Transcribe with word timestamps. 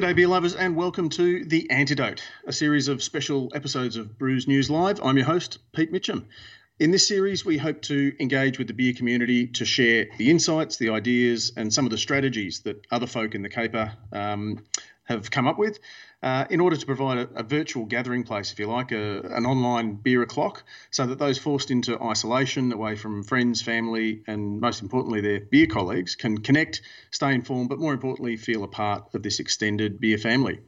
G'day, 0.00 0.16
beer 0.16 0.28
lovers, 0.28 0.54
and 0.54 0.76
welcome 0.76 1.10
to 1.10 1.44
The 1.44 1.68
Antidote, 1.70 2.22
a 2.46 2.54
series 2.54 2.88
of 2.88 3.02
special 3.02 3.52
episodes 3.54 3.96
of 3.98 4.16
Brews 4.16 4.48
News 4.48 4.70
Live. 4.70 4.98
I'm 5.04 5.18
your 5.18 5.26
host, 5.26 5.58
Pete 5.74 5.92
Mitchum. 5.92 6.24
In 6.78 6.90
this 6.90 7.06
series, 7.06 7.44
we 7.44 7.58
hope 7.58 7.82
to 7.82 8.14
engage 8.18 8.56
with 8.56 8.66
the 8.68 8.72
beer 8.72 8.94
community 8.94 9.48
to 9.48 9.66
share 9.66 10.06
the 10.16 10.30
insights, 10.30 10.78
the 10.78 10.88
ideas, 10.88 11.52
and 11.54 11.70
some 11.70 11.84
of 11.84 11.90
the 11.90 11.98
strategies 11.98 12.60
that 12.60 12.82
other 12.90 13.06
folk 13.06 13.34
in 13.34 13.42
the 13.42 13.50
caper 13.50 13.92
um, 14.10 14.64
have 15.04 15.30
come 15.30 15.46
up 15.46 15.58
with 15.58 15.78
uh, 16.22 16.44
in 16.50 16.60
order 16.60 16.76
to 16.76 16.84
provide 16.86 17.18
a, 17.18 17.28
a, 17.36 17.42
virtual 17.42 17.86
gathering 17.86 18.24
place, 18.24 18.52
if 18.52 18.58
you 18.58 18.66
like, 18.66 18.92
a, 18.92 19.20
an 19.20 19.46
online 19.46 19.94
beer 19.94 20.22
o'clock, 20.22 20.64
so 20.90 21.06
that 21.06 21.18
those 21.18 21.38
forced 21.38 21.70
into 21.70 22.00
isolation, 22.02 22.72
away 22.72 22.94
from 22.94 23.22
friends, 23.22 23.62
family, 23.62 24.22
and 24.26 24.60
most 24.60 24.82
importantly, 24.82 25.20
their 25.22 25.40
beer 25.40 25.66
colleagues, 25.66 26.16
can 26.16 26.38
connect, 26.38 26.82
stay 27.10 27.34
informed, 27.34 27.70
but 27.70 27.78
more 27.78 27.92
importantly, 27.92 28.36
feel 28.36 28.64
a 28.64 28.68
part 28.68 29.14
of 29.14 29.22
this 29.22 29.40
extended 29.40 29.98
beer 29.98 30.18
family. 30.18 30.60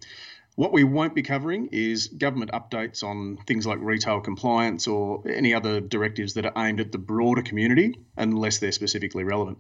What 0.54 0.72
we 0.72 0.84
won't 0.84 1.14
be 1.14 1.22
covering 1.22 1.68
is 1.72 2.08
government 2.08 2.50
updates 2.52 3.02
on 3.02 3.38
things 3.46 3.66
like 3.66 3.78
retail 3.80 4.20
compliance 4.20 4.86
or 4.86 5.22
any 5.26 5.54
other 5.54 5.80
directives 5.80 6.34
that 6.34 6.44
are 6.44 6.52
aimed 6.56 6.80
at 6.80 6.92
the 6.92 6.98
broader 6.98 7.42
community, 7.42 7.98
unless 8.16 8.58
they're 8.58 8.72
specifically 8.72 9.24
relevant. 9.24 9.58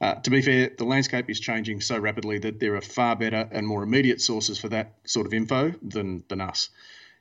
Uh, 0.00 0.14
to 0.14 0.30
be 0.30 0.42
fair, 0.42 0.70
the 0.76 0.84
landscape 0.84 1.30
is 1.30 1.40
changing 1.40 1.80
so 1.80 1.98
rapidly 1.98 2.38
that 2.38 2.60
there 2.60 2.76
are 2.76 2.82
far 2.82 3.16
better 3.16 3.48
and 3.50 3.66
more 3.66 3.82
immediate 3.82 4.20
sources 4.20 4.58
for 4.58 4.68
that 4.68 4.92
sort 5.04 5.26
of 5.26 5.32
info 5.32 5.72
than, 5.82 6.22
than 6.28 6.40
us. 6.40 6.68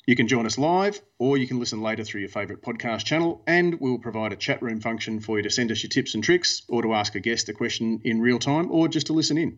You 0.05 0.15
can 0.15 0.27
join 0.27 0.45
us 0.45 0.57
live 0.57 1.01
or 1.17 1.37
you 1.37 1.47
can 1.47 1.59
listen 1.59 1.81
later 1.81 2.03
through 2.03 2.21
your 2.21 2.29
favourite 2.29 2.61
podcast 2.61 3.05
channel, 3.05 3.41
and 3.47 3.79
we'll 3.79 3.97
provide 3.97 4.33
a 4.33 4.35
chat 4.35 4.61
room 4.61 4.81
function 4.81 5.19
for 5.19 5.37
you 5.37 5.43
to 5.43 5.49
send 5.49 5.71
us 5.71 5.81
your 5.81 5.89
tips 5.89 6.13
and 6.13 6.23
tricks 6.23 6.61
or 6.67 6.81
to 6.83 6.93
ask 6.93 7.15
a 7.15 7.19
guest 7.19 7.49
a 7.49 7.53
question 7.53 8.01
in 8.03 8.21
real 8.21 8.39
time 8.39 8.69
or 8.71 8.87
just 8.87 9.07
to 9.07 9.13
listen 9.13 9.37
in. 9.37 9.57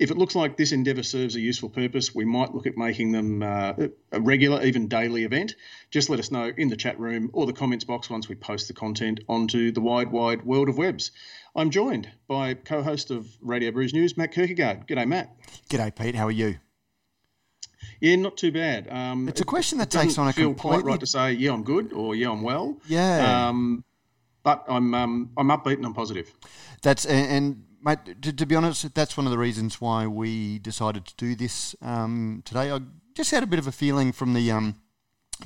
If 0.00 0.10
it 0.10 0.16
looks 0.16 0.34
like 0.34 0.56
this 0.56 0.72
endeavour 0.72 1.02
serves 1.02 1.36
a 1.36 1.40
useful 1.40 1.68
purpose, 1.68 2.14
we 2.14 2.24
might 2.24 2.54
look 2.54 2.66
at 2.66 2.74
making 2.74 3.12
them 3.12 3.42
uh, 3.42 3.74
a 4.12 4.18
regular, 4.18 4.62
even 4.62 4.88
daily 4.88 5.24
event. 5.24 5.56
Just 5.90 6.08
let 6.08 6.18
us 6.18 6.30
know 6.30 6.50
in 6.56 6.70
the 6.70 6.76
chat 6.76 6.98
room 6.98 7.28
or 7.34 7.44
the 7.44 7.52
comments 7.52 7.84
box 7.84 8.08
once 8.08 8.26
we 8.26 8.34
post 8.34 8.66
the 8.66 8.72
content 8.72 9.20
onto 9.28 9.70
the 9.70 9.82
wide, 9.82 10.10
wide 10.10 10.42
world 10.42 10.70
of 10.70 10.78
webs. 10.78 11.10
I'm 11.54 11.68
joined 11.68 12.08
by 12.28 12.54
co-host 12.54 13.10
of 13.10 13.28
Radio 13.42 13.72
Brews 13.72 13.92
News, 13.92 14.16
Matt 14.16 14.32
Kirkegaard. 14.32 14.88
G'day, 14.88 15.06
Matt. 15.06 15.36
G'day, 15.68 15.94
Pete. 15.94 16.14
How 16.14 16.28
are 16.28 16.30
you? 16.30 16.58
Yeah, 18.00 18.16
not 18.16 18.38
too 18.38 18.52
bad. 18.52 18.88
Um, 18.88 19.28
it's 19.28 19.42
a 19.42 19.44
question 19.44 19.76
that 19.78 19.90
takes 19.90 20.16
on 20.16 20.28
a 20.28 20.32
feel 20.32 20.54
completely... 20.54 20.80
quite 20.80 20.90
right 20.90 21.00
to 21.00 21.06
say, 21.06 21.32
yeah, 21.32 21.52
I'm 21.52 21.62
good 21.62 21.92
or 21.92 22.14
yeah, 22.14 22.30
I'm 22.30 22.40
well. 22.40 22.78
Yeah. 22.86 23.48
Um, 23.48 23.84
but 24.42 24.64
I'm 24.66 24.94
um, 24.94 25.30
I'm 25.36 25.48
upbeat 25.48 25.74
and 25.74 25.84
I'm 25.84 25.92
positive. 25.92 26.32
That's 26.80 27.04
and 27.04 27.64
mate. 27.82 28.22
To, 28.22 28.32
to, 28.32 28.46
be 28.46 28.54
honest, 28.54 28.94
that's 28.94 29.16
one 29.16 29.26
of 29.26 29.32
the 29.32 29.38
reasons 29.38 29.80
why 29.80 30.06
we 30.06 30.58
decided 30.58 31.06
to 31.06 31.14
do 31.16 31.34
this 31.34 31.74
um, 31.82 32.42
today. 32.44 32.70
I 32.70 32.80
just 33.14 33.30
had 33.30 33.42
a 33.42 33.46
bit 33.46 33.58
of 33.58 33.66
a 33.66 33.72
feeling 33.72 34.12
from 34.12 34.34
the 34.34 34.50
um, 34.50 34.80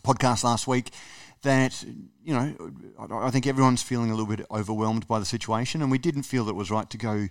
podcast 0.02 0.44
last 0.44 0.66
week 0.66 0.90
that 1.42 1.84
you 2.22 2.34
know 2.34 2.54
I 3.20 3.30
think 3.30 3.46
everyone's 3.46 3.82
feeling 3.82 4.10
a 4.10 4.14
little 4.14 4.34
bit 4.34 4.46
overwhelmed 4.50 5.06
by 5.06 5.18
the 5.18 5.24
situation, 5.24 5.82
and 5.82 5.90
we 5.90 5.98
didn't 5.98 6.22
feel 6.24 6.44
that 6.44 6.52
it 6.52 6.56
was 6.56 6.70
right 6.70 6.88
to 6.90 6.98
go 6.98 7.28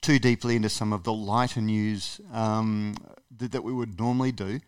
too 0.00 0.18
deeply 0.18 0.56
into 0.56 0.68
some 0.68 0.92
of 0.92 1.04
the 1.04 1.12
lighter 1.12 1.60
news 1.60 2.20
um, 2.32 2.94
that, 3.36 3.52
that, 3.52 3.64
we 3.64 3.72
would 3.72 3.98
normally 3.98 4.32
do. 4.32 4.60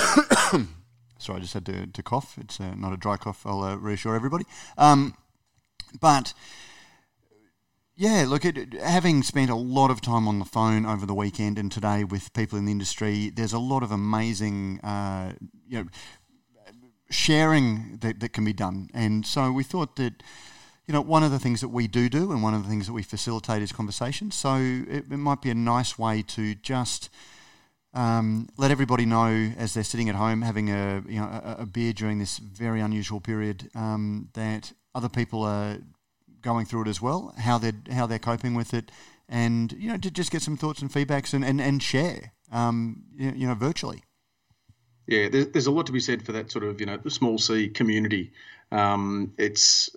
Sorry, 1.19 1.39
I 1.39 1.41
just 1.41 1.55
had 1.55 1.67
to, 1.67 1.86
to 1.86 2.02
cough. 2.02 2.39
It's 2.41 2.61
uh, 2.61 2.74
not 2.74 2.92
a 2.92 2.97
dry 2.97 3.17
cough. 3.17 3.44
I'll 3.44 3.62
uh, 3.62 3.77
reassure 3.77 4.14
everybody. 4.14 4.44
Um, 4.78 5.14
but 6.00 6.33
yeah, 7.97 8.27
look, 8.28 8.44
at 8.44 8.75
having 8.75 9.23
spent 9.23 9.51
a 9.51 9.55
lot 9.55 9.90
of 9.90 10.02
time 10.02 10.29
on 10.29 10.39
the 10.39 10.45
phone 10.45 10.84
over 10.84 11.07
the 11.07 11.14
weekend 11.14 11.58
and 11.58 11.73
today 11.73 12.05
with 12.05 12.30
people 12.34 12.58
in 12.58 12.67
the 12.67 12.73
industry, 12.73 13.30
there's 13.30 13.55
a 13.55 13.58
lot 13.58 13.83
of 13.83 13.90
amazing, 13.90 14.80
uh, 14.80 15.33
you 15.67 15.83
know, 15.83 15.89
sharing 17.08 17.96
that, 18.02 18.20
that 18.20 18.35
can 18.35 18.45
be 18.45 18.52
done. 18.52 18.90
And 18.92 19.24
so 19.24 19.51
we 19.51 19.64
thought 19.64 19.96
that, 19.96 20.23
you 20.86 20.92
know, 20.92 21.01
one 21.01 21.23
of 21.23 21.30
the 21.30 21.39
things 21.39 21.62
that 21.62 21.68
we 21.68 21.89
do 21.89 22.11
do 22.11 22.33
and 22.33 22.42
one 22.42 22.52
of 22.52 22.64
the 22.64 22.68
things 22.68 22.86
that 22.86 22.92
we 22.92 23.02
facilitate 23.02 23.62
is 23.62 23.73
conversation. 23.73 24.30
So 24.30 24.56
it, 24.56 25.11
it 25.11 25.17
might 25.17 25.40
be 25.40 25.51
a 25.51 25.55
nice 25.55 25.98
way 25.98 26.20
to 26.29 26.55
just 26.56 27.08
um, 27.95 28.51
let 28.58 28.70
everybody 28.70 29.06
know 29.06 29.52
as 29.56 29.73
they're 29.73 29.83
sitting 29.83 30.11
at 30.11 30.17
home 30.17 30.42
having 30.42 30.68
a, 30.68 31.02
you 31.08 31.18
know, 31.18 31.27
a, 31.27 31.56
a 31.61 31.67
beer 31.67 31.95
during 31.95 32.18
this 32.18 32.36
very 32.36 32.83
unusual 32.83 33.20
period 33.20 33.70
um, 33.74 34.29
that 34.35 34.74
other 34.95 35.08
people 35.08 35.42
are 35.42 35.79
going 36.46 36.64
through 36.64 36.83
it 36.83 36.89
as 36.89 37.02
well, 37.02 37.34
how 37.36 37.58
they're, 37.58 37.80
how 37.90 38.07
they're 38.07 38.20
coping 38.30 38.55
with 38.55 38.73
it, 38.73 38.92
and, 39.29 39.73
you 39.73 39.89
know, 39.90 39.98
to 39.98 40.11
just 40.11 40.30
get 40.30 40.42
some 40.42 40.57
thoughts 40.57 40.80
and 40.80 40.90
feedbacks 40.90 41.34
and, 41.34 41.45
and, 41.45 41.61
and 41.61 41.83
share, 41.83 42.33
um, 42.52 43.02
you 43.18 43.46
know, 43.48 43.55
virtually. 43.55 44.05
Yeah, 45.06 45.28
there's, 45.28 45.48
there's 45.48 45.67
a 45.67 45.70
lot 45.70 45.86
to 45.86 45.92
be 45.92 46.00
said 46.00 46.24
for 46.24 46.33
that 46.33 46.50
sort 46.50 46.64
of 46.64 46.80
you 46.80 46.86
know 46.86 46.96
the 46.96 47.11
small 47.11 47.39
C 47.39 47.68
community. 47.68 48.33
Um, 48.72 49.33
it's 49.39 49.90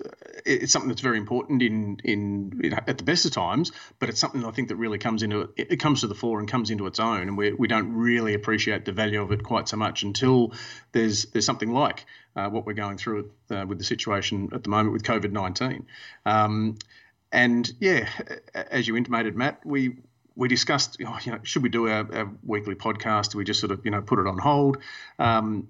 it's 0.46 0.72
something 0.72 0.90
that's 0.90 1.02
very 1.02 1.18
important 1.18 1.64
in 1.64 2.00
in 2.04 2.60
you 2.64 2.70
know, 2.70 2.78
at 2.88 3.00
the 3.00 3.04
best 3.04 3.26
of 3.26 3.32
times, 3.32 3.72
but 3.98 4.10
it's 4.10 4.20
something 4.20 4.46
I 4.46 4.52
think 4.52 4.68
that 4.68 4.76
really 4.76 5.00
comes 5.00 5.24
into 5.24 5.42
it, 5.42 5.72
it 5.72 5.78
comes 5.78 6.02
to 6.02 6.08
the 6.08 6.14
fore 6.14 6.40
and 6.40 6.48
comes 6.48 6.70
into 6.70 6.86
its 6.86 7.00
own, 7.00 7.22
and 7.22 7.38
we 7.38 7.52
we 7.54 7.68
don't 7.68 7.94
really 7.94 8.36
appreciate 8.36 8.86
the 8.86 8.92
value 8.92 9.22
of 9.22 9.32
it 9.32 9.44
quite 9.44 9.68
so 9.68 9.78
much 9.78 10.04
until 10.04 10.54
there's 10.92 11.26
there's 11.26 11.46
something 11.46 11.72
like 11.72 12.06
uh, 12.36 12.50
what 12.50 12.68
we're 12.68 12.74
going 12.74 12.98
through 12.98 13.32
uh, 13.50 13.66
with 13.68 13.80
the 13.80 13.84
situation 13.84 14.50
at 14.54 14.64
the 14.64 14.70
moment 14.70 14.94
with 14.94 15.04
COVID 15.04 15.32
nineteen. 15.32 15.88
Um, 16.28 16.78
and 17.32 17.72
yeah, 17.80 18.08
as 18.54 18.88
you 18.88 18.96
intimated, 18.96 19.36
Matt, 19.36 19.66
we 19.66 19.98
we 20.40 20.48
discussed, 20.48 20.98
you 21.00 21.06
know, 21.06 21.40
should 21.44 21.64
we 21.64 21.70
do 21.70 21.90
our, 21.90 22.32
weekly 22.44 22.74
podcast? 22.74 23.32
Do 23.32 23.38
we 23.38 23.44
just 23.44 23.60
sort 23.60 23.72
of, 23.72 23.84
you 23.84 23.92
know, 23.92 24.02
put 24.02 24.20
it 24.20 24.26
on 24.26 24.38
hold? 24.38 24.78
Um, 25.20 25.68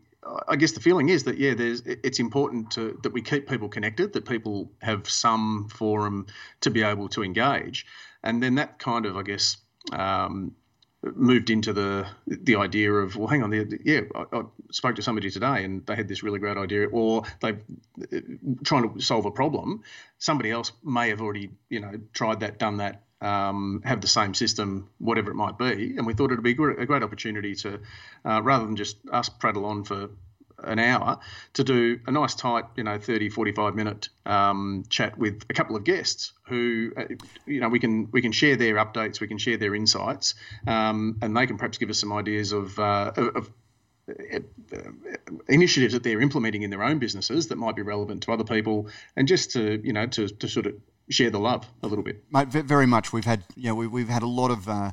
I 0.47 0.57
guess 0.57 0.73
the 0.73 0.79
feeling 0.79 1.09
is 1.09 1.23
that 1.23 1.37
yeah, 1.37 1.55
there's 1.55 1.81
it's 1.81 2.19
important 2.19 2.71
to 2.71 2.99
that 3.01 3.11
we 3.11 3.21
keep 3.21 3.49
people 3.49 3.67
connected, 3.67 4.13
that 4.13 4.25
people 4.25 4.71
have 4.81 5.09
some 5.09 5.69
forum 5.69 6.27
to 6.61 6.69
be 6.69 6.83
able 6.83 7.09
to 7.09 7.23
engage, 7.23 7.87
and 8.23 8.43
then 8.43 8.55
that 8.55 8.79
kind 8.79 9.05
of, 9.05 9.17
I 9.17 9.23
guess. 9.23 9.57
Um, 9.91 10.55
moved 11.01 11.49
into 11.49 11.71
the 11.71 12.05
the 12.27 12.57
idea 12.57 12.91
of 12.91 13.15
well 13.15 13.29
hang 13.29 13.41
on 13.41 13.53
yeah 13.85 14.01
I, 14.13 14.25
I, 14.33 14.41
spoke 14.69 14.97
to 14.97 15.01
somebody 15.01 15.31
today 15.31 15.63
and 15.63 15.85
they 15.85 15.95
had 15.95 16.09
this 16.09 16.23
really 16.23 16.39
great 16.39 16.57
idea 16.57 16.89
or 16.89 17.23
they 17.41 17.53
trying 18.65 18.93
to 18.93 18.99
solve 18.99 19.25
a 19.25 19.31
problem 19.31 19.81
somebody 20.17 20.51
else 20.51 20.73
may 20.83 21.07
have 21.07 21.21
already 21.21 21.51
you 21.69 21.79
know 21.79 21.93
tried 22.11 22.41
that 22.41 22.59
done 22.59 22.77
that 22.77 23.03
um, 23.21 23.81
have 23.83 24.01
the 24.01 24.07
same 24.07 24.33
system, 24.33 24.89
whatever 24.97 25.31
it 25.31 25.35
might 25.35 25.57
be. 25.57 25.95
And 25.97 26.05
we 26.05 26.13
thought 26.13 26.31
it'd 26.31 26.43
be 26.43 26.51
a 26.51 26.85
great 26.85 27.03
opportunity 27.03 27.55
to, 27.55 27.79
uh, 28.25 28.41
rather 28.41 28.65
than 28.65 28.75
just 28.75 28.97
us 29.11 29.29
prattle 29.29 29.65
on 29.65 29.83
for 29.83 30.09
an 30.63 30.79
hour, 30.79 31.19
to 31.53 31.63
do 31.63 31.99
a 32.07 32.11
nice 32.11 32.35
tight, 32.35 32.65
you 32.75 32.83
know, 32.83 32.99
30, 32.99 33.29
45 33.29 33.75
minute 33.75 34.09
um, 34.25 34.83
chat 34.89 35.17
with 35.17 35.43
a 35.49 35.53
couple 35.53 35.75
of 35.75 35.83
guests 35.83 36.33
who, 36.43 36.91
uh, 36.97 37.03
you 37.45 37.61
know, 37.61 37.69
we 37.69 37.79
can 37.79 38.09
we 38.11 38.21
can 38.21 38.31
share 38.31 38.55
their 38.55 38.75
updates, 38.75 39.19
we 39.19 39.27
can 39.27 39.37
share 39.37 39.57
their 39.57 39.75
insights, 39.75 40.35
um, 40.67 41.17
and 41.21 41.35
they 41.35 41.47
can 41.47 41.57
perhaps 41.57 41.77
give 41.77 41.89
us 41.89 41.99
some 41.99 42.11
ideas 42.11 42.51
of, 42.51 42.77
uh, 42.77 43.11
of 43.15 43.49
uh, 44.09 44.39
initiatives 45.47 45.93
that 45.93 46.03
they're 46.03 46.21
implementing 46.21 46.63
in 46.63 46.69
their 46.69 46.83
own 46.83 46.99
businesses 46.99 47.47
that 47.47 47.57
might 47.57 47.75
be 47.75 47.81
relevant 47.81 48.23
to 48.23 48.31
other 48.31 48.43
people, 48.43 48.87
and 49.15 49.27
just 49.27 49.51
to 49.51 49.79
you 49.83 49.93
know 49.93 50.07
to, 50.07 50.27
to 50.27 50.47
sort 50.47 50.65
of 50.65 50.75
share 51.09 51.29
the 51.29 51.39
love 51.39 51.67
a 51.83 51.87
little 51.87 52.03
bit. 52.03 52.23
Mate, 52.31 52.47
very 52.49 52.85
much. 52.85 53.13
We've 53.13 53.25
had 53.25 53.43
you 53.55 53.69
know 53.69 53.75
we, 53.75 53.87
we've 53.87 54.09
had 54.09 54.23
a 54.23 54.27
lot 54.27 54.51
of. 54.51 54.67
Uh, 54.67 54.91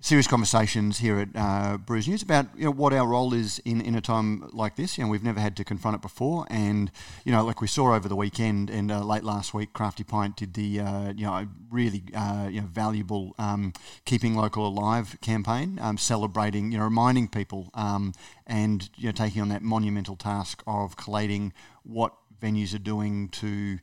serious 0.00 0.26
conversations 0.26 0.98
here 0.98 1.18
at 1.18 1.28
uh, 1.34 1.78
Brews 1.78 2.06
News 2.06 2.22
about 2.22 2.46
you 2.56 2.66
know 2.66 2.70
what 2.70 2.92
our 2.92 3.08
role 3.08 3.34
is 3.34 3.60
in, 3.64 3.80
in 3.80 3.94
a 3.94 4.00
time 4.00 4.48
like 4.52 4.76
this. 4.76 4.96
You 4.96 5.04
know, 5.04 5.10
we've 5.10 5.22
never 5.22 5.40
had 5.40 5.56
to 5.56 5.64
confront 5.64 5.96
it 5.96 6.02
before, 6.02 6.46
and 6.50 6.90
you 7.24 7.32
know, 7.32 7.44
like 7.44 7.60
we 7.60 7.66
saw 7.66 7.94
over 7.94 8.08
the 8.08 8.16
weekend 8.16 8.70
and 8.70 8.90
uh, 8.92 9.02
late 9.02 9.24
last 9.24 9.54
week, 9.54 9.72
Crafty 9.72 10.04
Pint 10.04 10.36
did 10.36 10.54
the 10.54 10.80
uh, 10.80 11.12
you 11.16 11.26
know 11.26 11.46
really 11.70 12.04
uh, 12.14 12.48
you 12.50 12.60
know 12.60 12.66
valuable 12.66 13.34
um, 13.38 13.72
keeping 14.04 14.36
local 14.36 14.66
alive 14.66 15.16
campaign, 15.22 15.78
um, 15.80 15.98
celebrating 15.98 16.72
you 16.72 16.78
know 16.78 16.84
reminding 16.84 17.28
people 17.28 17.70
um, 17.74 18.12
and 18.46 18.90
you 18.96 19.06
know 19.06 19.12
taking 19.12 19.42
on 19.42 19.48
that 19.48 19.62
monumental 19.62 20.16
task 20.16 20.62
of 20.66 20.96
collating 20.96 21.52
what 21.82 22.12
venues 22.40 22.74
are 22.74 22.78
doing 22.78 23.28
to 23.30 23.78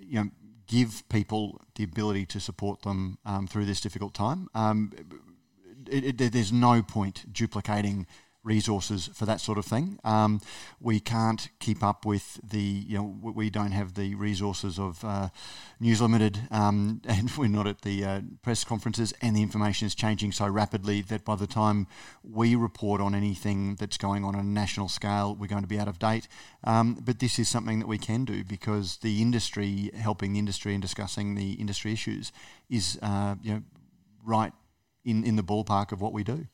you 0.00 0.24
know 0.24 0.30
give 0.70 1.02
people 1.08 1.60
the 1.74 1.82
ability 1.82 2.24
to 2.24 2.38
support 2.38 2.82
them 2.82 3.18
um, 3.26 3.46
through 3.48 3.64
this 3.64 3.80
difficult 3.80 4.14
time. 4.14 4.48
Um, 4.54 4.92
it, 5.90 6.20
it, 6.20 6.32
there's 6.32 6.52
no 6.52 6.80
point 6.80 7.32
duplicating 7.32 8.06
resources 8.42 9.10
for 9.12 9.26
that 9.26 9.40
sort 9.40 9.58
of 9.58 9.66
thing. 9.66 9.98
Um, 10.02 10.40
we 10.80 10.98
can't 10.98 11.50
keep 11.58 11.82
up 11.82 12.06
with 12.06 12.40
the, 12.42 12.60
you 12.60 12.96
know, 12.96 13.16
we 13.22 13.50
don't 13.50 13.72
have 13.72 13.94
the 13.94 14.14
resources 14.14 14.78
of 14.78 15.04
uh, 15.04 15.28
News 15.78 16.00
Limited, 16.00 16.38
um, 16.50 17.02
and 17.08 17.30
we're 17.36 17.48
not 17.48 17.66
at 17.66 17.82
the 17.82 18.04
uh, 18.04 18.20
press 18.42 18.64
conferences, 18.64 19.12
and 19.20 19.36
the 19.36 19.42
information 19.42 19.86
is 19.86 19.94
changing 19.94 20.32
so 20.32 20.48
rapidly 20.48 21.02
that 21.02 21.24
by 21.24 21.36
the 21.36 21.46
time 21.46 21.86
we 22.22 22.54
report 22.54 23.00
on 23.00 23.14
anything 23.14 23.74
that's 23.74 23.98
going 23.98 24.24
on 24.24 24.30
on 24.34 24.40
a 24.40 24.42
national 24.42 24.88
scale, 24.88 25.34
we're 25.34 25.46
going 25.46 25.62
to 25.62 25.68
be 25.68 25.78
out 25.78 25.88
of 25.88 25.98
date. 25.98 26.28
Um, 26.64 26.98
but 27.04 27.18
this 27.18 27.38
is 27.38 27.48
something 27.48 27.78
that 27.80 27.88
we 27.88 27.98
can 27.98 28.24
do 28.24 28.44
because 28.44 28.98
the 28.98 29.20
industry, 29.20 29.90
helping 29.94 30.32
the 30.32 30.38
industry 30.38 30.72
and 30.72 30.82
discussing 30.82 31.34
the 31.34 31.52
industry 31.52 31.92
issues, 31.92 32.32
is, 32.68 32.98
uh, 33.02 33.34
you 33.42 33.54
know, 33.54 33.62
right 34.24 34.52
in, 35.04 35.24
in 35.24 35.36
the 35.36 35.42
ballpark 35.42 35.92
of 35.92 36.00
what 36.00 36.12
we 36.12 36.22
do. 36.22 36.46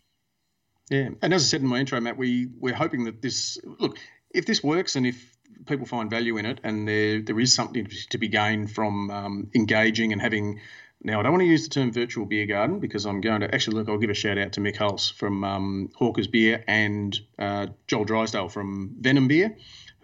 Yeah, 0.90 1.08
and 1.20 1.34
as 1.34 1.42
I 1.42 1.46
said 1.46 1.62
in 1.62 1.66
my 1.66 1.78
intro, 1.78 2.00
Matt, 2.00 2.16
we 2.16 2.48
we're 2.58 2.74
hoping 2.74 3.04
that 3.04 3.20
this 3.20 3.58
look 3.64 3.98
if 4.30 4.46
this 4.46 4.62
works 4.62 4.96
and 4.96 5.06
if 5.06 5.36
people 5.66 5.86
find 5.86 6.10
value 6.10 6.36
in 6.36 6.46
it 6.46 6.60
and 6.62 6.86
there 6.86 7.20
there 7.20 7.40
is 7.40 7.52
something 7.52 7.88
to 8.10 8.18
be 8.18 8.28
gained 8.28 8.70
from 8.70 9.10
um, 9.10 9.50
engaging 9.54 10.12
and 10.12 10.20
having. 10.20 10.60
Now, 11.02 11.20
I 11.20 11.22
don't 11.22 11.32
want 11.32 11.42
to 11.42 11.46
use 11.46 11.68
the 11.68 11.74
term 11.74 11.92
virtual 11.92 12.24
beer 12.24 12.46
garden 12.46 12.80
because 12.80 13.04
I'm 13.04 13.20
going 13.20 13.42
to 13.42 13.54
actually 13.54 13.76
look. 13.76 13.88
I'll 13.88 13.98
give 13.98 14.10
a 14.10 14.14
shout 14.14 14.38
out 14.38 14.52
to 14.54 14.60
Mick 14.60 14.76
Hulse 14.76 15.12
from 15.12 15.44
um, 15.44 15.90
Hawker's 15.94 16.26
Beer 16.26 16.64
and 16.66 17.16
uh, 17.38 17.66
Joel 17.86 18.04
Drysdale 18.04 18.48
from 18.48 18.96
Venom 18.98 19.28
Beer 19.28 19.56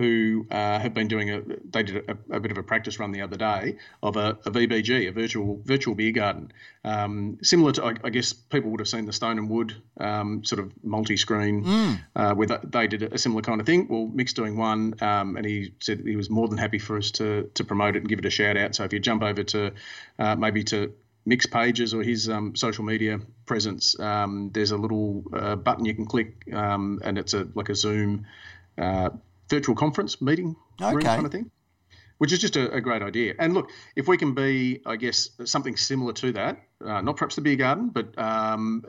who 0.03 0.45
uh, 0.51 0.81
have 0.81 0.95
been 0.95 1.07
doing 1.07 1.31
a 1.31 1.43
they 1.71 1.85
did 1.85 2.11
a, 2.11 2.19
a, 2.35 2.41
bit 2.41 2.51
of 2.51 2.59
a 2.59 2.63
practice 2.65 2.99
run 2.99 3.13
the 3.13 3.21
other 3.21 3.37
day 3.37 3.77
of 4.03 4.17
a, 4.17 4.31
a 4.45 4.51
VBG, 4.51 5.09
a 5.09 5.13
virtual 5.13 5.61
virtual 5.65 5.95
beer 5.95 6.11
garden, 6.11 6.53
um, 6.85 7.39
similar 7.41 7.71
to 7.71 7.85
I, 7.85 7.95
I, 8.03 8.11
guess 8.11 8.33
people 8.33 8.73
would 8.73 8.81
have 8.81 8.89
seen 8.89 9.07
the 9.07 9.13
Stone 9.13 9.39
and 9.39 9.49
Wood 9.49 9.81
um, 10.01 10.45
sort 10.45 10.59
of 10.59 10.73
multi-screen 10.83 11.65
mm. 11.65 12.01
uh, 12.17 12.35
where 12.35 12.49
they 12.49 12.89
did 12.89 13.05
a 13.05 13.17
similar 13.17 13.43
kind 13.43 13.61
of 13.61 13.67
thing. 13.67 13.87
Well, 13.89 14.09
Mick's 14.13 14.33
doing 14.33 14.57
one, 14.57 14.95
um, 15.01 15.37
and 15.37 15.47
he 15.47 15.75
said 15.79 16.01
he 16.05 16.17
was 16.17 16.29
more 16.29 16.49
than 16.49 16.59
happy 16.59 16.81
for 16.81 16.97
us 16.97 17.13
to 17.13 17.49
to 17.55 17.63
promote 17.63 17.95
it 17.95 18.01
and 18.01 18.09
give 18.09 18.19
it 18.19 18.25
a 18.25 18.31
shout 18.31 18.57
out. 18.57 18.75
So 18.75 18.83
if 18.83 18.93
you 18.93 18.99
jump 18.99 19.23
over 19.23 19.45
to 19.45 19.73
uh, 20.19 20.35
maybe 20.35 20.65
to 20.65 20.93
Mick's 21.25 21.47
pages 21.47 21.95
or 21.95 22.03
his 22.03 22.29
um, 22.29 22.57
social 22.57 22.83
media 22.83 23.21
presence, 23.47 23.97
um, 24.01 24.51
there's 24.53 24.73
a 24.73 24.77
little 24.77 25.23
uh, 25.33 25.55
button 25.55 25.85
you 25.85 25.95
can 25.95 26.07
click, 26.07 26.53
um, 26.53 27.01
and 27.05 27.19
it's 27.19 27.35
a 27.35 27.47
like 27.55 27.69
a 27.69 27.77
Zoom 27.77 28.27
uh, 28.77 29.11
virtual 29.53 29.75
conference 29.75 30.21
meeting 30.23 30.57
okay. 30.81 30.95
room 30.95 31.05
kind 31.05 31.27
of 31.27 31.33
thing, 31.33 31.51
which 32.19 32.33
is 32.33 32.39
just 32.39 32.57
a, 32.57 32.73
a, 32.73 32.81
great 32.81 33.03
idea. 33.03 33.35
And 33.39 33.53
look, 33.53 33.71
if 33.97 34.09
we 34.09 34.17
can 34.17 34.35
be, 34.35 34.81
I 34.87 34.97
guess, 34.97 35.29
something 35.45 35.77
similar 35.77 36.15
to 36.15 36.33
that, 36.33 36.57
uh, 36.85 37.03
not 37.03 37.17
perhaps 37.19 37.35
the 37.35 37.43
beer 37.43 37.57
garden, 37.57 37.91
but 37.91 38.19
um, 38.19 38.85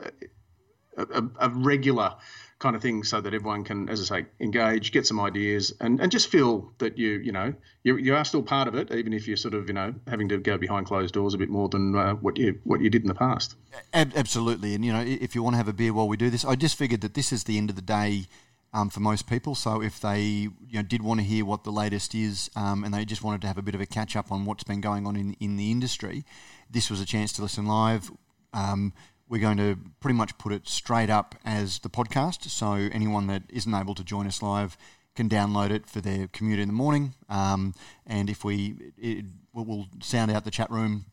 a, 0.96 1.22
a, 1.38 1.50
regular 1.50 2.14
kind 2.60 2.74
of 2.74 2.80
thing 2.80 3.04
so 3.04 3.20
that 3.20 3.34
everyone 3.34 3.62
can, 3.62 3.90
as 3.90 4.00
I 4.00 4.20
say, 4.20 4.26
engage, 4.40 4.90
get 4.90 5.06
some 5.06 5.20
ideas, 5.20 5.74
and, 5.80 6.00
and 6.00 6.10
just 6.10 6.28
feel 6.28 6.72
that 6.78 6.96
you, 6.96 7.10
you 7.18 7.32
know, 7.32 7.52
you, 7.82 7.98
you 7.98 8.14
are 8.14 8.24
still 8.24 8.42
part 8.42 8.68
of 8.68 8.74
it, 8.74 8.90
even 8.90 9.12
if 9.12 9.28
you're 9.28 9.36
sort 9.36 9.52
of, 9.52 9.68
you 9.68 9.74
know, 9.74 9.94
having 10.08 10.30
to 10.30 10.38
go 10.38 10.56
behind 10.56 10.86
closed 10.86 11.12
doors 11.12 11.34
a 11.34 11.38
bit 11.38 11.50
more 11.50 11.68
than 11.68 11.94
uh, 11.94 12.14
what 12.14 12.38
you 12.38 12.58
what 12.64 12.80
you 12.80 12.88
did 12.88 13.02
in 13.02 13.08
the 13.08 13.14
past. 13.14 13.56
Absolutely, 13.92 14.74
and 14.74 14.82
you 14.82 14.92
know, 14.94 15.02
if 15.02 15.34
you 15.34 15.42
want 15.42 15.54
to 15.54 15.58
have 15.58 15.68
a 15.68 15.74
beer 15.74 15.92
while 15.92 16.08
we 16.08 16.16
do 16.16 16.30
this, 16.30 16.42
I 16.44 16.54
just 16.54 16.76
figured 16.76 17.02
that 17.02 17.12
this 17.12 17.32
is 17.32 17.44
the 17.44 17.58
end 17.58 17.68
of 17.68 17.76
the 17.76 17.82
day 17.82 18.26
um, 18.74 18.90
for 18.90 19.00
most 19.00 19.26
people. 19.26 19.54
So 19.54 19.80
if 19.80 20.00
they 20.00 20.20
you 20.20 20.50
know, 20.72 20.82
did 20.82 21.00
want 21.00 21.20
to 21.20 21.24
hear 21.24 21.44
what 21.44 21.64
the 21.64 21.70
latest 21.70 22.14
is 22.14 22.50
um, 22.56 22.84
and 22.84 22.92
they 22.92 23.04
just 23.04 23.22
wanted 23.22 23.40
to 23.42 23.46
have 23.46 23.56
a 23.56 23.62
bit 23.62 23.74
of 23.74 23.80
a 23.80 23.86
catch 23.86 24.16
up 24.16 24.30
on 24.30 24.44
what's 24.44 24.64
been 24.64 24.80
going 24.80 25.06
on 25.06 25.16
in, 25.16 25.34
in 25.40 25.56
the 25.56 25.70
industry, 25.70 26.24
this 26.68 26.90
was 26.90 27.00
a 27.00 27.06
chance 27.06 27.32
to 27.34 27.42
listen 27.42 27.66
live. 27.66 28.10
Um, 28.52 28.92
we're 29.28 29.40
going 29.40 29.56
to 29.56 29.78
pretty 30.00 30.16
much 30.16 30.36
put 30.36 30.52
it 30.52 30.68
straight 30.68 31.08
up 31.08 31.36
as 31.44 31.78
the 31.78 31.88
podcast. 31.88 32.50
So 32.50 32.72
anyone 32.92 33.28
that 33.28 33.44
isn't 33.48 33.72
able 33.72 33.94
to 33.94 34.04
join 34.04 34.26
us 34.26 34.42
live 34.42 34.76
can 35.14 35.28
download 35.28 35.70
it 35.70 35.88
for 35.88 36.00
their 36.00 36.26
commute 36.26 36.58
in 36.58 36.68
the 36.68 36.74
morning. 36.74 37.14
Um, 37.28 37.74
and 38.06 38.28
if 38.28 38.44
we, 38.44 38.92
it, 38.98 39.24
we'll 39.54 39.86
sound 40.02 40.32
out 40.32 40.44
the 40.44 40.50
chat 40.50 40.70
room 40.70 41.06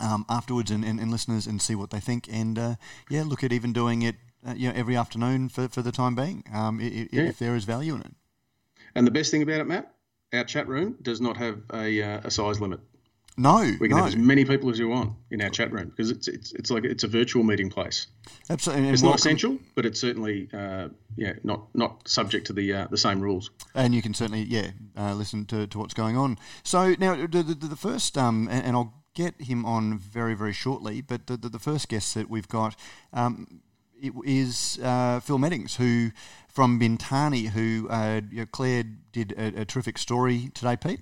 um, 0.00 0.26
afterwards 0.28 0.70
and, 0.70 0.84
and, 0.84 0.98
and, 1.00 1.10
listeners 1.10 1.46
and 1.46 1.62
see 1.62 1.74
what 1.74 1.90
they 1.90 2.00
think. 2.00 2.28
And 2.30 2.58
uh, 2.58 2.74
yeah, 3.08 3.22
look 3.24 3.44
at 3.44 3.52
even 3.52 3.72
doing 3.72 4.02
it 4.02 4.16
uh, 4.46 4.54
you 4.56 4.68
know, 4.68 4.74
every 4.74 4.96
afternoon 4.96 5.48
for, 5.48 5.68
for 5.68 5.82
the 5.82 5.92
time 5.92 6.14
being, 6.14 6.44
um, 6.52 6.80
if, 6.80 7.12
yeah. 7.12 7.22
if 7.22 7.38
there 7.38 7.56
is 7.56 7.64
value 7.64 7.94
in 7.94 8.00
it. 8.02 8.14
And 8.94 9.06
the 9.06 9.10
best 9.10 9.30
thing 9.30 9.42
about 9.42 9.60
it, 9.60 9.66
Matt, 9.66 9.92
our 10.32 10.44
chat 10.44 10.68
room 10.68 10.96
does 11.02 11.20
not 11.20 11.36
have 11.36 11.60
a, 11.72 12.02
uh, 12.02 12.20
a 12.24 12.30
size 12.30 12.60
limit. 12.60 12.80
No, 13.38 13.58
we 13.78 13.86
can 13.88 13.90
no. 13.90 13.96
have 13.98 14.06
as 14.08 14.16
many 14.16 14.44
people 14.44 14.68
as 14.68 14.80
you 14.80 14.88
want 14.88 15.12
in 15.30 15.40
our 15.40 15.48
chat 15.48 15.70
room 15.70 15.90
because 15.90 16.10
it's 16.10 16.26
it's 16.26 16.52
it's 16.54 16.72
like 16.72 16.82
it's 16.82 17.04
a 17.04 17.06
virtual 17.06 17.44
meeting 17.44 17.70
place. 17.70 18.08
Absolutely, 18.50 18.86
and 18.86 18.92
it's 18.92 19.02
not 19.02 19.14
essential, 19.14 19.56
but 19.76 19.86
it's 19.86 20.00
certainly 20.00 20.48
uh, 20.52 20.88
yeah 21.16 21.34
not 21.44 21.72
not 21.72 22.08
subject 22.08 22.48
to 22.48 22.52
the 22.52 22.72
uh, 22.72 22.86
the 22.90 22.96
same 22.96 23.20
rules. 23.20 23.52
And 23.76 23.94
you 23.94 24.02
can 24.02 24.12
certainly 24.12 24.42
yeah 24.42 24.70
uh, 24.96 25.14
listen 25.14 25.46
to, 25.46 25.68
to 25.68 25.78
what's 25.78 25.94
going 25.94 26.16
on. 26.16 26.36
So 26.64 26.96
now 26.98 27.14
the 27.14 27.44
the, 27.44 27.54
the 27.54 27.76
first 27.76 28.18
um 28.18 28.48
and, 28.50 28.66
and, 28.66 28.76
I'll 28.76 28.92
get 29.14 29.40
him 29.40 29.64
on 29.64 29.98
very 29.98 30.34
very 30.34 30.52
shortly, 30.52 31.00
but 31.00 31.28
the 31.28 31.36
the, 31.36 31.48
the 31.48 31.60
first 31.60 31.88
guest 31.88 32.16
that 32.16 32.28
we've 32.28 32.48
got 32.48 32.74
um 33.12 33.60
is 34.24 34.78
uh, 34.82 35.20
Phil 35.20 35.38
Meddings, 35.38 35.76
who 35.76 36.10
from 36.48 36.80
Bintani, 36.80 37.48
who 37.48 37.88
uh, 37.88 38.20
you 38.30 38.38
know, 38.38 38.46
Claire 38.46 38.84
did 39.12 39.32
a, 39.32 39.60
a, 39.60 39.64
terrific 39.64 39.98
story 39.98 40.50
today, 40.54 40.76
Pete. 40.76 41.00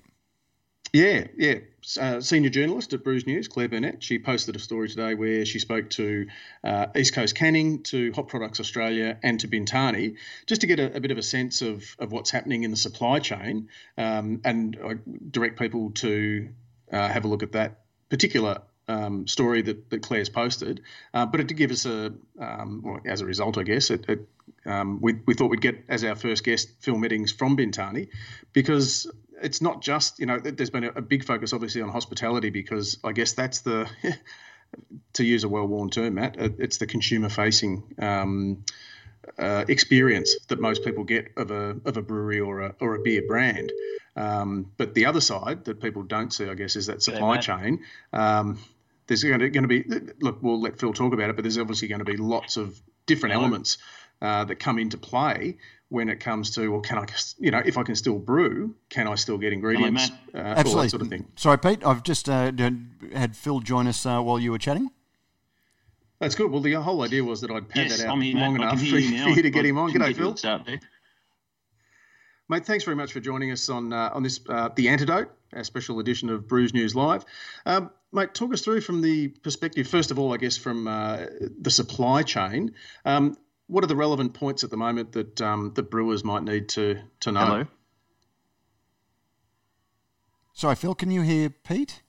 Yeah, 0.93 1.27
yeah. 1.37 1.55
Uh, 1.99 2.21
senior 2.21 2.49
journalist 2.49 2.93
at 2.93 3.03
Brews 3.03 3.25
News, 3.25 3.47
Claire 3.47 3.69
Burnett, 3.69 4.03
she 4.03 4.19
posted 4.19 4.55
a 4.55 4.59
story 4.59 4.89
today 4.89 5.15
where 5.15 5.45
she 5.45 5.59
spoke 5.59 5.89
to 5.91 6.27
uh, 6.63 6.87
East 6.95 7.13
Coast 7.13 7.35
Canning, 7.35 7.83
to 7.83 8.11
Hop 8.13 8.29
Products 8.29 8.59
Australia, 8.59 9.17
and 9.23 9.39
to 9.39 9.47
Bintani, 9.47 10.15
just 10.45 10.61
to 10.61 10.67
get 10.67 10.79
a, 10.79 10.95
a 10.95 10.99
bit 10.99 11.11
of 11.11 11.17
a 11.17 11.23
sense 11.23 11.61
of, 11.61 11.83
of 11.99 12.11
what's 12.11 12.31
happening 12.31 12.63
in 12.63 12.71
the 12.71 12.77
supply 12.77 13.19
chain. 13.19 13.69
Um, 13.97 14.41
and 14.43 14.77
I 14.83 14.95
direct 15.29 15.59
people 15.59 15.91
to 15.95 16.49
uh, 16.91 17.07
have 17.07 17.25
a 17.25 17.27
look 17.27 17.43
at 17.43 17.53
that 17.53 17.81
particular 18.09 18.61
um, 18.87 19.27
story 19.27 19.61
that, 19.63 19.89
that 19.89 20.01
Claire's 20.01 20.29
posted, 20.29 20.81
uh, 21.13 21.25
but 21.25 21.39
it 21.39 21.47
did 21.47 21.57
give 21.57 21.71
us 21.71 21.85
a, 21.85 22.13
um, 22.39 22.81
well, 22.83 22.99
as 23.05 23.21
a 23.21 23.25
result, 23.25 23.57
I 23.57 23.63
guess, 23.63 23.89
it, 23.89 24.05
it, 24.07 24.27
um, 24.65 24.99
we, 25.01 25.13
we 25.25 25.33
thought 25.33 25.49
we'd 25.49 25.61
get 25.61 25.83
as 25.87 26.03
our 26.03 26.15
first 26.15 26.43
guest 26.43 26.69
Phil 26.79 26.97
Meddings 26.97 27.31
from 27.31 27.57
Bintani 27.57 28.09
because 28.53 29.11
it's 29.41 29.61
not 29.61 29.81
just, 29.81 30.19
you 30.19 30.25
know, 30.25 30.39
there's 30.39 30.69
been 30.69 30.85
a, 30.85 30.89
a 30.89 31.01
big 31.01 31.23
focus 31.23 31.53
obviously 31.53 31.81
on 31.81 31.89
hospitality 31.89 32.49
because 32.49 32.97
I 33.03 33.11
guess 33.11 33.33
that's 33.33 33.61
the, 33.61 33.89
to 35.13 35.23
use 35.23 35.43
a 35.43 35.49
well 35.49 35.67
worn 35.67 35.89
term, 35.89 36.15
Matt, 36.15 36.35
it's 36.37 36.77
the 36.77 36.87
consumer 36.87 37.29
facing. 37.29 37.95
Um, 37.99 38.63
uh, 39.37 39.65
experience 39.67 40.37
that 40.47 40.59
most 40.59 40.85
people 40.85 41.03
get 41.03 41.31
of 41.35 41.51
a 41.51 41.75
of 41.85 41.97
a 41.97 42.01
brewery 42.01 42.39
or 42.39 42.61
a 42.61 42.75
or 42.79 42.95
a 42.95 42.99
beer 42.99 43.21
brand. 43.27 43.71
Um, 44.15 44.71
but 44.77 44.93
the 44.95 45.05
other 45.05 45.21
side 45.21 45.65
that 45.65 45.79
people 45.79 46.03
don't 46.03 46.33
see, 46.33 46.49
I 46.49 46.55
guess, 46.55 46.75
is 46.75 46.87
that 46.87 47.03
supply 47.03 47.35
yeah, 47.35 47.41
chain. 47.41 47.79
Um, 48.13 48.59
there's 49.07 49.23
going 49.23 49.39
to, 49.39 49.49
going 49.49 49.63
to 49.63 49.67
be 49.67 49.83
look. 50.21 50.41
We'll 50.41 50.61
let 50.61 50.79
Phil 50.79 50.93
talk 50.93 51.13
about 51.13 51.29
it, 51.29 51.35
but 51.35 51.43
there's 51.43 51.57
obviously 51.57 51.87
going 51.87 51.99
to 51.99 52.05
be 52.05 52.17
lots 52.17 52.57
of 52.57 52.79
different 53.05 53.35
elements 53.35 53.77
uh, 54.21 54.43
that 54.45 54.57
come 54.57 54.79
into 54.79 54.97
play 54.97 55.57
when 55.89 56.09
it 56.09 56.19
comes 56.19 56.51
to 56.51 56.69
well, 56.69 56.81
can 56.81 56.97
I, 56.97 57.05
you 57.39 57.51
know, 57.51 57.61
if 57.65 57.77
I 57.77 57.83
can 57.83 57.95
still 57.95 58.19
brew, 58.19 58.75
can 58.89 59.07
I 59.07 59.15
still 59.15 59.37
get 59.37 59.53
ingredients? 59.53 60.11
Hello, 60.31 60.43
uh, 60.43 60.47
Absolutely, 60.47 60.71
all 60.71 60.81
that 60.83 60.89
sort 60.89 61.01
of 61.01 61.07
thing. 61.07 61.25
Sorry, 61.35 61.57
Pete. 61.57 61.85
I've 61.85 62.03
just 62.03 62.27
uh, 62.27 62.51
had 63.13 63.35
Phil 63.35 63.61
join 63.61 63.87
us 63.87 64.05
uh, 64.05 64.21
while 64.21 64.39
you 64.39 64.51
were 64.51 64.57
chatting. 64.57 64.91
That's 66.19 66.35
good. 66.35 66.51
Well, 66.51 66.61
the 66.61 66.73
whole 66.73 67.03
idea 67.03 67.23
was 67.23 67.41
that 67.41 67.51
I'd 67.51 67.69
pad 67.69 67.89
yes, 67.89 67.99
that 67.99 68.07
out 68.07 68.17
long 68.17 68.55
enough 68.55 68.79
for, 68.79 68.85
you, 68.85 69.23
for 69.23 69.29
you 69.29 69.41
to 69.43 69.49
get 69.49 69.65
him 69.65 69.77
on. 69.77 69.91
G'day, 69.91 70.15
Phil. 70.15 70.35
Mate, 72.49 72.65
thanks 72.65 72.85
very 72.85 72.95
much 72.95 73.11
for 73.13 73.19
joining 73.19 73.51
us 73.51 73.69
on 73.69 73.93
uh, 73.93 74.09
on 74.13 74.23
this 74.23 74.39
uh, 74.49 74.69
the 74.75 74.89
antidote, 74.89 75.29
a 75.53 75.63
special 75.63 75.99
edition 75.99 76.29
of 76.29 76.47
Brews 76.47 76.73
News 76.73 76.95
Live. 76.95 77.25
Um, 77.65 77.91
mate, 78.11 78.33
talk 78.33 78.53
us 78.53 78.61
through 78.61 78.81
from 78.81 79.01
the 79.01 79.29
perspective, 79.29 79.87
first 79.87 80.11
of 80.11 80.19
all, 80.19 80.33
I 80.33 80.37
guess, 80.37 80.57
from 80.57 80.87
uh, 80.87 81.25
the 81.59 81.71
supply 81.71 82.23
chain. 82.23 82.73
Um, 83.05 83.37
what 83.67 83.83
are 83.83 83.87
the 83.87 83.95
relevant 83.95 84.33
points 84.33 84.63
at 84.63 84.69
the 84.69 84.77
moment 84.77 85.11
that 85.13 85.41
um, 85.41 85.73
the 85.75 85.83
brewers 85.83 86.23
might 86.23 86.43
need 86.43 86.69
to 86.69 86.99
to 87.21 87.31
know? 87.31 87.39
Hello. 87.45 87.67
Sorry, 90.53 90.75
Phil, 90.75 90.95
can 90.95 91.11
you 91.11 91.21
hear 91.21 91.49
Pete? 91.49 92.01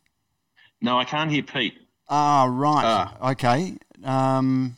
No, 0.81 0.99
I 0.99 1.05
can't 1.05 1.31
hear 1.31 1.43
Pete. 1.43 1.75
Ah, 2.09 2.47
right. 2.49 2.85
Ah. 2.85 3.31
Okay. 3.33 3.77
Um, 4.05 4.77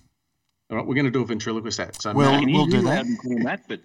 all 0.70 0.78
right, 0.78 0.86
we're 0.86 0.94
going 0.94 1.04
to 1.04 1.10
do 1.10 1.22
a 1.22 1.26
ventriloquist 1.26 1.78
act. 1.78 2.02
So 2.02 2.12
well, 2.12 2.44
we'll 2.44 2.66
do 2.66 2.82
that. 2.82 3.04
that 3.44 3.60
but 3.68 3.80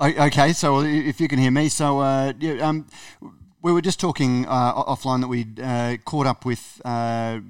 Okay, 0.00 0.52
so 0.52 0.80
if 0.80 1.20
you 1.20 1.28
can 1.28 1.38
hear 1.38 1.52
me, 1.52 1.68
so 1.68 2.00
uh, 2.00 2.32
yeah, 2.40 2.66
um, 2.66 2.86
we 3.64 3.72
were 3.72 3.80
just 3.80 3.98
talking 3.98 4.46
uh, 4.46 4.74
offline 4.74 5.22
that 5.22 5.28
we 5.28 5.46
uh, 5.62 5.96
caught 6.04 6.26
up 6.26 6.44
with 6.44 6.82
uh, 6.84 7.40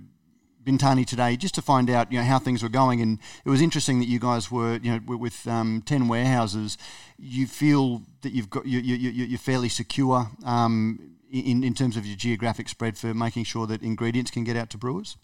Bintani 0.63 1.05
today 1.05 1.37
just 1.37 1.57
to 1.57 1.63
find 1.63 1.91
out 1.91 2.13
you 2.13 2.19
know 2.19 2.25
how 2.25 2.39
things 2.39 2.63
were 2.63 2.69
going, 2.69 3.01
and 3.01 3.19
it 3.45 3.51
was 3.51 3.61
interesting 3.61 3.99
that 3.99 4.07
you 4.07 4.21
guys 4.21 4.49
were 4.49 4.77
you 4.77 4.93
know 4.93 5.17
with 5.17 5.47
um, 5.49 5.83
ten 5.85 6.07
warehouses, 6.07 6.79
you 7.19 7.49
feel 7.49 8.03
that 8.23 8.33
you've 8.33 8.49
got 8.49 8.65
you, 8.65 8.79
you, 8.79 8.95
you, 9.11 9.35
are 9.35 9.39
fairly 9.39 9.69
secure 9.69 10.31
um, 10.45 11.17
in 11.33 11.65
in 11.65 11.75
terms 11.75 11.97
of 11.97 12.07
your 12.07 12.17
geographic 12.17 12.69
spread 12.69 12.97
for 12.97 13.13
making 13.13 13.43
sure 13.43 13.67
that 13.67 13.83
ingredients 13.83 14.31
can 14.31 14.45
get 14.45 14.57
out 14.57 14.71
to 14.71 14.79
brewers. 14.79 15.17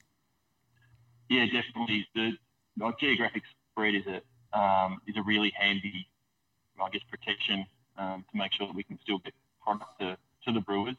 Yeah, 1.28 1.46
definitely. 1.46 2.08
The 2.16 2.32
geographic 2.98 3.44
spread 3.70 3.94
is 3.94 4.06
a 4.06 4.58
um, 4.58 5.00
is 5.06 5.16
a 5.16 5.22
really 5.22 5.52
handy 5.56 6.08
I 6.82 6.88
guess, 6.90 7.02
protection 7.10 7.66
um, 7.98 8.24
to 8.30 8.36
make 8.36 8.52
sure 8.52 8.66
that 8.66 8.74
we 8.74 8.82
can 8.82 8.98
still 9.02 9.18
get 9.18 9.34
product 9.62 10.00
to, 10.00 10.16
to 10.46 10.52
the 10.52 10.60
brewers. 10.60 10.96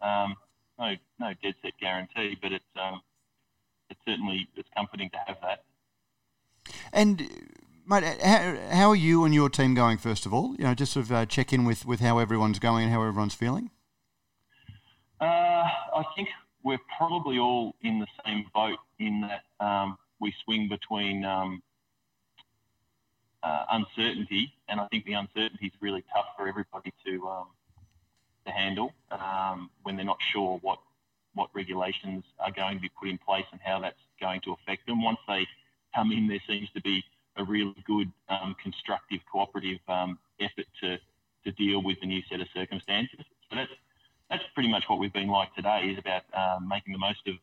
Um, 0.00 0.36
no, 0.78 0.94
no 1.18 1.32
dead 1.42 1.54
set 1.62 1.72
guarantee, 1.80 2.36
but 2.40 2.52
it's 2.52 2.64
um, 2.80 3.00
it's 3.90 4.00
certainly 4.06 4.48
it's 4.56 4.68
comforting 4.76 5.10
to 5.10 5.18
have 5.26 5.36
that. 5.42 5.64
And 6.92 7.28
mate, 7.86 8.04
how, 8.22 8.56
how 8.70 8.88
are 8.90 8.96
you 8.96 9.24
and 9.24 9.34
your 9.34 9.48
team 9.48 9.74
going? 9.74 9.98
First 9.98 10.26
of 10.26 10.32
all, 10.32 10.54
you 10.56 10.64
know, 10.64 10.74
just 10.74 10.92
sort 10.92 11.06
of 11.06 11.12
uh, 11.12 11.26
check 11.26 11.52
in 11.52 11.64
with, 11.64 11.84
with 11.84 12.00
how 12.00 12.18
everyone's 12.18 12.58
going 12.58 12.84
and 12.84 12.92
how 12.92 13.02
everyone's 13.02 13.34
feeling. 13.34 13.70
Uh, 15.20 15.24
I 15.24 16.04
think 16.16 16.28
we're 16.62 16.78
probably 16.96 17.38
all 17.38 17.74
in 17.82 17.98
the 17.98 18.06
same 18.24 18.46
boat 18.54 18.78
in 18.98 19.22
that 19.22 19.64
um, 19.64 19.98
we 20.20 20.32
swing 20.44 20.68
between 20.68 21.24
um, 21.24 21.62
uh, 23.42 23.64
uncertainty, 23.72 24.52
and 24.68 24.80
I 24.80 24.86
think 24.88 25.04
the 25.04 25.14
uncertainty 25.14 25.66
is 25.66 25.72
really 25.80 26.04
tough 26.14 26.26
for 26.36 26.48
everybody 26.48 26.92
to 27.06 27.28
um, 27.28 27.46
to 28.46 28.52
handle 28.52 28.92
um, 29.10 29.70
when 29.82 29.96
they're 29.96 30.04
not 30.04 30.18
sure 30.32 30.58
what 30.62 30.78
what 31.34 31.48
regulations 31.54 32.24
are 32.40 32.50
going 32.50 32.74
to 32.74 32.80
be 32.80 32.90
put 32.98 33.08
in 33.08 33.16
place 33.18 33.44
and 33.52 33.60
how 33.62 33.78
that's 33.78 34.00
going 34.20 34.40
to 34.40 34.52
affect 34.52 34.84
them. 34.86 35.02
Once 35.02 35.18
they 35.28 35.46
come 35.94 36.10
in, 36.10 36.26
there 36.26 36.42
seems 36.48 36.68
to 36.74 36.80
be 36.80 37.04
a 37.36 37.44
really 37.44 37.76
good, 37.86 38.10
um, 38.28 38.56
constructive, 38.62 39.20
cooperative 39.30 39.78
um, 39.88 40.18
effort 40.40 40.66
to 40.82 40.98
to 41.44 41.52
deal 41.52 41.82
with 41.82 41.98
the 42.00 42.06
new 42.06 42.20
set 42.30 42.40
of 42.40 42.46
circumstances. 42.52 43.20
So 43.48 43.56
that's 43.56 43.70
that's 44.28 44.42
pretty 44.54 44.70
much 44.70 44.84
what 44.88 44.98
we've 44.98 45.12
been 45.12 45.28
like 45.28 45.54
today. 45.54 45.90
Is 45.90 45.98
about 45.98 46.22
um, 46.34 46.68
making 46.68 46.92
the 46.92 46.98
most 46.98 47.26
of 47.26 47.34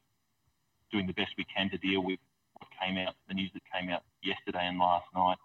doing 0.92 1.08
the 1.08 1.14
best 1.14 1.32
we 1.38 1.46
can 1.46 1.70
to 1.70 1.78
deal 1.78 2.02
with 2.04 2.20
what 2.54 2.68
came 2.82 2.98
out, 2.98 3.16
the 3.28 3.34
news 3.34 3.52
that 3.54 3.64
came 3.74 3.90
out 3.90 4.04
yesterday 4.24 4.68
and 4.68 4.78
last 4.78 5.06
night. 5.16 5.38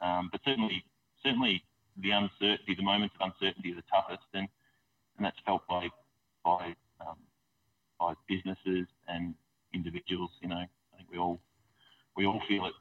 Um, 0.00 0.28
but 0.32 0.40
certainly, 0.44 0.84
certainly 1.22 1.62
the 2.02 2.10
uncertainty, 2.10 2.74
the 2.74 2.82
moments 2.82 3.14
of 3.20 3.30
uncertainty 3.30 3.72
are 3.72 3.76
the 3.76 3.84
toughest, 3.90 4.26
and 4.34 4.48
and 5.20 5.26
that's 5.26 5.38
felt 5.44 5.66
by 5.68 5.88
by 6.44 6.74
um, 7.00 7.16
by 8.00 8.14
businesses 8.26 8.86
and 9.06 9.34
individuals. 9.74 10.30
You 10.40 10.48
know, 10.48 10.56
I 10.56 10.96
think 10.96 11.10
we 11.12 11.18
all 11.18 11.40
we 12.16 12.24
all 12.24 12.40
feel 12.48 12.64
it. 12.64 12.72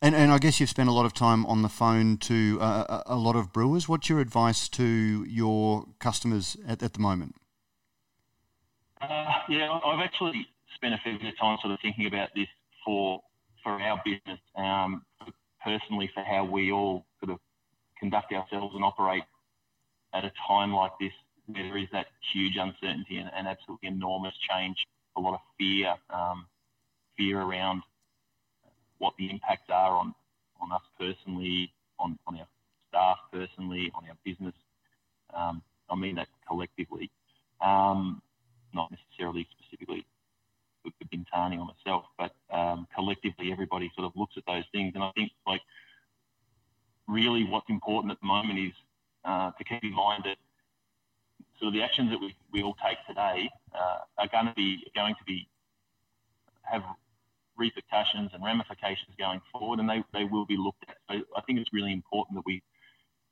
And, 0.00 0.14
and 0.14 0.30
I 0.30 0.38
guess 0.38 0.60
you've 0.60 0.68
spent 0.68 0.88
a 0.88 0.92
lot 0.92 1.06
of 1.06 1.12
time 1.12 1.44
on 1.46 1.62
the 1.62 1.68
phone 1.68 2.18
to 2.18 2.58
uh, 2.60 3.02
a 3.06 3.16
lot 3.16 3.34
of 3.34 3.52
brewers. 3.52 3.88
What's 3.88 4.08
your 4.08 4.20
advice 4.20 4.68
to 4.68 5.24
your 5.24 5.86
customers 5.98 6.56
at, 6.68 6.84
at 6.84 6.92
the 6.92 7.00
moment? 7.00 7.34
Uh, 9.00 9.24
yeah, 9.48 9.76
I've 9.84 9.98
actually 9.98 10.46
spent 10.76 10.94
a 10.94 10.98
fair 10.98 11.18
bit 11.18 11.26
of 11.26 11.38
time 11.38 11.58
sort 11.60 11.72
of 11.72 11.80
thinking 11.80 12.06
about 12.06 12.28
this 12.36 12.46
for 12.84 13.22
for 13.64 13.72
our 13.72 14.00
business, 14.04 14.38
um, 14.54 15.02
personally, 15.64 16.10
for 16.14 16.22
how 16.22 16.44
we 16.44 16.70
all 16.70 17.06
sort 17.20 17.32
of 17.32 17.40
conduct 17.98 18.32
ourselves 18.32 18.74
and 18.76 18.84
operate 18.84 19.24
at 20.14 20.24
a 20.24 20.32
time 20.46 20.72
like 20.72 20.92
this, 21.00 21.12
there 21.48 21.76
is 21.78 21.88
that 21.92 22.06
huge 22.32 22.56
uncertainty 22.56 23.16
and, 23.16 23.30
and 23.34 23.48
absolutely 23.48 23.88
enormous 23.88 24.34
change, 24.50 24.76
a 25.16 25.20
lot 25.20 25.34
of 25.34 25.40
fear, 25.58 25.94
um, 26.10 26.46
fear 27.16 27.40
around 27.40 27.82
what 28.98 29.14
the 29.18 29.30
impacts 29.30 29.70
are 29.70 29.96
on, 29.96 30.14
on 30.60 30.72
us 30.72 30.82
personally, 30.98 31.72
on, 31.98 32.18
on 32.26 32.36
our 32.38 32.46
staff 32.88 33.18
personally, 33.32 33.90
on 33.94 34.04
our 34.08 34.16
business. 34.24 34.54
Um, 35.34 35.62
I 35.90 35.96
mean 35.96 36.16
that 36.16 36.28
collectively, 36.46 37.10
um, 37.64 38.20
not 38.74 38.90
necessarily 38.90 39.46
specifically 39.58 40.04
the 40.84 41.16
Bintani 41.16 41.58
or 41.58 41.66
myself, 41.66 42.04
but 42.16 42.32
um, 42.54 42.86
collectively 42.94 43.52
everybody 43.52 43.90
sort 43.94 44.06
of 44.06 44.12
looks 44.16 44.34
at 44.36 44.44
those 44.46 44.64
things. 44.72 44.92
And 44.94 45.04
I 45.04 45.10
think 45.12 45.32
like 45.46 45.60
really 47.06 47.44
what's 47.44 47.68
important 47.68 48.12
at 48.12 48.20
the 48.20 48.26
moment 48.26 48.58
is 48.58 48.72
uh, 49.24 49.50
to 49.50 49.64
keep 49.64 49.82
in 49.82 49.94
mind 49.94 50.24
that 50.24 50.36
sort 51.58 51.68
of 51.68 51.74
the 51.74 51.82
actions 51.82 52.10
that 52.10 52.20
we, 52.20 52.34
we 52.52 52.62
all 52.62 52.76
take 52.84 52.98
today 53.06 53.50
uh, 53.74 53.98
are 54.18 54.28
going 54.28 54.46
to 54.46 54.54
be 54.54 54.84
going 54.94 55.14
to 55.14 55.24
be 55.24 55.48
have 56.62 56.82
repercussions 57.56 58.30
and 58.32 58.44
ramifications 58.44 59.10
going 59.18 59.40
forward, 59.52 59.80
and 59.80 59.88
they, 59.88 60.02
they 60.12 60.24
will 60.24 60.46
be 60.46 60.56
looked 60.56 60.84
at. 60.88 60.96
So 61.10 61.20
I 61.36 61.40
think 61.42 61.58
it's 61.58 61.72
really 61.72 61.92
important 61.92 62.36
that 62.38 62.46
we 62.46 62.62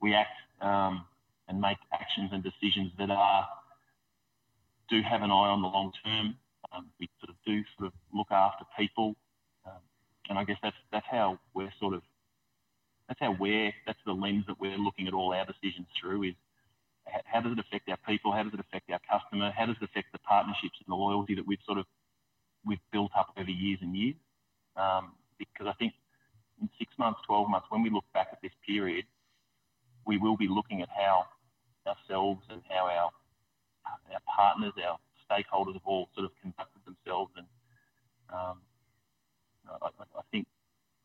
we 0.00 0.14
act 0.14 0.36
um, 0.60 1.04
and 1.48 1.60
make 1.60 1.78
actions 1.92 2.30
and 2.32 2.42
decisions 2.42 2.92
that 2.98 3.10
are 3.10 3.46
do 4.90 5.00
have 5.02 5.22
an 5.22 5.30
eye 5.30 5.50
on 5.50 5.62
the 5.62 5.68
long 5.68 5.92
term. 6.04 6.36
Um, 6.72 6.86
we 7.00 7.08
sort 7.20 7.30
of 7.30 7.36
do 7.46 7.62
sort 7.78 7.86
of 7.88 7.92
look 8.12 8.30
after 8.30 8.64
people, 8.78 9.14
um, 9.64 9.80
and 10.28 10.38
I 10.38 10.44
guess 10.44 10.58
that's 10.62 10.76
that's 10.92 11.06
how 11.10 11.38
we're 11.54 11.72
sort 11.78 11.94
of 11.94 12.02
that's 13.08 13.20
how 13.20 13.36
we're 13.38 13.72
that's 13.86 13.98
the 14.04 14.12
lens 14.12 14.44
that 14.48 14.60
we're 14.60 14.78
looking 14.78 15.06
at 15.06 15.14
all 15.14 15.32
our 15.32 15.46
decisions 15.46 15.86
through 16.00 16.24
is 16.24 16.34
how 17.24 17.40
does 17.40 17.52
it 17.52 17.58
affect 17.58 17.88
our 17.88 17.98
people? 18.06 18.32
How 18.32 18.42
does 18.42 18.54
it 18.54 18.60
affect 18.60 18.90
our 18.90 19.00
customer? 19.08 19.52
How 19.56 19.66
does 19.66 19.76
it 19.80 19.84
affect 19.84 20.12
the 20.12 20.18
partnerships 20.18 20.78
and 20.84 20.92
the 20.92 20.96
loyalty 20.96 21.34
that 21.34 21.46
we've 21.46 21.62
sort 21.66 21.78
of 21.78 21.86
we've 22.66 22.82
built 22.92 23.12
up 23.16 23.32
over 23.38 23.50
years 23.50 23.78
and 23.80 23.96
years. 23.96 24.16
Um, 24.76 25.12
because 25.38 25.66
I 25.68 25.72
think 25.78 25.94
in 26.60 26.68
six 26.78 26.92
months, 26.98 27.20
12 27.26 27.48
months, 27.48 27.66
when 27.70 27.82
we 27.82 27.90
look 27.90 28.04
back 28.12 28.28
at 28.32 28.42
this 28.42 28.52
period, 28.66 29.04
we 30.06 30.18
will 30.18 30.36
be 30.36 30.48
looking 30.48 30.82
at 30.82 30.88
how 30.88 31.24
ourselves 31.86 32.42
and 32.50 32.60
how 32.68 32.86
our 32.86 33.10
our 34.12 34.20
partners, 34.26 34.72
our 34.84 34.98
stakeholders 35.30 35.74
have 35.74 35.82
all 35.84 36.08
sort 36.14 36.26
of 36.26 36.32
conducted 36.42 36.82
themselves, 36.84 37.30
and 37.36 37.46
um, 38.32 38.58
I, 39.80 39.86
I, 39.86 40.22
think 40.32 40.46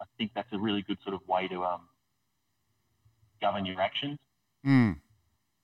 I 0.01 0.05
think 0.17 0.31
that's 0.34 0.51
a 0.51 0.58
really 0.58 0.81
good 0.81 0.98
sort 1.03 1.13
of 1.13 1.27
way 1.27 1.48
to 1.48 1.63
um, 1.63 1.81
govern 3.39 3.67
your 3.67 3.79
actions. 3.79 4.17
Mm. 4.65 4.98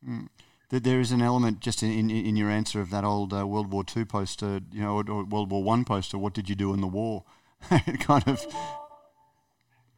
Mm 0.08 0.28
that 0.70 0.84
there 0.84 1.00
is 1.00 1.12
an 1.12 1.22
element 1.22 1.60
just 1.60 1.82
in, 1.82 1.92
in, 1.92 2.10
in 2.10 2.36
your 2.36 2.50
answer 2.50 2.82
of 2.82 2.90
that 2.90 3.04
old 3.04 3.34
uh, 3.34 3.48
World 3.48 3.72
War 3.72 3.84
II 3.96 4.06
poster, 4.06 4.60
you 4.72 4.82
know, 4.82 4.98
or, 4.98 5.10
or, 5.10 5.24
World 5.24 5.50
War 5.50 5.64
One 5.64 5.86
poster. 5.86 6.18
What 6.18 6.34
did 6.34 6.50
you 6.50 6.56
do 6.56 6.74
in 6.74 6.82
the 6.82 6.88
war? 6.88 7.24
kind 8.00 8.28
of. 8.28 8.46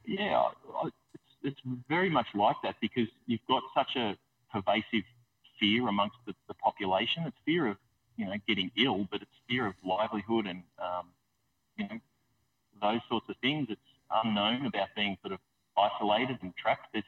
Yeah, 0.05 0.49
it's, 0.85 1.23
it's 1.43 1.59
very 1.87 2.09
much 2.09 2.27
like 2.33 2.55
that 2.63 2.75
because 2.81 3.07
you've 3.25 3.45
got 3.47 3.63
such 3.75 3.95
a 3.95 4.15
pervasive 4.51 5.03
fear 5.59 5.87
amongst 5.87 6.17
the, 6.25 6.33
the 6.47 6.53
population. 6.53 7.23
It's 7.25 7.37
fear 7.45 7.67
of 7.67 7.77
you 8.15 8.25
know 8.25 8.35
getting 8.47 8.71
ill, 8.77 9.07
but 9.09 9.21
it's 9.21 9.31
fear 9.47 9.67
of 9.67 9.73
livelihood 9.83 10.45
and 10.45 10.63
um, 10.79 11.07
you 11.77 11.85
know 11.85 11.99
those 12.81 13.01
sorts 13.09 13.27
of 13.29 13.35
things. 13.37 13.67
It's 13.69 13.81
unknown 14.23 14.65
about 14.65 14.89
being 14.95 15.17
sort 15.21 15.33
of 15.33 15.39
isolated 15.77 16.37
and 16.41 16.55
trapped. 16.55 16.87
There's, 16.93 17.03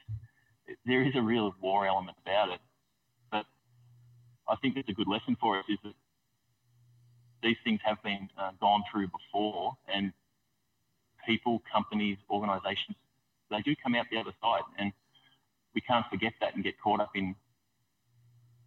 there 0.84 1.02
is 1.02 1.14
a 1.16 1.22
real 1.22 1.54
war 1.60 1.86
element 1.86 2.16
about 2.24 2.50
it. 2.50 2.60
I 4.48 4.56
think 4.56 4.76
it's 4.76 4.88
a 4.88 4.92
good 4.92 5.08
lesson 5.08 5.36
for 5.40 5.58
us 5.58 5.64
is 5.68 5.78
that 5.84 5.94
these 7.42 7.56
things 7.64 7.80
have 7.84 8.02
been 8.02 8.28
uh, 8.38 8.52
gone 8.60 8.82
through 8.90 9.08
before, 9.08 9.76
and 9.92 10.12
people, 11.26 11.62
companies, 11.72 12.18
organisations, 12.30 12.96
they 13.50 13.60
do 13.60 13.74
come 13.82 13.94
out 13.94 14.06
the 14.10 14.18
other 14.18 14.32
side, 14.40 14.62
and 14.78 14.92
we 15.74 15.80
can't 15.80 16.06
forget 16.10 16.32
that 16.40 16.54
and 16.54 16.64
get 16.64 16.74
caught 16.80 17.00
up 17.00 17.10
in 17.14 17.34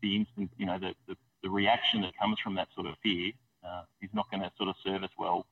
the 0.02 0.16
instant, 0.16 0.52
you 0.58 0.66
know, 0.66 0.78
the, 0.78 0.94
the, 1.08 1.16
the 1.44 1.50
reaction 1.50 2.02
that 2.02 2.18
comes 2.18 2.38
from 2.40 2.56
that 2.56 2.68
sort 2.76 2.88
of 2.88 2.96
fear 3.02 3.32
uh, 3.66 3.84
is 4.02 4.10
not 4.14 4.30
going 4.30 4.42
to 4.42 4.52
sort 4.58 4.70
of 4.70 4.76
serve 4.84 5.04
us 5.04 5.10
well 5.18 5.46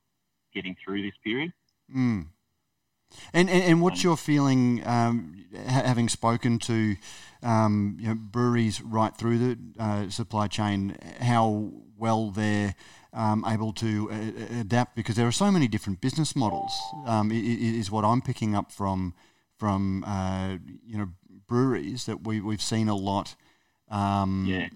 getting 0.54 0.76
through 0.84 1.02
this 1.02 1.14
period. 1.22 1.52
Mm. 1.94 2.26
And, 3.32 3.50
and, 3.50 3.62
and 3.64 3.82
what's 3.82 4.04
your 4.04 4.16
feeling, 4.16 4.86
um, 4.86 5.44
having 5.66 6.08
spoken 6.08 6.58
to 6.60 6.96
um, 7.44 7.96
you 8.00 8.08
know, 8.08 8.14
breweries 8.14 8.80
right 8.80 9.14
through 9.14 9.38
the 9.38 9.58
uh, 9.78 10.08
supply 10.08 10.48
chain, 10.48 10.96
how 11.20 11.70
well 11.96 12.30
they're 12.30 12.74
um, 13.12 13.44
able 13.46 13.72
to 13.74 14.10
uh, 14.10 14.60
adapt? 14.60 14.96
Because 14.96 15.16
there 15.16 15.26
are 15.26 15.32
so 15.32 15.52
many 15.52 15.68
different 15.68 16.00
business 16.00 16.34
models. 16.34 16.72
Um, 17.06 17.30
is 17.32 17.90
what 17.90 18.04
I'm 18.04 18.22
picking 18.22 18.54
up 18.54 18.72
from 18.72 19.14
from 19.58 20.04
uh, 20.04 20.56
you 20.84 20.98
know 20.98 21.08
breweries 21.46 22.06
that 22.06 22.26
we 22.26 22.40
we've 22.40 22.62
seen 22.62 22.88
a 22.88 22.96
lot. 22.96 23.36
Um, 23.90 24.46
yeah. 24.48 24.68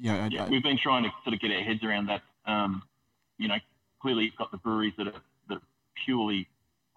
You 0.00 0.12
know, 0.12 0.28
yeah, 0.30 0.48
we've 0.48 0.62
been 0.62 0.78
trying 0.78 1.02
to 1.02 1.10
sort 1.24 1.34
of 1.34 1.40
get 1.40 1.50
our 1.50 1.60
heads 1.60 1.82
around 1.82 2.06
that. 2.06 2.22
Um, 2.46 2.82
you 3.36 3.48
know, 3.48 3.56
clearly 4.00 4.24
you've 4.24 4.36
got 4.36 4.50
the 4.52 4.56
breweries 4.56 4.94
that 4.96 5.08
are 5.08 5.20
that 5.48 5.56
are 5.56 5.62
purely 6.04 6.48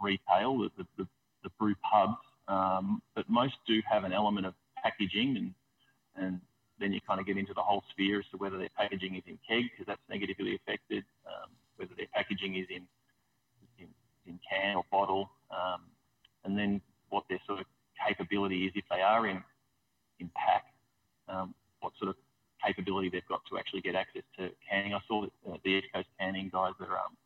retail, 0.02 0.58
the, 0.78 0.86
the, 0.98 1.08
the 1.44 1.50
brew 1.60 1.76
pubs, 1.92 2.18
um, 2.48 3.02
but 3.16 3.30
most 3.30 3.56
do 3.68 3.82
have 3.90 4.04
an 4.04 4.14
element 4.14 4.46
of 4.46 4.54
packaging 4.84 5.38
and, 5.38 5.54
and 6.16 6.42
then 6.80 6.92
you 6.92 7.00
kind 7.08 7.20
of 7.20 7.26
get 7.26 7.38
into 7.38 7.54
the 7.54 7.62
whole 7.62 7.84
sphere 7.92 8.20
as 8.20 8.26
to 8.32 8.38
whether 8.38 8.58
their 8.58 8.70
packaging 8.76 9.16
is 9.16 9.24
in 9.28 9.38
keg 9.48 9.66
because 9.72 9.86
that's 9.88 10.02
negatively 10.10 10.56
affected, 10.56 11.04
um, 11.28 11.50
whether 11.78 11.92
their 11.96 12.08
packaging 12.14 12.56
is 12.56 12.66
in, 12.70 12.84
in, 13.78 13.88
in 14.26 14.40
can 14.50 14.76
or 14.76 14.84
bottle, 14.92 15.30
um, 15.52 15.82
and 16.44 16.58
then 16.58 16.82
what 17.10 17.24
their 17.30 17.40
sort 17.46 17.60
of 17.60 17.66
capability 18.08 18.66
is 18.66 18.72
if 18.76 18.84
they 18.90 19.02
are 19.02 19.28
in, 19.28 19.44
in 20.20 20.30
pack, 20.36 20.66
um, 21.30 21.54
what 21.82 21.94
sort 22.00 22.10
of 22.10 22.16
capability 22.66 23.10
they've 23.10 23.28
got 23.28 23.42
to 23.50 23.58
actually 23.58 23.82
get 23.82 23.96
access 23.96 24.24
to 24.38 24.50
canning. 24.70 24.94
I 24.94 25.00
saw 25.08 25.22
that, 25.22 25.32
uh, 25.52 25.58
the 25.64 25.70
East 25.70 25.88
Coast 25.94 26.08
canning 26.20 26.50
guys 26.52 26.74
that 26.80 26.90
are, 26.90 26.98
um, 26.98 27.18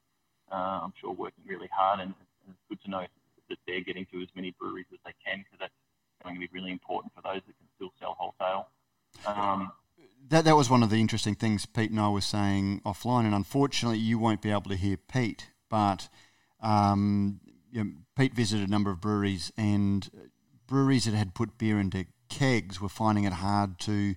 uh, 0.51 0.85
I'm 0.85 0.93
sure, 0.99 1.13
working 1.13 1.43
really 1.47 1.69
hard 1.75 1.99
and 1.99 2.13
it's 2.49 2.63
good 2.69 2.81
to 2.83 2.89
know 2.89 3.05
that 3.49 3.57
they're 3.67 3.81
getting 3.81 4.05
to 4.11 4.21
as 4.21 4.27
many 4.35 4.53
breweries 4.59 4.85
as 4.93 4.99
they 5.05 5.13
can 5.25 5.39
because 5.39 5.59
that's 5.59 5.73
going 6.23 6.35
to 6.35 6.39
be 6.39 6.49
really 6.51 6.71
important 6.71 7.13
for 7.13 7.21
those 7.21 7.41
that 7.47 7.57
can 7.57 7.67
still 7.75 7.91
sell 7.99 8.15
wholesale. 8.17 8.67
Um, 9.25 9.71
that 10.29 10.45
that 10.45 10.55
was 10.55 10.69
one 10.69 10.83
of 10.83 10.89
the 10.89 10.99
interesting 10.99 11.35
things 11.35 11.65
Pete 11.65 11.91
and 11.91 11.99
I 11.99 12.09
were 12.09 12.21
saying 12.21 12.81
offline, 12.85 13.25
and 13.25 13.35
unfortunately, 13.35 13.99
you 13.99 14.17
won't 14.17 14.41
be 14.41 14.51
able 14.51 14.69
to 14.69 14.75
hear 14.75 14.97
Pete, 14.97 15.51
but 15.69 16.09
um, 16.61 17.39
you 17.71 17.83
know, 17.83 17.91
Pete 18.17 18.33
visited 18.33 18.67
a 18.67 18.71
number 18.71 18.89
of 18.89 19.01
breweries, 19.01 19.51
and 19.57 20.09
breweries 20.67 21.05
that 21.05 21.13
had 21.13 21.35
put 21.35 21.57
beer 21.57 21.79
into 21.79 22.05
kegs 22.29 22.81
were 22.81 22.89
finding 22.89 23.23
it 23.23 23.33
hard 23.33 23.79
to 23.79 24.15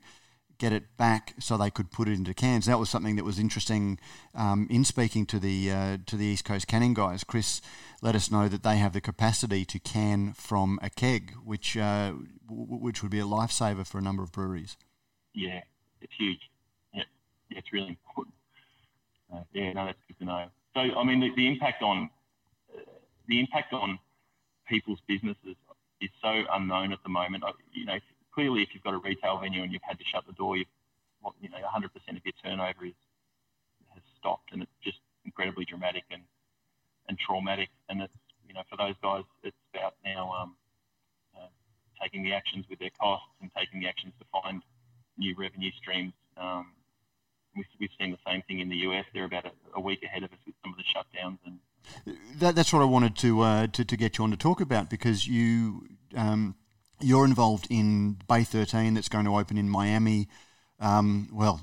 get 0.59 0.73
it 0.73 0.97
back 0.97 1.35
so 1.39 1.57
they 1.57 1.71
could 1.71 1.91
put 1.91 2.09
it 2.09 2.13
into 2.13 2.35
cans. 2.35 2.67
That 2.67 2.79
was 2.79 2.91
something 2.91 3.17
that 3.17 3.25
was 3.25 3.39
interesting 3.39 3.99
um, 4.35 4.67
in 4.71 4.85
speaking 4.85 5.25
to 5.27 5.39
the 5.39 5.71
uh, 5.71 5.99
to 6.07 6.17
the 6.17 6.27
East 6.27 6.45
Coast 6.45 6.67
canning 6.67 6.95
guys. 6.95 7.25
Chris 7.25 7.61
let 8.03 8.15
us 8.15 8.31
know 8.31 8.49
that 8.49 8.63
they 8.63 8.77
have 8.77 8.93
the 8.93 9.01
capacity 9.01 9.65
to 9.65 9.79
can 9.79 10.33
from 10.33 10.79
a 10.83 10.91
keg, 10.91 11.35
which 11.45 11.77
uh, 11.77 12.13
w- 12.49 12.67
which 12.67 13.03
would 13.03 13.11
be 13.11 13.21
a 13.21 13.25
lifesaver 13.25 13.87
for 13.87 13.99
a 13.99 14.03
number 14.03 14.23
of 14.23 14.33
breweries. 14.33 14.77
Yeah, 15.35 15.61
it's 16.01 16.13
huge. 16.19 16.41
Yeah, 16.93 17.05
it's 17.51 17.73
really 17.73 17.89
important. 17.89 18.35
Uh, 19.33 19.43
yeah, 19.53 19.73
no, 19.73 19.87
that's 19.87 19.99
good 20.09 20.19
to 20.19 20.25
know. 20.25 20.47
So, 20.75 20.81
I 20.81 21.05
mean, 21.05 21.21
the, 21.21 21.31
the 21.37 21.47
impact 21.47 21.83
on 21.83 22.11
uh, 22.75 22.81
the 23.29 23.41
impact 23.41 23.73
on 23.73 23.99
people's 24.69 25.01
businesses 25.07 25.57
is 26.01 26.11
so 26.23 26.43
unknown 26.53 26.93
at 26.93 27.03
the 27.03 27.09
moment. 27.09 27.45
You 27.73 27.85
know, 27.87 27.99
clearly, 28.33 28.63
if 28.63 28.69
you've 28.73 28.83
got 28.83 28.95
a 28.95 28.99
retail 28.99 29.39
venue 29.39 29.63
and 29.63 29.73
you've 29.73 29.83
had 29.83 29.99
to 29.99 30.05
shut 30.05 30.27
the 30.27 30.33
door, 30.33 30.57
you've, 30.57 30.67
you 31.41 31.49
know, 31.49 31.59
100% 31.59 31.85
of 31.85 32.25
your 32.25 32.35
turnover 32.43 32.87
is, 32.87 32.95
has 33.95 34.03
stopped, 34.19 34.53
and 34.53 34.63
it's 34.63 34.79
just 34.83 34.99
incredibly 35.25 35.65
dramatic 35.65 36.05
and 36.11 36.23
and 37.09 37.19
traumatic. 37.19 37.71
And 37.89 38.03
it's 38.03 38.13
you 38.47 38.55
know, 38.55 38.63
for 38.69 38.77
those 38.77 38.95
guys, 39.03 39.25
it's 39.43 39.57
about 39.75 39.95
now 40.05 40.33
um, 40.33 40.57
uh, 41.37 41.49
taking 42.03 42.23
the 42.23 42.33
actions 42.33 42.65
with 42.69 42.79
their 42.79 42.91
costs 42.99 43.29
and 43.41 43.51
taking 43.57 43.81
the 43.81 43.89
actions 43.89 44.15
to 44.19 44.27
find 44.33 44.63
new 45.19 45.35
revenue 45.37 45.71
streams. 45.77 46.13
Um, 46.37 46.73
we've, 47.55 47.91
seen 47.99 48.11
the 48.11 48.19
same 48.27 48.43
thing 48.43 48.61
in 48.61 48.69
the 48.69 48.77
US. 48.89 49.05
They're 49.13 49.25
about 49.25 49.45
a, 49.45 49.51
a 49.75 49.81
week 49.81 50.03
ahead 50.03 50.23
of 50.23 50.33
us 50.33 50.39
with 50.47 50.55
some 50.63 50.73
of 50.73 50.79
the 50.79 50.85
shutdowns 50.85 51.39
and 51.45 51.59
that, 52.37 52.55
that's 52.55 52.73
what 52.73 52.83
I 52.83 52.85
wanted 52.85 53.17
to, 53.17 53.41
uh, 53.41 53.67
to, 53.69 53.85
to 53.85 53.97
get 53.97 54.19
you 54.19 54.25
on 54.25 54.31
to 54.31 54.37
talk 54.37 54.61
about 54.61 54.91
because 54.91 55.27
you 55.27 55.89
um, 56.17 56.55
you're 57.01 57.25
involved 57.25 57.67
in 57.71 58.19
Bay 58.29 58.45
13 58.45 58.95
that's 58.95 59.09
going 59.09 59.25
to 59.25 59.37
open 59.37 59.57
in 59.59 59.69
Miami. 59.69 60.29
Um, 60.81 61.29
well, 61.33 61.61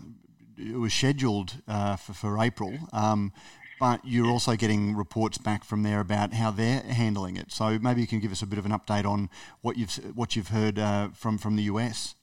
it 0.57 0.77
was 0.77 0.93
scheduled 0.93 1.61
uh, 1.67 1.95
for, 1.95 2.13
for 2.13 2.39
April, 2.39 2.77
um, 2.93 3.33
but 3.79 4.01
you're 4.05 4.29
also 4.29 4.55
getting 4.55 4.95
reports 4.95 5.37
back 5.37 5.63
from 5.63 5.83
there 5.83 5.99
about 5.99 6.33
how 6.33 6.51
they're 6.51 6.81
handling 6.81 7.35
it. 7.37 7.51
So 7.51 7.77
maybe 7.79 8.01
you 8.01 8.07
can 8.07 8.19
give 8.19 8.31
us 8.31 8.41
a 8.41 8.47
bit 8.47 8.57
of 8.59 8.65
an 8.65 8.71
update 8.71 9.05
on 9.05 9.29
what 9.61 9.77
you've 9.77 9.95
what 10.15 10.35
you've 10.35 10.49
heard 10.49 10.79
uh, 10.79 11.09
from 11.09 11.37
from 11.37 11.55
the 11.55 11.63
US. 11.63 12.15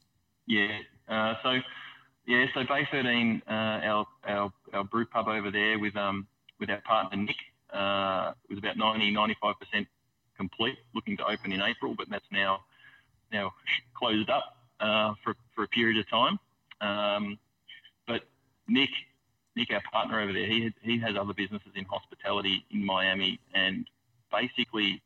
Yeah. 0.47 0.79
Uh, 1.09 1.35
so 1.43 1.61
yeah. 2.27 2.47
So 2.55 2.65
Bay 2.65 2.89
13, 2.91 3.43
uh, 3.47 3.51
our, 3.51 4.07
our 4.27 4.53
our 4.73 4.85
brew 4.85 5.05
pub 5.05 5.29
over 5.29 5.51
there 5.51 5.79
with 5.79 5.95
um 5.97 6.27
with 6.59 6.71
our 6.71 6.81
partner 6.81 7.19
Nick 7.19 7.37
uh, 7.73 8.33
was 8.49 8.59
about 8.59 8.77
90, 8.77 9.13
95% 9.13 9.87
complete, 10.37 10.79
looking 10.95 11.17
to 11.17 11.25
open 11.25 11.53
in 11.53 11.63
April, 11.63 11.95
but 11.97 12.09
that's 12.11 12.25
now 12.31 12.61
now 13.33 13.53
closed 13.95 14.31
up 14.31 14.57
uh, 14.81 15.15
for, 15.23 15.35
for 15.55 15.65
a 15.65 15.69
period 15.69 15.99
of 15.99 16.09
time. 16.09 16.39
Um, 16.81 17.39
but 18.07 18.23
Nick, 18.69 18.91
Nick, 19.57 19.73
our 19.73 19.83
partner 19.93 20.21
over 20.21 20.33
there, 20.33 20.47
he, 20.47 20.73
he 20.83 20.99
has 21.01 21.17
other 21.17 21.35
businesses 21.35 21.73
in 21.75 21.85
hospitality 21.85 22.65
in 22.71 22.85
Miami, 22.85 23.39
and 23.55 23.87
basically 24.31 25.03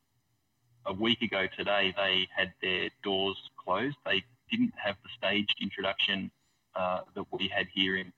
a 0.86 0.92
week 0.92 1.20
ago 1.22 1.46
today, 1.56 1.92
they 1.96 2.28
had 2.34 2.52
their 2.62 2.90
doors 3.02 3.36
closed. 3.62 3.96
They 4.04 4.22
didn't 4.50 4.72
have 4.82 4.96
the 5.02 5.08
staged 5.18 5.56
introduction 5.60 6.30
uh, 6.74 7.00
that 7.14 7.24
we 7.32 7.48
had 7.48 7.66
here 7.74 7.96
in, 7.96 8.12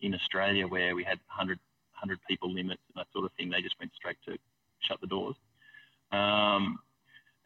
in 0.00 0.14
Australia, 0.14 0.66
where 0.66 0.94
we 0.94 1.02
had 1.02 1.18
100 1.26 1.58
100 2.02 2.18
people 2.28 2.52
limits 2.52 2.82
and 2.88 3.00
that 3.00 3.06
sort 3.12 3.24
of 3.24 3.32
thing. 3.38 3.48
They 3.48 3.62
just 3.62 3.78
went 3.78 3.92
straight 3.94 4.16
to 4.26 4.36
shut 4.80 5.00
the 5.00 5.06
doors. 5.06 5.36
Um, 6.10 6.78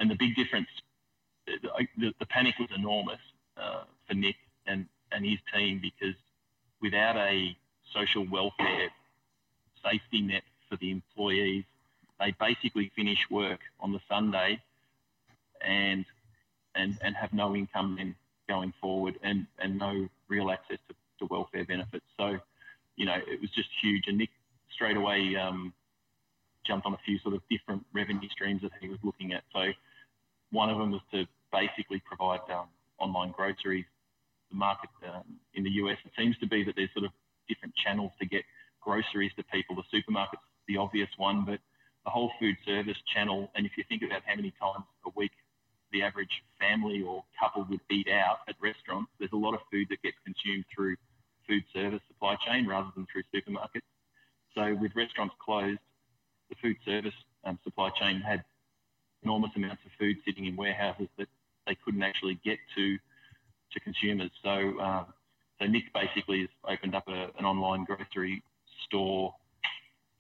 and 0.00 0.11
the 0.11 0.14
big 0.14 0.35
difference, 0.35 0.68
the, 1.47 2.15
the 2.19 2.26
panic 2.26 2.55
was 2.59 2.69
enormous 2.76 3.21
uh, 3.57 3.85
for 4.07 4.15
Nick 4.15 4.37
and, 4.67 4.87
and 5.12 5.25
his 5.25 5.38
team 5.55 5.81
because 5.81 6.15
without 6.81 7.17
a 7.17 7.56
social 7.93 8.26
welfare 8.30 8.91
safety 9.85 10.23
net 10.23 10.43
for 10.69 10.76
the 10.76 10.91
employees, 10.91 11.65
they 12.19 12.35
basically 12.41 12.91
finish 12.97 13.19
work 13.30 13.61
on 13.80 13.93
the 13.93 14.00
Sunday 14.09 14.61
and 15.61 16.04
and, 16.75 16.99
and 17.00 17.17
have 17.17 17.32
no 17.32 17.56
income 17.56 17.97
then 17.97 18.15
going 18.49 18.73
forward 18.80 19.19
and, 19.23 19.47
and 19.59 19.78
no 19.78 20.09
real 20.28 20.50
access 20.50 20.78
to, 20.89 20.95
to 21.19 21.26
welfare 21.32 21.65
benefits. 21.65 22.04
So, 22.19 22.39
you 22.97 23.06
know, 23.06 23.17
it 23.26 23.41
was 23.41 23.50
just 23.50 23.69
huge. 23.82 24.04
And 24.09 24.19
Nick 24.19 24.30
straight 24.71 24.97
away 24.97 25.37
um, 25.37 25.73
jumped 26.67 26.87
on 26.87 26.93
a 26.93 26.99
few 27.04 27.19
sort 27.21 27.35
of 27.35 27.41
different 27.50 27.85
revenue 27.95 28.28
streams 28.28 28.63
that 28.63 28.73
he 28.80 28.89
was 28.89 28.99
looking 29.02 29.32
at. 29.32 29.43
So 29.52 29.73
one 30.50 30.71
of 30.71 30.78
them 30.78 30.93
was 30.93 31.02
to 31.13 31.26
basically 31.52 32.02
provide 32.04 32.41
um, 32.52 32.67
online 32.99 33.32
groceries. 33.32 33.85
The 34.50 34.56
market 34.56 34.91
um, 35.06 35.25
in 35.54 35.65
the 35.65 35.71
US, 35.82 35.99
it 36.04 36.13
seems 36.17 36.37
to 36.39 36.47
be 36.47 36.65
that 36.65 36.76
there's 36.76 36.93
sort 36.95 37.04
of 37.04 37.13
different 37.49 37.75
channels 37.75 38.13
to 38.21 38.26
get 38.26 38.43
groceries 38.80 39.32
to 39.37 39.45
people. 39.45 39.76
The 39.76 39.82
supermarket's 39.93 40.43
the 40.69 40.76
obvious 40.76 41.09
one, 41.17 41.45
but 41.45 41.61
the 42.04 42.11
whole 42.11 42.30
food 42.39 42.56
service 42.65 42.97
channel, 43.13 43.50
and 43.54 43.67
if 43.67 43.73
you 43.76 43.85
think 43.89 44.02
about 44.02 44.23
how 44.25 44.37
many 44.37 44.52
times 44.61 44.85
a 45.04 45.11
week 45.17 45.32
the 45.93 46.02
average 46.02 46.43
family 46.59 47.02
or 47.02 47.25
couple 47.39 47.67
would 47.71 47.80
eat 47.91 48.09
out 48.09 48.39
at 48.49 48.54
restaurants, 48.61 49.11
there's 49.19 49.32
a 49.32 49.37
lot 49.37 49.54
of 49.54 49.61
food 49.71 49.87
that 49.91 50.02
gets 50.02 50.17
consumed 50.25 50.65
through 50.75 50.97
food 51.49 51.63
service 51.73 52.00
supply 52.09 52.37
chain 52.47 52.67
rather 52.67 52.89
than 52.95 53.06
through 53.13 53.23
supermarkets. 53.35 53.87
So 54.54 54.75
with 54.80 54.93
restaurants 54.97 55.35
closed, 55.39 55.78
the 56.49 56.56
food 56.63 56.76
service 56.85 57.15
um, 57.45 57.59
supply 57.65 57.91
chain 58.00 58.21
had 58.21 58.45
enormous 59.23 59.50
amounts 59.56 59.82
of 59.85 59.93
food 60.06 60.16
sitting 60.25 60.47
in 60.47 60.56
warehouses 60.56 61.08
that 61.19 61.28
they 61.66 61.76
couldn't 61.84 62.02
actually 62.02 62.38
get 62.45 62.58
to 62.76 62.97
to 63.73 63.80
consumers. 63.80 64.30
So 64.42 64.78
uh, 64.80 65.04
so 65.60 65.66
Nick 65.66 65.84
basically 65.95 66.40
has 66.40 66.49
opened 66.69 66.95
up 66.95 67.08
a, 67.08 67.30
an 67.38 67.45
online 67.45 67.84
grocery 67.84 68.42
store 68.86 69.34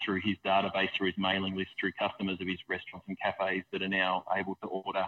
through 0.04 0.20
his 0.24 0.36
database, 0.44 0.88
through 0.96 1.08
his 1.08 1.18
mailing 1.18 1.56
list, 1.56 1.70
through 1.78 1.92
customers 1.98 2.38
of 2.40 2.46
his 2.46 2.58
restaurants 2.68 3.06
and 3.08 3.16
cafes 3.20 3.64
that 3.72 3.82
are 3.82 3.88
now 3.88 4.24
able 4.36 4.56
to 4.62 4.68
order 4.68 5.06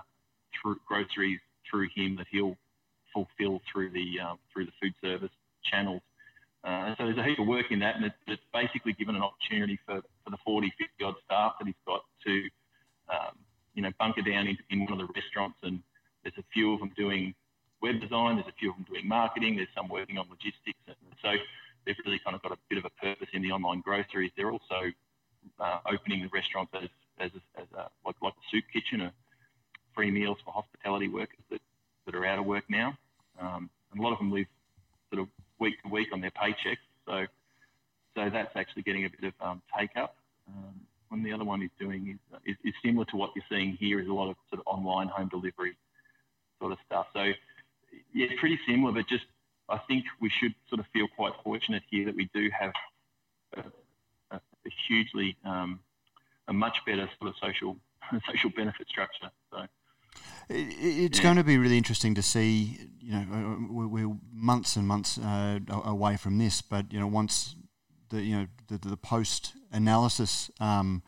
through 0.60 0.76
groceries 0.86 1.40
through 1.70 1.88
him 1.94 2.16
that 2.16 2.26
he'll 2.30 2.56
fulfill 3.12 3.60
through 3.70 3.90
the 3.90 4.20
uh, 4.22 4.34
through 4.52 4.66
the 4.66 4.72
food 4.80 4.94
service 5.02 5.30
channels. 5.64 6.02
Uh, 6.64 6.94
so 6.96 7.04
there's 7.04 7.18
a 7.18 7.24
heap 7.24 7.38
of 7.38 7.46
work 7.46 7.66
in 7.70 7.78
that, 7.78 7.96
and 7.96 8.04
it's, 8.04 8.16
it's 8.26 8.42
basically 8.52 8.92
given 8.92 9.14
an 9.14 9.22
opportunity 9.22 9.78
for, 9.86 10.02
for 10.24 10.30
the 10.30 10.36
40, 10.44 10.72
50 10.76 11.04
odd 11.04 11.14
staff 11.24 11.52
that 11.58 11.66
he's 11.66 11.82
got 11.86 12.02
to, 12.26 12.42
um, 13.08 13.38
you 13.78 13.82
know, 13.82 13.92
bunker 13.96 14.22
down 14.22 14.48
in, 14.48 14.58
in 14.70 14.80
one 14.82 14.90
of 14.90 14.98
the 14.98 15.06
restaurants. 15.14 15.56
And 15.62 15.78
there's 16.24 16.34
a 16.36 16.42
few 16.52 16.74
of 16.74 16.80
them 16.80 16.90
doing 16.96 17.32
web 17.80 18.00
design, 18.00 18.34
there's 18.34 18.48
a 18.48 18.58
few 18.58 18.70
of 18.70 18.76
them 18.76 18.86
doing 18.90 19.06
marketing, 19.06 19.54
there's 19.54 19.70
some 19.72 19.88
working 19.88 20.18
on 20.18 20.26
logistics. 20.28 20.82
And 20.88 20.96
so 21.22 21.30
they've 21.86 21.94
really 22.04 22.18
kind 22.24 22.34
of 22.34 22.42
got 22.42 22.50
a 22.50 22.58
bit 22.68 22.78
of 22.78 22.84
a 22.84 22.90
purpose 23.00 23.28
in 23.32 23.40
the 23.40 23.52
online 23.52 23.80
groceries. 23.80 24.32
They're 24.36 24.50
also 24.50 24.90
uh, 25.60 25.78
opening 25.86 26.22
the 26.22 26.30
restaurants 26.34 26.72
as, 26.74 26.90
as, 27.20 27.30
as 27.56 27.68
a, 27.78 27.86
like, 28.04 28.16
like 28.20 28.32
a 28.32 28.44
soup 28.50 28.64
kitchen, 28.72 29.00
a 29.00 29.12
free 29.94 30.10
meals 30.10 30.38
for 30.44 30.50
hospitality 30.50 31.06
workers 31.06 31.38
that, 31.52 31.60
that 32.06 32.16
are 32.16 32.26
out 32.26 32.40
of 32.40 32.46
work 32.46 32.64
now. 32.68 32.98
Um, 33.40 33.70
and 33.92 34.00
a 34.00 34.02
lot 34.02 34.12
of 34.12 34.18
them 34.18 34.32
live 34.32 34.46
sort 35.14 35.22
of 35.22 35.28
week 35.60 35.80
to 35.84 35.88
week 35.88 36.08
on 36.12 36.20
their 36.20 36.32
paychecks. 36.32 36.82
So, 37.06 37.26
so 38.16 38.28
that's 38.28 38.56
actually 38.56 38.82
getting 38.82 39.04
a 39.04 39.08
bit 39.08 39.32
of 39.32 39.34
um, 39.40 39.62
take 39.78 39.90
up. 39.94 40.16
Um, 40.48 40.80
and 41.10 41.24
the 41.24 41.32
other 41.32 41.44
one 41.44 41.62
is 41.62 41.70
doing 41.78 42.18
is, 42.34 42.40
is, 42.46 42.56
is, 42.64 42.74
similar 42.84 43.04
to 43.06 43.16
what 43.16 43.30
you're 43.34 43.44
seeing 43.48 43.76
here 43.80 44.00
is 44.00 44.08
a 44.08 44.12
lot 44.12 44.28
of 44.28 44.36
sort 44.50 44.60
of 44.60 44.66
online 44.66 45.08
home 45.08 45.28
delivery 45.28 45.76
sort 46.60 46.72
of 46.72 46.78
stuff. 46.86 47.06
So, 47.12 47.32
yeah, 48.12 48.26
pretty 48.38 48.58
similar, 48.66 48.92
but 48.92 49.08
just 49.08 49.24
I 49.68 49.78
think 49.78 50.04
we 50.20 50.30
should 50.30 50.54
sort 50.68 50.80
of 50.80 50.86
feel 50.92 51.06
quite 51.08 51.32
fortunate 51.44 51.82
here 51.90 52.06
that 52.06 52.14
we 52.16 52.28
do 52.34 52.50
have 52.58 52.72
a, 53.56 53.60
a, 54.30 54.36
a 54.36 54.70
hugely 54.86 55.36
um, 55.44 55.80
a 56.48 56.52
much 56.52 56.78
better 56.86 57.08
sort 57.18 57.30
of 57.30 57.36
social 57.40 57.76
social 58.30 58.50
benefit 58.50 58.88
structure. 58.88 59.30
So. 59.50 59.66
It's 60.50 61.18
yeah. 61.18 61.22
going 61.22 61.36
to 61.36 61.44
be 61.44 61.58
really 61.58 61.76
interesting 61.76 62.14
to 62.14 62.22
see. 62.22 62.78
You 63.00 63.12
know, 63.12 63.26
uh, 63.32 63.86
we're 63.86 64.16
months 64.32 64.76
and 64.76 64.88
months 64.88 65.18
uh, 65.18 65.60
away 65.84 66.16
from 66.16 66.38
this, 66.38 66.62
but 66.62 66.90
you 66.92 66.98
know, 66.98 67.06
once 67.06 67.54
the 68.08 68.22
you 68.22 68.36
know 68.36 68.46
the, 68.68 68.78
the 68.78 68.96
post 68.96 69.52
analysis 69.72 70.50
um, 70.60 71.02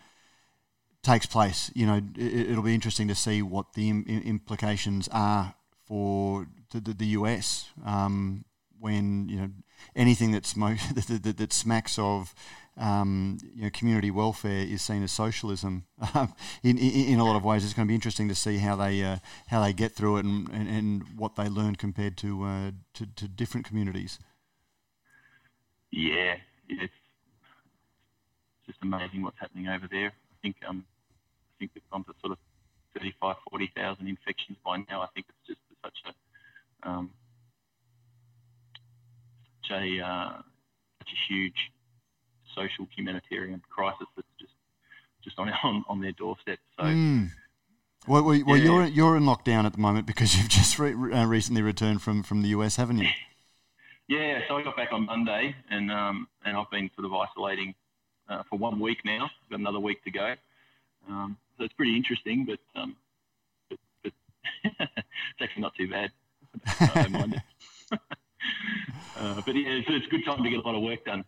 takes 1.03 1.27
place, 1.27 1.71
you 1.75 1.87
know, 1.87 2.01
it, 2.17 2.55
will 2.55 2.63
be 2.63 2.75
interesting 2.75 3.09
to 3.09 3.15
see 3.15 3.43
what 3.43 3.73
the 3.75 3.89
Im- 3.89 4.05
implications 4.07 5.09
are 5.13 5.55
for 5.87 6.47
the, 6.73 6.81
the, 6.81 6.93
the 6.93 7.07
US 7.07 7.71
um, 7.85 8.45
when 8.79 9.29
you 9.29 9.37
know 9.37 9.51
anything 9.97 10.33
that's 10.33 10.57
mo- 10.57 10.77
that, 10.95 11.23
that, 11.23 11.37
that 11.37 11.53
smacks 11.53 11.99
of 11.99 12.35
um, 12.77 13.39
you 13.55 13.65
know, 13.65 13.71
community 13.71 14.11
welfare 14.11 14.65
is 14.65 14.83
seen 14.83 15.03
as 15.03 15.13
socialism 15.13 15.85
um, 16.15 16.33
in, 16.63 16.79
in, 16.79 17.15
in 17.15 17.19
a 17.19 17.25
lot 17.25 17.37
of 17.37 17.45
ways. 17.45 17.65
It's 17.65 17.75
going 17.75 17.87
to 17.87 17.91
be 17.91 17.95
interesting 17.95 18.29
to 18.29 18.35
see 18.35 18.59
how 18.59 18.77
they 18.77 19.03
uh, 19.05 19.19
how 19.49 19.63
they 19.63 19.73
get 19.73 19.93
through 19.93 20.19
it 20.19 20.25
and, 20.25 20.49
and, 20.49 20.69
and 20.69 21.03
what 21.17 21.37
they 21.37 21.49
learn 21.49 21.77
compared 21.77 22.17
to, 22.19 22.45
uh, 22.45 22.71
to, 22.95 23.07
to 23.17 23.29
different 23.29 23.67
communities. 23.67 24.19
Yeah, 25.91 26.37
it's 26.69 26.95
just 28.71 28.83
amazing 28.83 29.23
what's 29.23 29.39
happening 29.39 29.69
over 29.69 29.89
there. 29.91 30.09
I 30.09 30.37
think 30.43 30.57
um, 30.69 30.85
I 30.85 31.55
think 31.59 31.73
it's 31.75 31.85
gone 31.91 32.05
to 32.05 32.13
sort 32.21 32.33
of 32.33 32.39
35, 32.95 33.37
40,000 33.51 34.07
infections 34.07 34.59
by 34.65 34.79
now. 34.89 35.03
I 35.03 35.07
think 35.15 35.27
it's 35.29 35.47
just 35.49 35.61
such 35.83 35.99
a 36.07 36.89
um, 36.89 37.11
such 39.63 39.73
a 39.73 40.01
uh, 40.01 40.37
such 40.99 41.09
a 41.13 41.33
huge 41.33 41.73
social 42.55 42.87
humanitarian 42.97 43.61
crisis 43.75 44.07
that's 44.15 44.29
just 44.39 44.53
just 45.25 45.39
on 45.39 45.51
on, 45.65 45.85
on 45.89 46.01
their 46.01 46.13
doorstep. 46.13 46.59
So. 46.79 46.85
Mm. 46.85 47.31
Well, 48.07 48.23
well, 48.23 48.41
well 48.47 48.57
yeah. 48.57 48.65
you're 48.65 48.87
you're 48.87 49.17
in 49.17 49.25
lockdown 49.25 49.65
at 49.65 49.73
the 49.73 49.79
moment 49.79 50.07
because 50.07 50.35
you've 50.39 50.49
just 50.49 50.79
re- 50.79 50.93
uh, 50.93 51.27
recently 51.27 51.63
returned 51.63 52.03
from, 52.03 52.23
from 52.23 52.43
the 52.43 52.49
US, 52.49 52.77
haven't 52.77 52.99
you? 52.99 53.09
Yeah, 54.09 54.41
so 54.49 54.57
I 54.57 54.65
got 54.65 54.77
back 54.77 54.89
on 54.91 55.07
Monday, 55.07 55.55
and 55.71 55.89
um, 55.89 56.27
and 56.45 56.57
I've 56.57 56.69
been 56.69 56.91
sort 56.97 57.05
of 57.05 57.13
isolating 57.15 57.77
uh, 58.31 58.43
for 58.49 58.59
one 58.59 58.81
week 58.81 58.99
now. 59.05 59.25
I've 59.25 59.51
got 59.51 59.61
another 59.61 59.81
week 59.81 60.03
to 60.05 60.11
go. 60.11 60.35
Um, 61.09 61.37
so 61.59 61.65
it's 61.65 61.75
pretty 61.75 61.97
interesting, 61.97 62.47
but 62.47 62.81
um, 62.81 62.97
but, 63.69 63.79
but 64.03 64.13
it's 64.65 65.43
actually 65.43 65.63
not 65.63 65.75
too 65.75 65.89
bad. 65.89 66.11
I 66.81 67.03
don't 67.03 67.13
mind 67.13 67.35
it. 67.35 67.43
uh, 69.19 69.43
but 69.45 69.55
yeah, 69.55 69.69
it's, 69.69 69.89
it's, 69.91 70.07
a 70.07 70.11
good 70.11 70.25
time 70.25 70.43
to 70.43 70.51
get 70.51 70.59
a 70.59 70.63
lot 70.63 70.75
of 70.75 70.83
work 70.83 71.05
done. 71.05 71.25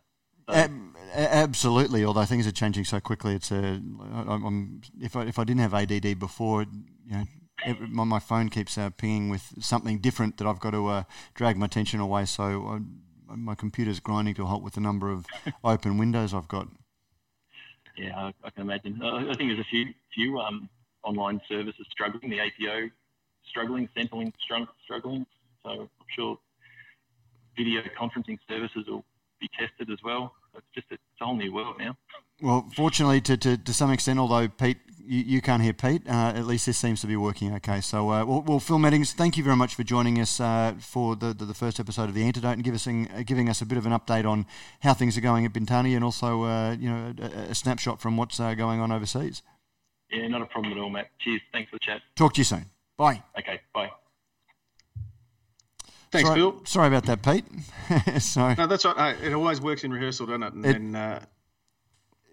So. 0.49 0.69
absolutely. 1.15 2.05
Although 2.05 2.25
things 2.25 2.47
are 2.47 2.53
changing 2.53 2.85
so 2.85 3.01
quickly, 3.01 3.35
it's 3.35 3.51
a. 3.51 3.81
I'm, 4.27 4.81
if 5.01 5.17
I 5.17 5.25
if 5.25 5.39
I 5.39 5.45
didn't 5.45 5.61
have 5.61 5.75
ADD 5.75 6.19
before, 6.19 6.63
you 6.63 7.13
know, 7.13 7.25
my, 7.89 8.05
my 8.05 8.19
phone 8.19 8.49
keeps 8.49 8.77
uh, 8.77 8.91
pinging 8.91 9.29
with 9.29 9.55
something 9.61 9.99
different 9.99 10.39
that 10.39 10.47
I've 10.47 10.61
got 10.61 10.71
to 10.71 10.87
uh, 10.89 11.03
drag 11.35 11.57
my 11.57 11.67
attention 11.67 12.01
away. 12.01 12.25
So 12.25 12.43
I, 12.43 13.33
uh, 13.33 13.37
my 13.37 13.55
computer's 13.55 14.01
grinding 14.01 14.35
to 14.35 14.43
a 14.43 14.47
halt 14.47 14.63
with 14.63 14.75
the 14.75 14.81
number 14.81 15.11
of 15.11 15.27
open 15.65 15.99
windows 15.99 16.35
I've 16.35 16.49
got. 16.49 16.69
Yeah, 17.97 18.17
I, 18.17 18.33
I 18.45 18.51
can 18.51 18.63
imagine. 18.63 19.01
Uh, 19.03 19.17
I 19.31 19.35
think 19.37 19.51
there's 19.51 19.61
a 19.61 19.71
few 19.71 19.87
few 20.15 20.39
um, 20.39 20.69
online 21.05 21.41
services 21.49 21.87
struggling. 21.91 22.31
The 22.31 22.41
APO 22.41 22.91
struggling, 23.49 23.89
Centrelink 23.97 24.33
struggling. 24.85 25.27
So 25.65 25.71
I'm 25.71 25.89
sure 26.15 26.39
video 27.57 27.83
conferencing 27.99 28.39
services 28.49 28.85
will 28.89 29.05
be 29.41 29.49
tested 29.59 29.91
as 29.91 29.99
well. 30.05 30.35
It's 30.57 30.67
just 30.75 30.87
a, 30.91 30.95
it's 30.95 31.21
a 31.21 31.25
whole 31.25 31.37
new 31.37 31.53
world 31.53 31.77
now. 31.79 31.97
Well, 32.43 32.69
fortunately, 32.75 33.21
to, 33.23 33.37
to, 33.37 33.57
to 33.57 33.73
some 33.73 33.93
extent, 33.93 34.19
although 34.19 34.49
Pete, 34.49 34.79
you, 34.99 35.21
you 35.21 35.41
can't 35.41 35.63
hear 35.63 35.73
Pete, 35.73 36.03
uh, 36.09 36.33
at 36.35 36.45
least 36.45 36.67
this 36.67 36.77
seems 36.77 37.01
to 37.03 37.07
be 37.07 37.15
working 37.15 37.55
okay. 37.55 37.81
So, 37.81 38.11
uh, 38.11 38.25
well, 38.25 38.43
well, 38.43 38.59
Phil 38.59 38.81
Meddings, 38.81 39.13
thank 39.13 39.37
you 39.37 39.45
very 39.45 39.57
much 39.57 39.77
for 39.77 39.85
joining 39.85 40.21
us 40.21 40.41
uh, 40.41 40.75
for 40.81 41.15
the, 41.15 41.33
the, 41.33 41.45
the, 41.45 41.55
first 41.55 41.79
episode 41.79 42.09
of 42.09 42.15
The 42.15 42.25
Antidote 42.25 42.55
and 42.55 42.65
give 42.65 42.75
us, 42.75 42.87
uh, 42.89 43.23
giving 43.25 43.49
us 43.49 43.63
a 43.63 43.67
bit 43.67 43.79
of 43.79 43.87
an 43.87 43.93
update 43.93 44.29
on 44.29 44.45
how 44.81 44.93
things 44.93 45.17
are 45.17 45.21
going 45.21 45.47
at 45.47 45.53
Bintani 45.53 45.95
and 45.95 46.05
also, 46.05 46.43
uh, 46.43 46.73
you 46.73 46.91
know, 46.91 47.15
a, 47.23 47.51
a, 47.51 47.55
snapshot 47.55 48.01
from 48.01 48.17
what's 48.17 48.41
uh, 48.41 48.55
going 48.55 48.81
on 48.81 48.91
overseas. 48.91 49.43
Yeah, 50.11 50.27
not 50.27 50.43
a 50.43 50.47
problem 50.47 50.73
at 50.73 50.79
all, 50.79 50.91
Matt. 50.91 51.11
Cheers. 51.21 51.43
Thanks 51.53 51.71
for 51.71 51.77
the 51.77 51.81
chat. 51.81 52.03
Talk 52.17 52.35
to 52.35 52.41
you 52.41 52.45
soon. 52.45 52.67
Bye. 52.97 53.23
Okay, 53.39 53.61
bye. 53.73 53.91
Thanks, 56.11 56.29
sorry, 56.29 56.41
Bill. 56.41 56.61
Sorry 56.65 56.89
about 56.89 57.07
that, 57.07 57.23
Pete. 57.23 57.45
sorry. 58.23 58.57
No, 58.57 58.67
that's 58.67 58.85
right. 58.85 59.17
It 59.23 59.33
always 59.33 59.61
works 59.61 59.85
in 59.85 59.93
rehearsal, 59.93 60.27
doesn't 60.27 60.43
it? 60.43 60.53
And 60.53 60.67
it, 60.67 60.73
then 60.73 60.95
uh, 60.95 61.25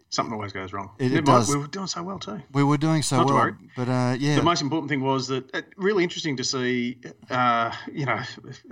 something 0.10 0.34
always 0.34 0.52
goes 0.52 0.74
wrong. 0.74 0.92
It, 1.00 1.14
it 1.14 1.26
does. 1.26 1.50
We 1.50 1.58
were 1.58 1.68
doing 1.68 1.88
so 1.88 2.04
well 2.04 2.20
too. 2.20 2.42
We 2.52 2.64
were 2.64 2.78
doing 2.78 3.02
so 3.02 3.18
Not 3.18 3.28
well, 3.28 3.58
but 3.76 3.90
uh, 3.90 4.16
yeah. 4.20 4.36
The 4.36 4.44
most 4.44 4.62
important 4.62 4.90
thing 4.90 5.02
was 5.02 5.28
that 5.28 5.54
uh, 5.54 5.62
really 5.78 6.04
interesting 6.04 6.38
to 6.38 6.44
see. 6.44 6.98
Uh, 7.30 7.72
you 7.92 8.06
know, 8.06 8.22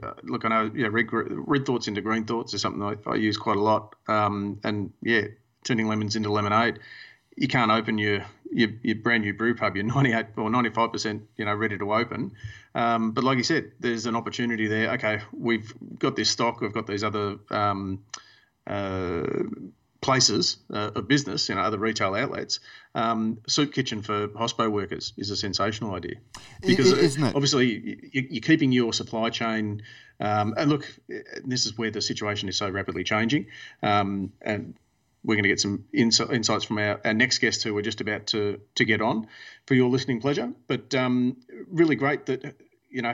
uh, 0.04 0.14
look, 0.24 0.46
I 0.46 0.50
know, 0.50 0.72
yeah, 0.74 0.88
red, 0.90 1.08
red 1.12 1.66
thoughts 1.66 1.88
into 1.88 2.02
green 2.02 2.26
thoughts 2.26 2.54
is 2.54 2.62
something 2.62 2.82
I, 2.82 2.96
I 3.10 3.16
use 3.16 3.38
quite 3.38 3.58
a 3.58 3.62
lot. 3.62 3.96
Um, 4.08 4.60
and 4.64 4.92
yeah, 5.02 5.28
turning 5.64 5.88
lemons 5.88 6.16
into 6.16 6.32
lemonade. 6.32 6.80
You 7.36 7.48
can't 7.48 7.72
open 7.72 7.98
your 7.98 8.26
your, 8.52 8.70
your 8.82 8.96
brand 8.96 9.24
new 9.24 9.34
brew 9.34 9.56
pub, 9.56 9.76
you're 9.76 9.86
98 9.86 10.28
or 10.38 10.50
95%, 10.50 11.22
you 11.36 11.46
know, 11.46 11.54
ready 11.54 11.78
to 11.78 11.94
open. 11.94 12.32
Um, 12.74 13.12
but 13.12 13.24
like 13.24 13.38
you 13.38 13.44
said, 13.44 13.72
there's 13.80 14.06
an 14.06 14.16
opportunity 14.16 14.68
there. 14.68 14.92
Okay, 14.94 15.20
we've 15.32 15.74
got 16.00 16.16
this 16.16 16.30
stock, 16.30 16.62
we've 16.62 16.74
got 16.74 16.88
these 16.88 17.04
other 17.04 17.38
um, 17.50 18.04
uh, 18.66 19.24
places 20.02 20.58
uh, 20.72 20.92
of 20.96 21.08
business, 21.08 21.50
you 21.50 21.56
know, 21.56 21.62
other 21.62 21.78
retail 21.78 22.14
outlets. 22.16 22.60
Um, 22.96 23.40
soup 23.48 23.74
kitchen 23.74 24.02
for 24.02 24.28
hospo 24.30 24.72
workers 24.72 25.14
is 25.18 25.30
a 25.30 25.38
sensational 25.38 25.94
idea 25.94 26.16
because 26.66 26.92
Isn't 26.94 27.24
it? 27.24 27.36
obviously 27.36 28.00
you're 28.12 28.42
keeping 28.42 28.72
your 28.72 28.94
supply 28.94 29.30
chain. 29.30 29.84
Um, 30.20 30.56
and 30.58 30.70
look, 30.70 30.88
this 31.46 31.66
is 31.66 31.78
where 31.78 31.92
the 31.92 32.02
situation 32.02 32.50
is 32.50 32.58
so 32.58 32.70
rapidly 32.70 33.04
changing. 33.04 33.48
Um, 33.84 34.34
and 34.42 34.76
we're 35.24 35.36
going 35.36 35.44
to 35.44 35.50
get 35.50 35.60
some 35.60 35.86
insights 35.94 36.64
from 36.64 36.78
our, 36.78 37.02
our 37.04 37.14
next 37.14 37.40
guest 37.40 37.64
who 37.64 37.74
we're 37.74 37.82
just 37.82 38.02
about 38.02 38.28
to 38.28 38.62
to 38.76 38.86
get 38.86 39.02
on 39.02 39.28
for 39.66 39.76
your 39.76 39.90
listening 39.90 40.22
pleasure. 40.22 40.54
But 40.68 40.96
um, 40.96 41.38
really 41.70 41.96
great 41.96 42.26
that 42.28 42.56
you 42.98 43.04
know, 43.04 43.14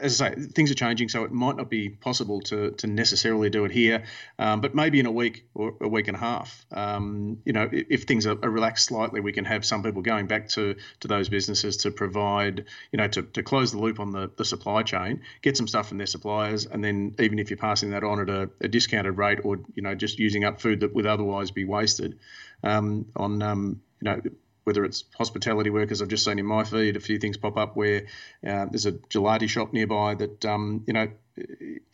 as 0.00 0.22
I 0.22 0.30
say, 0.30 0.40
things 0.40 0.70
are 0.70 0.74
changing, 0.74 1.10
so 1.10 1.22
it 1.24 1.30
might 1.30 1.54
not 1.54 1.68
be 1.68 1.90
possible 1.90 2.40
to 2.48 2.70
to 2.70 2.86
necessarily 2.86 3.50
do 3.50 3.66
it 3.66 3.70
here, 3.70 4.04
um, 4.38 4.62
but 4.62 4.74
maybe 4.74 5.00
in 5.00 5.04
a 5.04 5.10
week 5.10 5.44
or 5.52 5.74
a 5.82 5.86
week 5.86 6.08
and 6.08 6.16
a 6.16 6.20
half. 6.20 6.64
Um, 6.72 7.36
you 7.44 7.52
know, 7.52 7.68
if, 7.70 8.04
things 8.04 8.26
are, 8.26 8.38
are, 8.42 8.48
relaxed 8.48 8.86
slightly, 8.86 9.20
we 9.20 9.32
can 9.34 9.44
have 9.44 9.66
some 9.66 9.82
people 9.82 10.00
going 10.00 10.28
back 10.28 10.48
to 10.56 10.76
to 11.00 11.08
those 11.08 11.28
businesses 11.28 11.76
to 11.78 11.90
provide, 11.90 12.64
you 12.90 12.96
know, 12.96 13.06
to, 13.08 13.20
to 13.20 13.42
close 13.42 13.70
the 13.70 13.78
loop 13.78 14.00
on 14.00 14.12
the, 14.12 14.30
the 14.38 14.46
supply 14.46 14.82
chain, 14.82 15.20
get 15.42 15.58
some 15.58 15.68
stuff 15.68 15.90
from 15.90 15.98
their 15.98 16.06
suppliers, 16.06 16.64
and 16.64 16.82
then 16.82 17.14
even 17.18 17.38
if 17.38 17.50
you're 17.50 17.58
passing 17.58 17.90
that 17.90 18.04
on 18.04 18.20
at 18.20 18.30
a, 18.30 18.48
a 18.62 18.68
discounted 18.68 19.18
rate 19.18 19.40
or 19.44 19.60
you 19.74 19.82
know 19.82 19.94
just 19.94 20.18
using 20.18 20.44
up 20.44 20.58
food 20.58 20.80
that 20.80 20.94
would 20.94 21.06
otherwise 21.06 21.50
be 21.50 21.66
wasted 21.66 22.18
um, 22.62 23.04
on 23.14 23.42
um, 23.42 23.82
you 24.00 24.10
know 24.10 24.20
whether 24.68 24.84
it's 24.84 25.04
hospitality 25.16 25.70
workers. 25.70 26.02
I've 26.02 26.08
just 26.08 26.26
seen 26.26 26.38
in 26.38 26.44
my 26.44 26.62
feed 26.62 26.94
a 26.96 27.00
few 27.00 27.18
things 27.18 27.38
pop 27.38 27.56
up 27.56 27.74
where 27.74 28.02
uh, 28.46 28.66
there's 28.66 28.84
a 28.84 28.92
gelati 28.92 29.48
shop 29.48 29.72
nearby 29.72 30.14
that 30.14 30.44
um, 30.44 30.84
you 30.86 30.92
know 30.92 31.08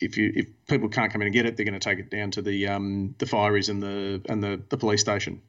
if 0.01 0.17
you 0.17 0.33
if 0.35 0.47
people 0.67 0.89
can't 0.89 1.09
come 1.09 1.21
in 1.21 1.27
and 1.27 1.33
get 1.33 1.45
it, 1.45 1.55
they're 1.55 1.65
going 1.65 1.79
to 1.79 1.89
take 1.89 1.99
it 1.99 2.11
down 2.11 2.31
to 2.31 2.41
the 2.41 2.67
um, 2.67 3.15
the 3.17 3.25
fireys 3.25 3.69
and 3.69 3.81
the 3.81 4.21
and 4.27 4.43
the, 4.43 4.61
the 4.67 4.75
police 4.75 4.99
station. 4.99 5.41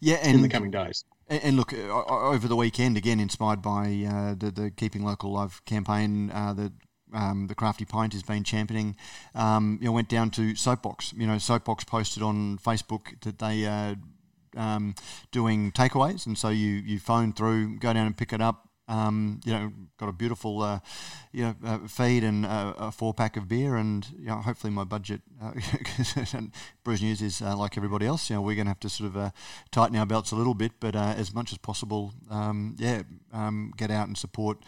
Yeah, 0.00 0.16
and, 0.16 0.34
in 0.34 0.42
the 0.42 0.48
coming 0.48 0.72
days. 0.72 1.04
And 1.28 1.56
look, 1.56 1.72
over 1.72 2.48
the 2.48 2.56
weekend, 2.56 2.96
again 2.96 3.20
inspired 3.20 3.62
by 3.62 4.04
uh, 4.10 4.34
the 4.34 4.50
the 4.50 4.72
Keeping 4.72 5.04
Local 5.04 5.32
Live 5.32 5.64
campaign, 5.64 6.32
uh, 6.32 6.54
the 6.54 6.72
um, 7.14 7.46
the 7.46 7.54
Crafty 7.54 7.84
Pint 7.84 8.14
has 8.14 8.24
been 8.24 8.42
championing. 8.42 8.96
Um, 9.36 9.78
you 9.80 9.86
know, 9.86 9.92
went 9.92 10.08
down 10.08 10.30
to 10.32 10.56
Soapbox. 10.56 11.12
You 11.16 11.28
know, 11.28 11.38
Soapbox 11.38 11.84
posted 11.84 12.22
on 12.22 12.58
Facebook 12.58 13.20
that 13.20 13.38
they 13.38 13.64
uh, 13.64 13.94
um, 14.56 14.94
doing 15.30 15.72
takeaways, 15.72 16.26
and 16.26 16.36
so 16.36 16.48
you 16.48 16.68
you 16.68 16.98
phone 16.98 17.32
through, 17.32 17.78
go 17.78 17.92
down 17.92 18.06
and 18.06 18.16
pick 18.16 18.32
it 18.32 18.40
up. 18.40 18.64
Um, 18.88 19.40
you 19.44 19.52
know, 19.52 19.70
got 19.98 20.08
a 20.08 20.12
beautiful, 20.12 20.62
uh, 20.62 20.80
you 21.30 21.44
know, 21.44 21.54
uh, 21.62 21.78
feed 21.86 22.24
and 22.24 22.46
uh, 22.46 22.72
a 22.78 22.90
four 22.90 23.12
pack 23.12 23.36
of 23.36 23.46
beer, 23.46 23.76
and 23.76 24.06
you 24.18 24.28
know, 24.28 24.36
hopefully 24.36 24.72
my 24.72 24.84
budget. 24.84 25.20
Uh, 25.42 25.52
Brews 26.84 27.02
News 27.02 27.20
is 27.20 27.42
uh, 27.42 27.54
like 27.54 27.76
everybody 27.76 28.06
else. 28.06 28.30
You 28.30 28.36
know, 28.36 28.42
we're 28.42 28.54
going 28.54 28.64
to 28.64 28.70
have 28.70 28.80
to 28.80 28.88
sort 28.88 29.08
of 29.08 29.16
uh, 29.18 29.30
tighten 29.70 29.94
our 29.96 30.06
belts 30.06 30.30
a 30.30 30.36
little 30.36 30.54
bit, 30.54 30.72
but 30.80 30.96
as 30.96 31.34
much 31.34 31.52
as 31.52 31.58
possible, 31.58 32.14
um, 32.30 32.76
yeah, 32.78 33.02
um, 33.30 33.74
get 33.76 33.90
out 33.90 34.08
and 34.08 34.16
support. 34.16 34.58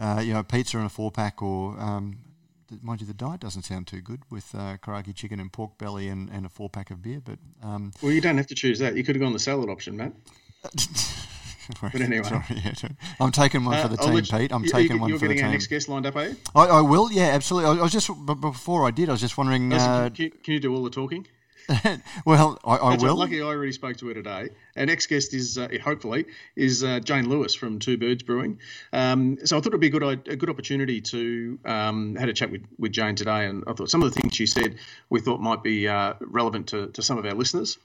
you 0.00 0.32
know, 0.32 0.42
pizza 0.42 0.78
and 0.78 0.86
a 0.86 0.90
four 0.90 1.10
pack, 1.10 1.42
or 1.42 1.78
um, 1.78 2.16
mind 2.82 3.00
you, 3.00 3.06
the 3.06 3.14
diet 3.14 3.40
doesn't 3.40 3.62
sound 3.62 3.86
too 3.86 4.00
good 4.00 4.22
with 4.30 4.54
uh, 4.54 4.76
karaage 4.78 5.14
chicken 5.14 5.40
and 5.40 5.52
pork 5.52 5.78
belly 5.78 6.08
and, 6.08 6.28
and 6.30 6.46
a 6.46 6.48
four 6.48 6.68
pack 6.68 6.90
of 6.90 7.02
beer. 7.02 7.20
But 7.24 7.38
um, 7.62 7.92
well, 8.02 8.12
you 8.12 8.20
don't 8.20 8.36
have 8.36 8.46
to 8.48 8.54
choose 8.54 8.78
that. 8.80 8.96
You 8.96 9.04
could 9.04 9.16
have 9.16 9.22
gone 9.22 9.32
the 9.32 9.38
salad 9.38 9.68
option, 9.68 9.96
Matt. 9.96 10.12
but 11.82 12.00
anyway, 12.00 12.22
Sorry, 12.28 12.44
yeah, 12.50 12.72
I'm 13.20 13.32
taking 13.32 13.64
one 13.64 13.80
for 13.80 13.88
the 13.88 14.00
uh, 14.00 14.20
team, 14.20 14.24
Pete. 14.24 14.52
I'm 14.52 14.64
you, 14.64 14.70
taking 14.70 14.96
you, 14.96 15.02
one 15.02 15.10
for 15.12 15.18
the 15.18 15.18
team. 15.18 15.28
You're 15.28 15.34
getting 15.34 15.44
our 15.44 15.50
next 15.50 15.66
guest 15.68 15.88
lined 15.88 16.06
up, 16.06 16.16
are 16.16 16.28
you? 16.28 16.36
I, 16.54 16.66
I 16.66 16.80
will. 16.80 17.10
Yeah, 17.10 17.28
absolutely. 17.28 17.70
I, 17.70 17.80
I 17.80 17.82
was 17.82 17.92
just 17.92 18.10
before 18.40 18.86
I 18.86 18.90
did. 18.90 19.08
I 19.08 19.12
was 19.12 19.20
just 19.20 19.36
wondering. 19.38 19.72
Uh, 19.72 20.10
can, 20.12 20.30
can, 20.30 20.54
you 20.54 20.60
do 20.60 20.74
all 20.74 20.82
the 20.82 20.90
talking? 20.90 21.26
well, 22.24 22.58
I, 22.64 22.76
I 22.76 22.96
will. 22.96 23.16
Lucky 23.16 23.40
I 23.40 23.44
already 23.44 23.72
spoke 23.72 23.96
to 23.98 24.08
her 24.08 24.14
today. 24.14 24.50
Our 24.76 24.86
next 24.86 25.06
guest 25.06 25.34
is 25.34 25.58
uh, 25.58 25.68
hopefully 25.82 26.26
is 26.54 26.84
uh, 26.84 27.00
Jayne 27.00 27.28
Lewis 27.28 27.54
from 27.54 27.78
Two 27.78 27.96
Birds 27.96 28.22
Brewing. 28.22 28.60
Um, 28.92 29.38
so 29.44 29.56
I 29.56 29.60
thought 29.60 29.68
it'd 29.68 29.80
be 29.80 29.88
a 29.88 29.90
good 29.90 30.28
a 30.28 30.36
good 30.36 30.50
opportunity 30.50 31.00
to 31.00 31.58
um, 31.64 32.16
had 32.16 32.28
a 32.28 32.32
chat 32.32 32.50
with, 32.50 32.64
with 32.78 32.92
Jayne 32.92 33.16
today, 33.16 33.46
and 33.46 33.64
I 33.66 33.72
thought 33.72 33.90
some 33.90 34.02
of 34.02 34.12
the 34.12 34.20
things 34.20 34.34
she 34.34 34.46
said 34.46 34.76
we 35.10 35.20
thought 35.20 35.40
might 35.40 35.62
be 35.62 35.88
uh, 35.88 36.14
relevant 36.20 36.68
to, 36.68 36.88
to 36.88 37.02
some 37.02 37.18
of 37.18 37.26
our 37.26 37.34
listeners. 37.34 37.78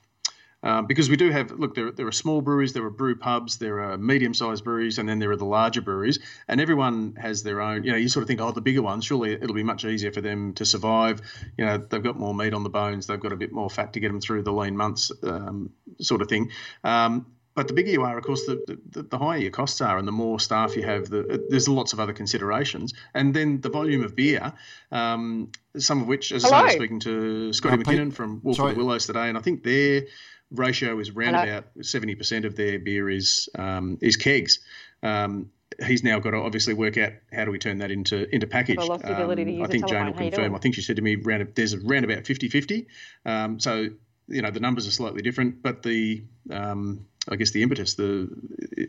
Um, 0.63 0.85
because 0.85 1.09
we 1.09 1.15
do 1.17 1.31
have 1.31 1.51
look 1.51 1.73
there, 1.73 1.91
there 1.91 2.05
are 2.05 2.11
small 2.11 2.41
breweries 2.41 2.73
there 2.73 2.85
are 2.85 2.91
brew 2.91 3.15
pubs 3.15 3.57
there 3.57 3.79
are 3.79 3.97
medium-sized 3.97 4.63
breweries 4.63 4.99
and 4.99 5.09
then 5.09 5.17
there 5.17 5.31
are 5.31 5.35
the 5.35 5.45
larger 5.45 5.81
breweries 5.81 6.19
and 6.47 6.61
everyone 6.61 7.15
has 7.19 7.41
their 7.41 7.61
own 7.61 7.83
you 7.83 7.91
know 7.91 7.97
you 7.97 8.07
sort 8.07 8.21
of 8.21 8.27
think 8.27 8.41
oh 8.41 8.51
the 8.51 8.61
bigger 8.61 8.83
ones 8.83 9.05
surely 9.05 9.33
it'll 9.33 9.55
be 9.55 9.63
much 9.63 9.85
easier 9.85 10.11
for 10.11 10.21
them 10.21 10.53
to 10.53 10.63
survive 10.63 11.19
you 11.57 11.65
know 11.65 11.79
they've 11.79 12.03
got 12.03 12.19
more 12.19 12.35
meat 12.35 12.53
on 12.53 12.61
the 12.61 12.69
bones 12.69 13.07
they've 13.07 13.19
got 13.19 13.31
a 13.31 13.35
bit 13.35 13.51
more 13.51 13.71
fat 13.71 13.93
to 13.93 13.99
get 13.99 14.09
them 14.09 14.21
through 14.21 14.43
the 14.43 14.53
lean 14.53 14.77
months 14.77 15.11
um, 15.23 15.71
sort 15.99 16.21
of 16.21 16.27
thing 16.27 16.51
um, 16.83 17.25
but 17.53 17.67
the 17.67 17.73
bigger 17.73 17.91
you 17.91 18.03
are, 18.03 18.17
of 18.17 18.23
course, 18.23 18.45
the, 18.45 18.79
the, 18.91 19.03
the, 19.03 19.17
higher 19.17 19.37
your 19.37 19.51
costs 19.51 19.81
are, 19.81 19.97
and 19.97 20.07
the 20.07 20.11
more 20.13 20.39
staff 20.39 20.75
you 20.77 20.83
have. 20.83 21.09
The, 21.09 21.45
there's 21.49 21.67
lots 21.67 21.91
of 21.91 21.99
other 21.99 22.13
considerations, 22.13 22.93
and 23.13 23.33
then 23.33 23.59
the 23.59 23.69
volume 23.69 24.03
of 24.03 24.15
beer. 24.15 24.53
Um, 24.91 25.51
some 25.77 26.01
of 26.01 26.07
which, 26.07 26.31
as 26.31 26.43
Hello. 26.43 26.55
I 26.55 26.63
was 26.63 26.73
speaking 26.73 27.01
to 27.01 27.51
Scotty 27.51 27.83
McKinnon 27.83 28.13
from 28.13 28.39
Wolf 28.43 28.59
of 28.59 28.69
the 28.69 28.75
Willows 28.75 29.05
today, 29.05 29.27
and 29.27 29.37
I 29.37 29.41
think 29.41 29.63
they're 29.63 30.03
ratio 30.51 30.99
is 30.99 31.09
around 31.09 31.35
Hello. 31.35 31.57
about 31.57 31.65
seventy 31.81 32.15
percent 32.15 32.45
of 32.45 32.55
their 32.55 32.79
beer 32.79 33.09
is 33.09 33.49
um, 33.57 33.97
is 34.01 34.17
kegs. 34.17 34.59
Um, 35.03 35.51
he's 35.85 36.03
now 36.03 36.19
got 36.19 36.31
to 36.31 36.37
obviously 36.37 36.73
work 36.73 36.97
out 36.97 37.13
how 37.31 37.45
do 37.45 37.51
we 37.51 37.59
turn 37.59 37.79
that 37.79 37.91
into 37.91 38.33
into 38.33 38.47
package. 38.47 38.77
Um, 38.79 38.91
I 38.91 39.67
think 39.67 39.87
Jayne 39.87 40.05
will 40.05 40.13
confirm. 40.13 40.55
I 40.55 40.59
think 40.59 40.75
she 40.75 40.81
said 40.81 40.97
to 40.97 41.01
me, 41.01 41.15
around, 41.15 41.47
there's 41.55 41.73
around 41.73 42.03
about 42.03 42.23
50-50. 42.23 42.85
Um, 43.25 43.59
so 43.59 43.87
you 44.27 44.41
know 44.41 44.51
the 44.51 44.59
numbers 44.59 44.87
are 44.87 44.91
slightly 44.91 45.21
different, 45.21 45.61
but 45.61 45.83
the 45.83 46.23
um, 46.49 47.05
I 47.29 47.35
guess 47.35 47.51
the 47.51 47.63
impetus, 47.63 47.95
the 47.95 48.29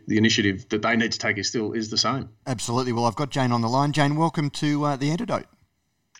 the 0.07 0.17
initiative 0.17 0.67
that 0.69 0.81
they 0.81 0.95
need 0.95 1.11
to 1.11 1.19
take 1.19 1.37
is 1.37 1.47
still 1.47 1.73
is 1.73 1.89
the 1.89 1.97
same. 1.97 2.29
Absolutely. 2.47 2.93
Well, 2.93 3.05
I've 3.05 3.15
got 3.15 3.29
Jayne 3.29 3.51
on 3.51 3.61
the 3.61 3.69
line. 3.69 3.91
Jayne, 3.91 4.15
welcome 4.15 4.49
to 4.51 4.85
uh, 4.85 4.95
the 4.95 5.11
antidote. 5.11 5.45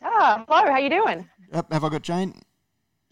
Ah, 0.01 0.43
hello. 0.47 0.71
How 0.71 0.77
you 0.77 0.89
doing? 0.89 1.29
Uh, 1.51 1.63
have 1.71 1.83
I 1.83 1.89
got 1.89 2.01
Jayne? 2.01 2.41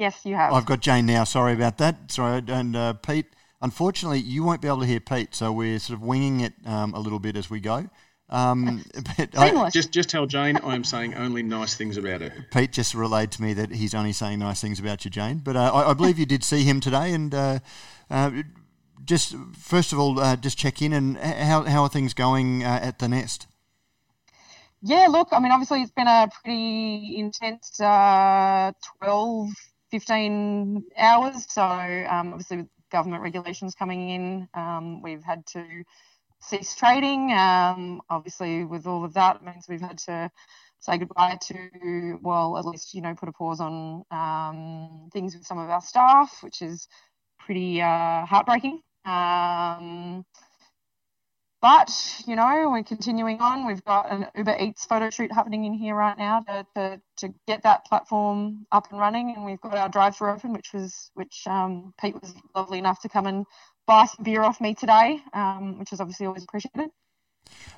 Yes, 0.01 0.21
you 0.25 0.33
have. 0.33 0.51
I've 0.51 0.65
got 0.65 0.79
Jayne 0.79 1.05
now. 1.05 1.25
Sorry 1.25 1.53
about 1.53 1.77
that. 1.77 2.11
Sorry, 2.11 2.41
and 2.47 2.75
uh, 2.75 2.93
Pete. 2.93 3.27
Unfortunately, 3.61 4.17
you 4.17 4.43
won't 4.43 4.59
be 4.59 4.67
able 4.67 4.79
to 4.79 4.87
hear 4.87 4.99
Pete, 4.99 5.35
so 5.35 5.51
we're 5.51 5.77
sort 5.77 5.99
of 5.99 6.01
winging 6.01 6.39
it 6.39 6.53
um, 6.65 6.95
a 6.95 6.99
little 6.99 7.19
bit 7.19 7.37
as 7.37 7.51
we 7.51 7.59
go. 7.59 7.87
Um, 8.27 8.83
but 9.17 9.37
I, 9.37 9.69
just 9.69 9.91
just 9.91 10.09
tell 10.09 10.25
Jayne 10.25 10.57
I 10.57 10.73
am 10.73 10.83
saying 10.83 11.13
only 11.13 11.43
nice 11.43 11.75
things 11.75 11.97
about 11.97 12.21
her. 12.21 12.33
Pete 12.49 12.71
just 12.71 12.95
relayed 12.95 13.31
to 13.33 13.43
me 13.43 13.53
that 13.53 13.69
he's 13.69 13.93
only 13.93 14.11
saying 14.11 14.39
nice 14.39 14.59
things 14.59 14.79
about 14.79 15.05
you, 15.05 15.11
Jayne. 15.11 15.37
But 15.37 15.55
uh, 15.55 15.71
I, 15.71 15.91
I, 15.91 15.93
believe 15.93 16.17
you 16.17 16.25
did 16.25 16.43
see 16.43 16.63
him 16.63 16.79
today, 16.79 17.13
and 17.13 17.31
uh, 17.35 17.59
uh, 18.09 18.31
just 19.05 19.35
first 19.55 19.93
of 19.93 19.99
all, 19.99 20.19
uh, 20.19 20.35
just 20.35 20.57
check 20.57 20.81
in 20.81 20.93
and 20.93 21.15
how 21.19 21.61
how 21.61 21.83
are 21.83 21.89
things 21.89 22.15
going 22.15 22.63
uh, 22.63 22.79
at 22.81 22.97
the 22.97 23.07
nest? 23.07 23.45
Yeah, 24.81 25.05
look, 25.11 25.27
I 25.31 25.39
mean, 25.39 25.51
obviously 25.51 25.83
it's 25.83 25.91
been 25.91 26.07
a 26.07 26.27
pretty 26.43 27.17
intense 27.19 27.79
uh, 27.79 28.71
12, 29.03 29.49
15 29.91 30.83
hours. 30.97 31.45
So 31.49 31.61
um, 31.63 32.33
obviously 32.33 32.57
with 32.57 32.67
government 32.91 33.23
regulations 33.23 33.75
coming 33.75 34.09
in, 34.09 34.47
um, 34.53 35.01
we've 35.01 35.23
had 35.23 35.45
to 35.47 35.65
cease 36.41 36.75
trading. 36.75 37.31
Um, 37.31 38.01
obviously, 38.09 38.65
with 38.65 38.87
all 38.87 39.05
of 39.05 39.13
that, 39.13 39.37
it 39.37 39.43
means 39.43 39.65
we've 39.69 39.81
had 39.81 39.97
to 39.99 40.31
say 40.79 40.97
goodbye 40.97 41.37
to, 41.41 42.19
well, 42.21 42.57
at 42.57 42.65
least, 42.65 42.93
you 42.93 43.01
know, 43.01 43.13
put 43.13 43.29
a 43.29 43.31
pause 43.33 43.61
on 43.61 44.03
um, 44.11 45.09
things 45.13 45.35
with 45.35 45.45
some 45.45 45.59
of 45.59 45.69
our 45.69 45.81
staff, 45.81 46.39
which 46.41 46.61
is 46.61 46.87
pretty 47.39 47.81
uh, 47.81 48.25
heartbreaking. 48.25 48.81
But, 51.61 51.91
you 52.25 52.35
know, 52.35 52.69
we're 52.71 52.83
continuing 52.83 53.39
on. 53.39 53.67
We've 53.67 53.85
got 53.85 54.11
an 54.11 54.25
Uber 54.35 54.57
Eats 54.59 54.83
photo 54.85 55.11
shoot 55.11 55.31
happening 55.31 55.65
in 55.65 55.73
here 55.73 55.93
right 55.93 56.17
now 56.17 56.39
to, 56.41 56.65
to, 56.75 57.01
to 57.17 57.33
get 57.47 57.61
that 57.63 57.85
platform 57.85 58.65
up 58.71 58.89
and 58.89 58.99
running. 58.99 59.35
And 59.35 59.45
we've 59.45 59.61
got 59.61 59.75
our 59.75 59.87
drive 59.87 60.17
through 60.17 60.31
open, 60.31 60.53
which 60.53 60.73
was 60.73 61.11
which 61.13 61.43
um, 61.45 61.93
Pete 62.01 62.19
was 62.19 62.33
lovely 62.55 62.79
enough 62.79 63.01
to 63.01 63.09
come 63.09 63.27
and 63.27 63.45
buy 63.85 64.05
some 64.05 64.23
beer 64.23 64.41
off 64.41 64.59
me 64.59 64.73
today, 64.73 65.19
um, 65.33 65.77
which 65.77 65.93
is 65.93 65.99
obviously 65.99 66.25
always 66.25 66.43
appreciated. 66.43 66.89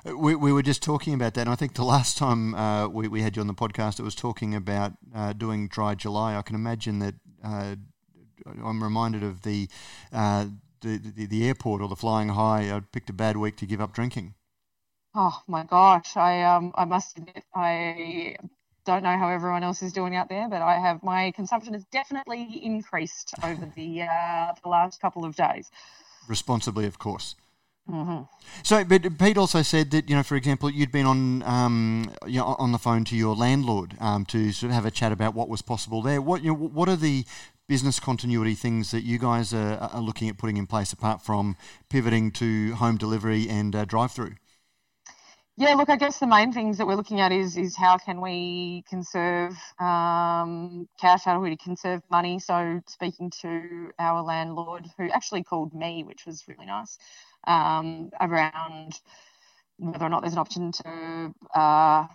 We, 0.04 0.34
we 0.34 0.52
were 0.52 0.62
just 0.62 0.82
talking 0.82 1.14
about 1.14 1.34
that, 1.34 1.42
and 1.42 1.50
I 1.50 1.56
think 1.56 1.74
the 1.74 1.84
last 1.84 2.16
time 2.16 2.54
uh, 2.54 2.88
we, 2.88 3.08
we 3.08 3.22
had 3.22 3.36
you 3.36 3.40
on 3.40 3.48
the 3.48 3.54
podcast, 3.54 3.98
it 3.98 4.02
was 4.02 4.14
talking 4.14 4.54
about 4.54 4.92
uh, 5.14 5.32
doing 5.32 5.68
Dry 5.68 5.94
July. 5.94 6.36
I 6.36 6.42
can 6.42 6.54
imagine 6.54 7.00
that 7.00 7.14
uh, 7.42 7.76
I'm 8.64 8.82
reminded 8.82 9.22
of 9.22 9.42
the, 9.42 9.68
uh, 10.12 10.46
the, 10.84 10.98
the, 10.98 11.26
the 11.26 11.46
airport 11.48 11.82
or 11.82 11.88
the 11.88 11.96
flying 11.96 12.30
high. 12.30 12.70
I 12.74 12.80
picked 12.80 13.10
a 13.10 13.12
bad 13.12 13.36
week 13.36 13.56
to 13.58 13.66
give 13.66 13.80
up 13.80 13.92
drinking. 13.92 14.34
Oh 15.14 15.42
my 15.46 15.64
gosh, 15.64 16.16
I 16.16 16.42
um 16.42 16.72
I 16.74 16.84
must 16.84 17.18
admit 17.18 17.44
I 17.54 18.36
don't 18.84 19.02
know 19.02 19.16
how 19.16 19.28
everyone 19.28 19.62
else 19.62 19.82
is 19.82 19.92
doing 19.92 20.16
out 20.16 20.28
there, 20.28 20.48
but 20.48 20.60
I 20.60 20.78
have 20.78 21.02
my 21.02 21.30
consumption 21.32 21.72
has 21.74 21.84
definitely 21.86 22.60
increased 22.62 23.34
over 23.42 23.70
the 23.76 24.02
uh, 24.02 24.52
the 24.62 24.68
last 24.68 25.00
couple 25.00 25.24
of 25.24 25.36
days 25.36 25.70
responsibly, 26.28 26.86
of 26.86 26.98
course. 26.98 27.34
Mm-hmm. 27.88 28.22
So, 28.62 28.82
but 28.82 29.18
Pete 29.18 29.36
also 29.36 29.60
said 29.60 29.90
that 29.90 30.08
you 30.08 30.16
know, 30.16 30.22
for 30.22 30.36
example, 30.36 30.70
you'd 30.70 30.90
been 30.90 31.04
on 31.04 31.42
um, 31.42 32.10
you 32.26 32.38
know, 32.38 32.56
on 32.58 32.72
the 32.72 32.78
phone 32.78 33.04
to 33.04 33.16
your 33.16 33.36
landlord 33.36 33.94
um, 34.00 34.24
to 34.26 34.52
sort 34.52 34.70
of 34.70 34.74
have 34.74 34.86
a 34.86 34.90
chat 34.90 35.12
about 35.12 35.34
what 35.34 35.50
was 35.50 35.60
possible 35.60 36.00
there. 36.00 36.22
What 36.22 36.42
you 36.42 36.48
know, 36.48 36.54
what 36.54 36.88
are 36.88 36.96
the 36.96 37.26
business 37.68 37.98
continuity 37.98 38.54
things 38.54 38.90
that 38.90 39.04
you 39.04 39.18
guys 39.18 39.54
are, 39.54 39.78
are 39.92 40.00
looking 40.00 40.28
at 40.28 40.38
putting 40.38 40.56
in 40.56 40.66
place 40.66 40.92
apart 40.92 41.22
from 41.22 41.56
pivoting 41.88 42.30
to 42.32 42.74
home 42.74 42.96
delivery 42.96 43.48
and 43.48 43.74
uh, 43.74 43.84
drive-through? 43.84 44.34
Yeah, 45.56 45.74
look, 45.74 45.88
I 45.88 45.96
guess 45.96 46.18
the 46.18 46.26
main 46.26 46.52
things 46.52 46.78
that 46.78 46.86
we're 46.86 46.96
looking 46.96 47.20
at 47.20 47.30
is 47.30 47.56
is 47.56 47.76
how 47.76 47.96
can 47.96 48.20
we 48.20 48.82
conserve 48.88 49.52
um, 49.78 50.88
cash, 51.00 51.22
how 51.24 51.34
do 51.34 51.40
we 51.40 51.56
conserve 51.56 52.02
money. 52.10 52.40
So 52.40 52.80
speaking 52.88 53.30
to 53.42 53.92
our 54.00 54.20
landlord, 54.22 54.86
who 54.98 55.08
actually 55.10 55.44
called 55.44 55.72
me, 55.72 56.02
which 56.02 56.26
was 56.26 56.42
really 56.48 56.66
nice, 56.66 56.98
um, 57.46 58.10
around 58.20 58.98
whether 59.76 60.04
or 60.04 60.08
not 60.08 60.22
there's 60.22 60.32
an 60.32 60.40
option 60.40 60.72
to, 60.72 61.34
uh, 61.54 62.06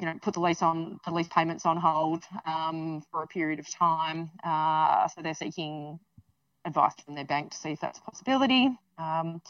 you 0.00 0.06
know, 0.06 0.14
put 0.22 0.34
the 0.34 0.40
lease 0.40 0.62
on 0.62 0.98
the 1.04 1.12
lease 1.12 1.28
payments 1.28 1.66
on 1.66 1.76
hold 1.76 2.24
um, 2.46 3.02
for 3.10 3.22
a 3.22 3.26
period 3.26 3.58
of 3.58 3.70
time. 3.70 4.30
Uh, 4.44 5.08
so 5.08 5.22
they're 5.22 5.34
seeking 5.34 5.98
advice 6.64 6.94
from 7.04 7.14
their 7.14 7.24
bank 7.24 7.52
to 7.52 7.56
see 7.58 7.72
if 7.72 7.80
that's 7.80 7.98
a 7.98 8.02
possibility. 8.02 8.70
Um, 8.98 9.42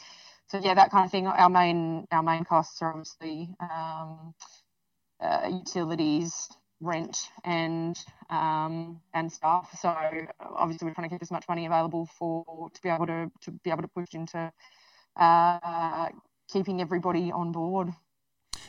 so 0.47 0.59
yeah, 0.59 0.73
that 0.75 0.91
kind 0.91 1.05
of 1.05 1.11
thing. 1.11 1.27
Our 1.27 1.49
main 1.49 2.07
our 2.11 2.23
main 2.23 2.43
costs 2.43 2.81
are 2.81 2.91
obviously 2.91 3.49
um, 3.59 4.33
uh, 5.21 5.49
utilities, 5.51 6.49
rent, 6.81 7.29
and 7.43 7.97
um, 8.29 9.01
and 9.13 9.31
staff. 9.31 9.69
So 9.79 9.89
obviously 10.41 10.87
we're 10.87 10.93
trying 10.93 11.09
to 11.09 11.15
keep 11.15 11.21
as 11.21 11.31
much 11.31 11.45
money 11.49 11.65
available 11.65 12.07
for 12.17 12.69
to 12.73 12.81
be 12.81 12.89
able 12.89 13.07
to 13.07 13.31
to 13.41 13.51
be 13.51 13.71
able 13.71 13.83
to 13.83 13.89
push 13.89 14.13
into 14.13 14.51
uh, 15.15 16.09
keeping 16.51 16.81
everybody 16.81 17.31
on 17.31 17.51
board. 17.51 17.89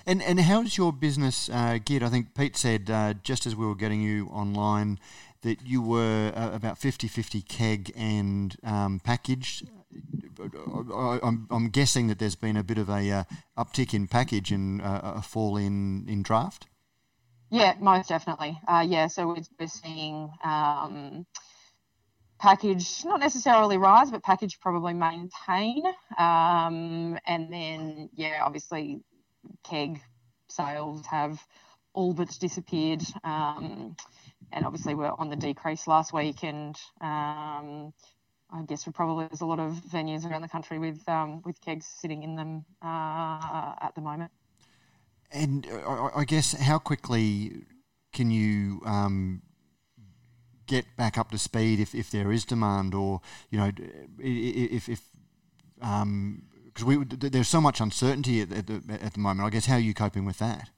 And 0.07 0.23
and 0.23 0.39
how's 0.41 0.77
your 0.77 0.93
business 0.93 1.49
uh, 1.49 1.79
geared? 1.83 2.03
I 2.03 2.09
think 2.09 2.35
Pete 2.35 2.57
said 2.57 2.91
uh, 2.91 3.15
just 3.23 3.47
as 3.47 3.57
we 3.57 3.67
were 3.67 3.75
getting 3.75 4.03
you 4.03 4.27
online 4.27 4.99
that 5.43 5.59
you 5.67 5.83
were 5.83 6.33
uh, 6.35 6.51
about 6.55 6.81
50-50 6.81 7.47
keg 7.47 7.93
and 7.95 8.57
um, 8.65 8.99
packaged. 8.99 9.69
I'm, 10.41 11.47
I'm 11.51 11.69
guessing 11.69 12.09
that 12.09 12.19
there's 12.19 12.35
been 12.35 12.57
a 12.57 12.65
bit 12.65 12.79
of 12.79 12.89
a 12.89 13.11
uh, 13.11 13.25
uptick 13.57 13.93
in 13.93 14.09
package 14.09 14.51
and 14.51 14.81
uh, 14.81 15.01
a 15.17 15.23
fall 15.23 15.59
in, 15.59 16.07
in 16.09 16.23
draft. 16.23 16.67
Yeah, 17.51 17.75
most 17.79 18.09
definitely. 18.09 18.59
Uh, 18.67 18.85
yeah, 18.89 19.07
so 19.07 19.29
we're, 19.29 19.43
we're 19.61 19.69
seeing 19.69 20.31
um, 20.43 21.27
package 22.41 23.05
not 23.05 23.21
necessarily 23.21 23.77
rise, 23.77 24.11
but 24.11 24.23
package 24.23 24.59
probably 24.61 24.95
maintain. 24.95 25.85
Um, 26.19 27.19
and 27.27 27.53
then, 27.53 28.09
yeah, 28.15 28.41
obviously, 28.43 29.03
keg 29.65 30.01
sales 30.49 31.05
have 31.07 31.43
all 31.93 32.13
but 32.13 32.29
disappeared. 32.41 33.03
Um, 33.23 33.97
and 34.53 34.65
obviously, 34.65 34.95
we're 34.95 35.11
on 35.11 35.31
the 35.31 35.37
decrease 35.37 35.87
last 35.87 36.13
week, 36.13 36.43
and 36.43 36.77
um, 37.01 37.93
I 38.51 38.63
guess 38.67 38.87
we 38.87 38.93
probably 38.93 39.27
there's 39.27 39.41
a 39.41 39.47
lot 39.47 39.61
of 39.61 39.73
venues 39.93 40.29
around 40.29 40.43
the 40.43 40.49
country 40.49 40.79
with 40.79 41.09
um, 41.09 41.43
with 41.45 41.61
kegs 41.61 41.87
sitting 41.87 42.23
in 42.23 42.37
them 42.37 42.65
uh, 42.83 43.75
at 43.81 43.93
the 43.95 44.01
moment. 44.01 44.31
And 45.33 45.67
uh, 45.67 46.11
I 46.15 46.25
guess 46.25 46.53
how 46.53 46.79
quickly 46.79 47.65
can 48.13 48.31
you 48.31 48.81
um, 48.87 49.43
get 50.67 50.85
back 50.97 51.19
up 51.19 51.31
to 51.33 51.39
speed 51.39 51.81
if, 51.81 51.95
if 51.95 52.11
there 52.11 52.31
is 52.31 52.45
demand, 52.45 52.95
or 52.95 53.21
you 53.51 53.59
know, 53.59 53.73
if 54.19 54.89
if 54.89 55.01
um, 55.83 56.45
because 56.75 56.85
we 56.85 57.05
there's 57.05 57.49
so 57.49 57.61
much 57.61 57.81
uncertainty 57.81 58.41
at, 58.41 58.53
at, 58.53 58.67
the 58.67 58.83
at 59.01 59.15
the 59.15 59.21
moment. 59.21 59.47
I 59.47 59.51
guess 59.51 59.67
how 59.67 59.77
are 59.77 59.81
you 59.81 59.95
coping 59.95 60.25
with 60.25 60.39
that? 60.39 60.71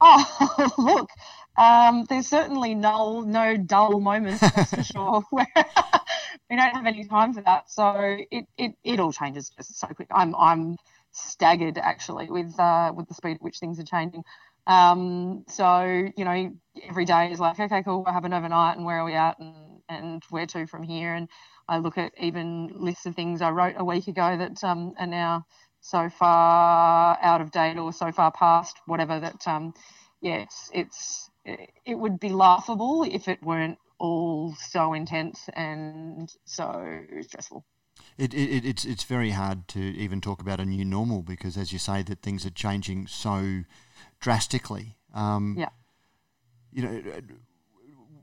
Oh, 0.00 0.72
look, 0.78 1.10
um, 1.56 2.04
there's 2.08 2.26
certainly 2.26 2.74
no 2.74 3.20
no 3.20 3.56
dull 3.56 4.00
moments, 4.00 4.40
that's 4.40 4.74
for 4.74 4.82
sure. 4.82 5.22
we 5.32 6.56
don't 6.56 6.74
have 6.74 6.86
any 6.86 7.04
time 7.04 7.32
for 7.32 7.42
that, 7.42 7.70
so 7.70 8.16
it, 8.30 8.46
it, 8.58 8.72
it 8.82 9.00
all 9.00 9.12
changes 9.12 9.50
just 9.50 9.78
so 9.78 9.86
quick. 9.88 10.08
I'm 10.12 10.34
I'm 10.34 10.76
staggered 11.12 11.78
actually 11.78 12.30
with 12.30 12.58
uh, 12.58 12.92
with 12.94 13.06
the 13.08 13.14
speed 13.14 13.36
at 13.36 13.42
which 13.42 13.58
things 13.58 13.78
are 13.78 13.84
changing. 13.84 14.24
Um, 14.66 15.44
so 15.48 16.10
you 16.16 16.24
know, 16.24 16.52
every 16.88 17.04
day 17.04 17.30
is 17.30 17.38
like, 17.38 17.58
okay, 17.60 17.82
cool, 17.84 18.02
we're 18.04 18.12
having 18.12 18.32
overnight, 18.32 18.76
and 18.76 18.84
where 18.84 18.98
are 18.98 19.04
we 19.04 19.14
at, 19.14 19.38
and 19.38 19.54
and 19.88 20.22
where 20.30 20.46
to 20.46 20.66
from 20.66 20.82
here. 20.82 21.14
And 21.14 21.28
I 21.68 21.78
look 21.78 21.98
at 21.98 22.12
even 22.20 22.72
lists 22.74 23.06
of 23.06 23.14
things 23.14 23.42
I 23.42 23.50
wrote 23.50 23.74
a 23.76 23.84
week 23.84 24.08
ago 24.08 24.36
that 24.36 24.62
um, 24.64 24.94
are 24.98 25.06
now 25.06 25.46
so 25.80 26.08
far 26.08 27.18
out 27.20 27.40
of 27.40 27.50
date 27.50 27.76
or 27.76 27.92
so 27.92 28.12
far 28.12 28.30
past 28.30 28.76
whatever 28.86 29.18
that 29.18 29.46
um, 29.48 29.74
yeah, 30.20 30.36
it's, 30.36 30.70
it's 30.72 31.30
it 31.44 31.98
would 31.98 32.20
be 32.20 32.28
laughable 32.28 33.02
if 33.02 33.26
it 33.26 33.42
weren't 33.42 33.78
all 33.98 34.54
so 34.54 34.92
intense 34.94 35.48
and 35.54 36.32
so 36.44 37.00
stressful. 37.22 37.64
It, 38.18 38.34
it, 38.34 38.64
it's 38.64 38.84
it's 38.84 39.04
very 39.04 39.30
hard 39.30 39.68
to 39.68 39.80
even 39.80 40.20
talk 40.20 40.40
about 40.40 40.60
a 40.60 40.64
new 40.64 40.84
normal 40.84 41.22
because, 41.22 41.56
as 41.56 41.72
you 41.72 41.78
say, 41.78 42.02
that 42.02 42.22
things 42.22 42.46
are 42.46 42.50
changing 42.50 43.06
so 43.06 43.64
drastically. 44.20 44.96
Um, 45.14 45.56
yeah. 45.58 45.70
You 46.72 46.82
know, 46.82 47.02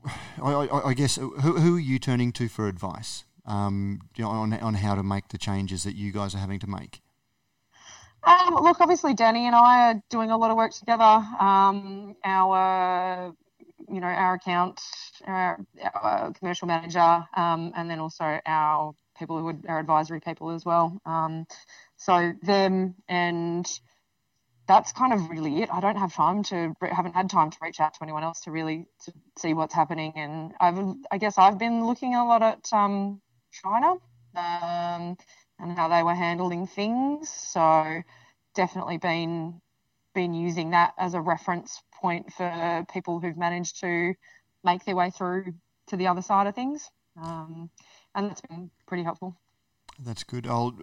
I, 0.41 0.51
I, 0.51 0.87
I, 0.89 0.93
guess 0.93 1.15
who, 1.15 1.31
who 1.31 1.75
are 1.75 1.79
you 1.79 1.99
turning 1.99 2.31
to 2.33 2.47
for 2.47 2.67
advice? 2.67 3.25
Um, 3.49 3.99
on 4.23 4.53
on 4.53 4.73
how 4.75 4.93
to 4.93 5.01
make 5.01 5.29
the 5.29 5.39
changes 5.39 5.83
that 5.83 5.95
you 5.95 6.11
guys 6.11 6.35
are 6.35 6.37
having 6.37 6.59
to 6.59 6.67
make. 6.67 7.01
Um, 8.23 8.55
look, 8.61 8.79
obviously, 8.79 9.13
Danny 9.13 9.47
and 9.47 9.55
I 9.55 9.91
are 9.91 10.03
doing 10.09 10.29
a 10.29 10.37
lot 10.37 10.51
of 10.51 10.57
work 10.57 10.73
together. 10.73 11.03
Um, 11.03 12.15
our, 12.23 13.33
you 13.87 13.99
know, 13.99 14.07
our 14.07 14.35
account, 14.35 14.79
our, 15.25 15.59
our 15.95 16.33
commercial 16.33 16.67
manager, 16.67 17.25
um, 17.35 17.71
and 17.75 17.89
then 17.89 17.99
also 17.99 18.39
our 18.45 18.93
people 19.17 19.39
who 19.39 19.47
are 19.49 19.55
our 19.67 19.79
advisory 19.79 20.19
people 20.19 20.51
as 20.51 20.65
well. 20.65 20.99
Um, 21.05 21.47
so 21.97 22.33
them 22.43 22.95
and 23.07 23.67
that's 24.67 24.91
kind 24.91 25.13
of 25.13 25.29
really 25.29 25.63
it. 25.63 25.69
I 25.73 25.79
don't 25.79 25.97
have 25.97 26.13
time 26.13 26.43
to 26.43 26.75
haven't 26.81 27.15
had 27.15 27.29
time 27.29 27.49
to 27.49 27.57
reach 27.61 27.79
out 27.79 27.95
to 27.95 28.03
anyone 28.03 28.23
else 28.23 28.41
to 28.41 28.51
really 28.51 28.85
to 29.05 29.13
see 29.37 29.53
what's 29.53 29.73
happening. 29.73 30.13
And 30.15 30.53
I've 30.59 30.77
I 31.11 31.17
guess 31.17 31.37
I've 31.37 31.57
been 31.57 31.85
looking 31.85 32.15
a 32.15 32.25
lot 32.25 32.43
at 32.43 32.71
um, 32.71 33.21
China 33.51 33.97
um, 34.35 35.17
and 35.59 35.77
how 35.77 35.87
they 35.87 36.03
were 36.03 36.15
handling 36.15 36.67
things. 36.67 37.29
So 37.29 38.01
definitely 38.55 38.97
been 38.97 39.61
been 40.15 40.33
using 40.33 40.71
that 40.71 40.93
as 40.97 41.13
a 41.13 41.21
reference 41.21 41.81
point 42.01 42.33
for 42.33 42.85
people 42.91 43.19
who've 43.19 43.37
managed 43.37 43.79
to 43.79 44.13
make 44.63 44.83
their 44.83 44.95
way 44.95 45.11
through 45.11 45.53
to 45.87 45.97
the 45.97 46.07
other 46.07 46.21
side 46.21 46.47
of 46.47 46.55
things. 46.55 46.89
Um, 47.21 47.69
and 48.15 48.29
that's 48.29 48.41
been 48.41 48.71
pretty 48.87 49.03
helpful. 49.03 49.37
That's 50.01 50.23
good. 50.23 50.47
I'll, 50.47 50.77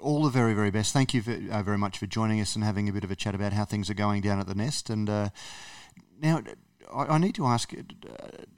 all 0.00 0.22
the 0.24 0.30
very, 0.30 0.52
very 0.52 0.70
best. 0.70 0.92
Thank 0.92 1.14
you 1.14 1.22
for, 1.22 1.32
uh, 1.50 1.62
very 1.62 1.78
much 1.78 1.98
for 1.98 2.06
joining 2.06 2.40
us 2.40 2.56
and 2.56 2.64
having 2.64 2.88
a 2.88 2.92
bit 2.92 3.04
of 3.04 3.10
a 3.10 3.16
chat 3.16 3.34
about 3.34 3.52
how 3.52 3.64
things 3.64 3.88
are 3.88 3.94
going 3.94 4.20
down 4.20 4.40
at 4.40 4.48
the 4.48 4.54
Nest. 4.54 4.90
And 4.90 5.08
uh, 5.08 5.28
now, 6.20 6.42
I, 6.92 7.14
I, 7.14 7.18
need 7.18 7.34
to 7.36 7.46
ask: 7.46 7.72
uh, 7.74 7.82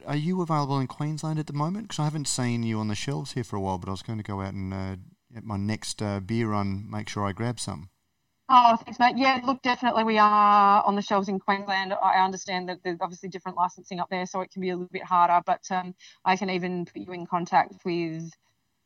Are 0.07 0.17
you 0.17 0.43
available 0.43 0.79
in 0.79 0.87
Queensland 0.87 1.39
at 1.39 1.47
the 1.47 1.53
moment? 1.53 1.89
Because 1.89 1.99
I 1.99 2.05
haven't 2.05 2.29
seen 2.29 2.63
you 2.63 2.79
on 2.79 2.89
the 2.89 2.95
shelves 2.95 3.33
here 3.33 3.45
for 3.45 3.57
a 3.57 3.61
while. 3.61 3.79
But 3.79 3.89
I 3.89 3.93
was 3.93 4.03
going 4.03 4.19
to 4.19 4.25
go 4.25 4.41
out 4.41 4.55
and 4.55 4.73
uh, 4.73 4.97
at 5.37 5.45
my 5.45 5.57
next 5.57 6.03
uh, 6.03 6.21
beer 6.21 6.49
run, 6.49 6.87
make 6.91 7.09
sure 7.09 7.25
I 7.25 7.33
grab 7.33 7.61
some. 7.61 7.91
Oh, 8.53 8.77
thanks, 8.77 8.99
mate. 8.99 9.17
Yeah, 9.17 9.41
look, 9.45 9.63
definitely 9.63 10.03
we 10.03 10.19
are 10.19 10.83
on 10.85 10.97
the 10.97 11.03
shelves 11.03 11.29
in 11.29 11.39
Queensland. 11.39 11.95
I 11.95 12.25
understand 12.25 12.69
that 12.69 12.79
there's 12.83 12.99
obviously 13.01 13.29
different 13.29 13.57
licensing 13.57 14.01
up 14.01 14.09
there, 14.11 14.27
so 14.27 14.41
it 14.41 14.51
can 14.51 14.61
be 14.61 14.71
a 14.71 14.75
little 14.75 14.89
bit 14.91 15.05
harder. 15.05 15.41
But 15.47 15.63
um, 15.71 15.95
I 16.25 16.37
can 16.37 16.51
even 16.51 16.85
put 16.85 16.97
you 16.97 17.13
in 17.13 17.27
contact 17.27 17.75
with 17.85 18.33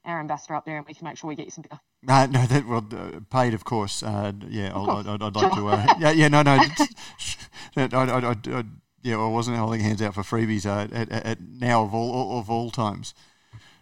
our 0.05 0.21
ambassador 0.21 0.55
up 0.55 0.67
there, 0.67 0.77
and 0.77 0.87
we 0.87 0.93
can 0.93 1.07
make 1.07 1.17
sure 1.17 1.29
we 1.29 1.35
get 1.35 1.47
you 1.47 1.51
some 1.51 1.65
beer. 1.71 1.81
Uh, 2.07 2.27
no, 2.27 2.45
that 2.45 2.67
well 2.67 2.87
uh, 2.93 3.21
paid, 3.31 3.55
of 3.55 3.65
course. 3.65 4.03
Uh, 4.03 4.33
yeah, 4.51 4.77
I'd, 4.77 5.07
I'd, 5.07 5.23
I'd, 5.23 5.35
like 5.35 5.53
to. 5.55 5.69
Uh, 5.69 5.95
yeah, 5.99 6.11
yeah, 6.11 6.29
no, 6.29 6.43
no. 6.43 6.53
I, 6.53 7.87
I, 7.87 8.37
I, 8.59 8.65
yeah, 9.05 9.19
I 9.19 9.29
wasn't 9.29 9.59
holding 9.59 9.81
hands 9.81 10.03
out 10.03 10.15
for 10.15 10.23
freebies 10.23 10.67
uh, 10.67 10.93
at, 10.93 11.13
at, 11.13 11.39
now 11.41 11.85
of 11.85 11.95
all 11.95 12.39
of 12.39 12.51
all 12.51 12.71
times. 12.71 13.15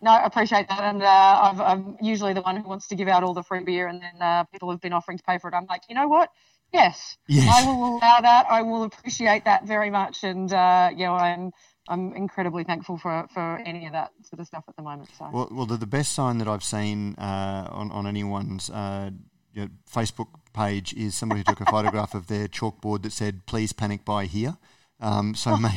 No, 0.02 0.10
I 0.10 0.24
appreciate 0.26 0.68
that, 0.68 0.80
and 0.80 1.00
uh, 1.00 1.06
i 1.06 1.72
am 1.72 1.96
usually 2.02 2.32
the 2.34 2.42
one 2.42 2.56
who 2.56 2.68
wants 2.68 2.88
to 2.88 2.96
give 2.96 3.06
out 3.06 3.22
all 3.22 3.32
the 3.32 3.44
free 3.44 3.62
beer, 3.62 3.86
and 3.86 4.02
then 4.02 4.46
people 4.52 4.70
have 4.70 4.80
been 4.80 4.92
offering 4.92 5.18
to 5.18 5.24
pay 5.24 5.38
for 5.38 5.48
it. 5.48 5.54
I'm 5.54 5.66
like, 5.66 5.82
you 5.88 5.94
know 5.94 6.08
what? 6.08 6.28
Yes, 6.72 7.16
yes. 7.28 7.48
I 7.48 7.66
will 7.66 7.98
allow 7.98 8.20
that. 8.20 8.46
I 8.50 8.62
will 8.62 8.82
appreciate 8.82 9.44
that 9.44 9.64
very 9.64 9.90
much, 9.90 10.24
and 10.24 10.50
you 10.50 11.06
know, 11.06 11.14
I'm 11.14 11.52
I'm 11.88 12.14
incredibly 12.14 12.64
thankful 12.64 12.96
for, 12.96 13.26
for 13.34 13.58
any 13.64 13.86
of 13.86 13.92
that 13.92 14.12
sort 14.22 14.40
of 14.40 14.46
stuff 14.46 14.64
at 14.68 14.76
the 14.76 14.82
moment. 14.82 15.10
So. 15.18 15.28
Well, 15.32 15.48
well, 15.50 15.66
the, 15.66 15.76
the 15.76 15.86
best 15.86 16.12
sign 16.12 16.38
that 16.38 16.48
I've 16.48 16.64
seen 16.64 17.14
uh, 17.16 17.68
on 17.70 17.90
on 17.90 18.06
anyone's 18.06 18.70
uh, 18.70 19.10
you 19.52 19.62
know, 19.62 19.68
Facebook 19.90 20.28
page 20.52 20.94
is 20.94 21.14
somebody 21.14 21.40
who 21.40 21.44
took 21.44 21.60
a 21.60 21.64
photograph 21.70 22.14
of 22.14 22.28
their 22.28 22.48
chalkboard 22.48 23.02
that 23.02 23.12
said 23.12 23.46
"Please 23.46 23.72
panic 23.72 24.04
buy 24.04 24.26
here." 24.26 24.56
Um, 25.02 25.34
so 25.34 25.56
may, 25.56 25.76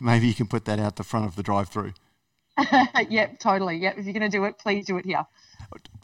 maybe 0.00 0.26
you 0.26 0.34
can 0.34 0.46
put 0.46 0.64
that 0.64 0.78
out 0.78 0.96
the 0.96 1.04
front 1.04 1.26
of 1.26 1.36
the 1.36 1.42
drive-through. 1.42 1.92
yep, 3.10 3.38
totally. 3.38 3.76
Yep, 3.76 3.98
if 3.98 4.04
you're 4.04 4.14
going 4.14 4.30
to 4.30 4.36
do 4.36 4.44
it, 4.44 4.58
please 4.58 4.86
do 4.86 4.96
it 4.96 5.04
here 5.04 5.26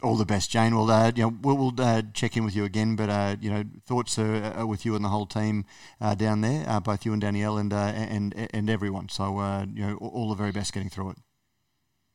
all 0.03 0.15
the 0.15 0.25
best, 0.25 0.49
Jayne. 0.51 0.75
We'll 0.75 0.89
uh, 0.89 1.11
you 1.15 1.23
know 1.23 1.37
we'll, 1.41 1.57
we'll 1.57 1.73
uh, 1.79 2.01
check 2.13 2.37
in 2.37 2.45
with 2.45 2.55
you 2.55 2.63
again, 2.63 2.95
but 2.95 3.09
uh, 3.09 3.35
you 3.41 3.49
know 3.49 3.63
thoughts 3.85 4.17
are, 4.19 4.43
are, 4.55 4.65
with 4.65 4.85
you 4.85 4.95
and 4.95 5.03
the 5.03 5.09
whole 5.09 5.25
team 5.25 5.65
uh, 5.99 6.15
down 6.15 6.41
there, 6.41 6.67
uh, 6.67 6.79
both 6.79 7.05
you 7.05 7.13
and 7.13 7.21
Danielle 7.21 7.57
and 7.57 7.73
uh, 7.73 7.77
and 7.77 8.49
and 8.53 8.69
everyone. 8.69 9.09
So 9.09 9.39
you 9.73 9.85
know 9.85 9.95
all 9.97 10.29
the 10.29 10.35
very 10.35 10.51
best 10.51 10.73
getting 10.73 10.89
through 10.89 11.11
it. 11.11 11.17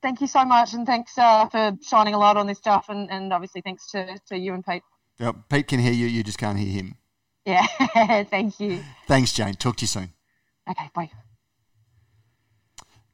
Thank 0.00 0.20
you 0.20 0.26
so 0.26 0.44
much, 0.44 0.74
and 0.74 0.86
thanks 0.86 1.12
for 1.12 1.78
shining 1.82 2.14
a 2.14 2.18
light 2.18 2.36
on 2.36 2.46
this 2.46 2.58
stuff, 2.58 2.86
and, 2.88 3.08
and 3.10 3.32
obviously 3.32 3.60
thanks 3.60 3.86
to, 3.92 4.18
to 4.30 4.36
you 4.36 4.52
and 4.52 4.66
Pete. 4.66 4.82
Yep, 5.20 5.36
Pete 5.48 5.68
can 5.68 5.78
hear 5.78 5.92
you, 5.92 6.06
you 6.06 6.24
just 6.24 6.38
can't 6.38 6.58
hear 6.58 6.72
him. 6.72 6.96
Yeah, 7.46 7.66
thank 8.24 8.58
you. 8.58 8.82
Thanks, 9.06 9.32
Jayne. 9.32 9.54
Talk 9.54 9.76
to 9.76 9.82
you 9.82 9.88
soon. 9.88 10.12
Okay, 10.68 10.90
bye. 10.94 11.10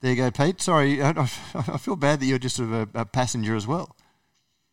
There 0.01 0.13
you 0.13 0.17
go, 0.17 0.31
Pete. 0.31 0.61
Sorry, 0.61 1.03
I, 1.03 1.11
I 1.55 1.79
feel 1.79 1.97
bad 1.97 2.21
that 2.21 2.27
you're 2.27 2.39
just 2.39 2.57
sort 2.57 2.71
of 2.71 2.95
a, 2.95 3.01
a 3.01 3.05
passenger 3.05 3.57
as 3.57 3.67
well. 3.67 3.97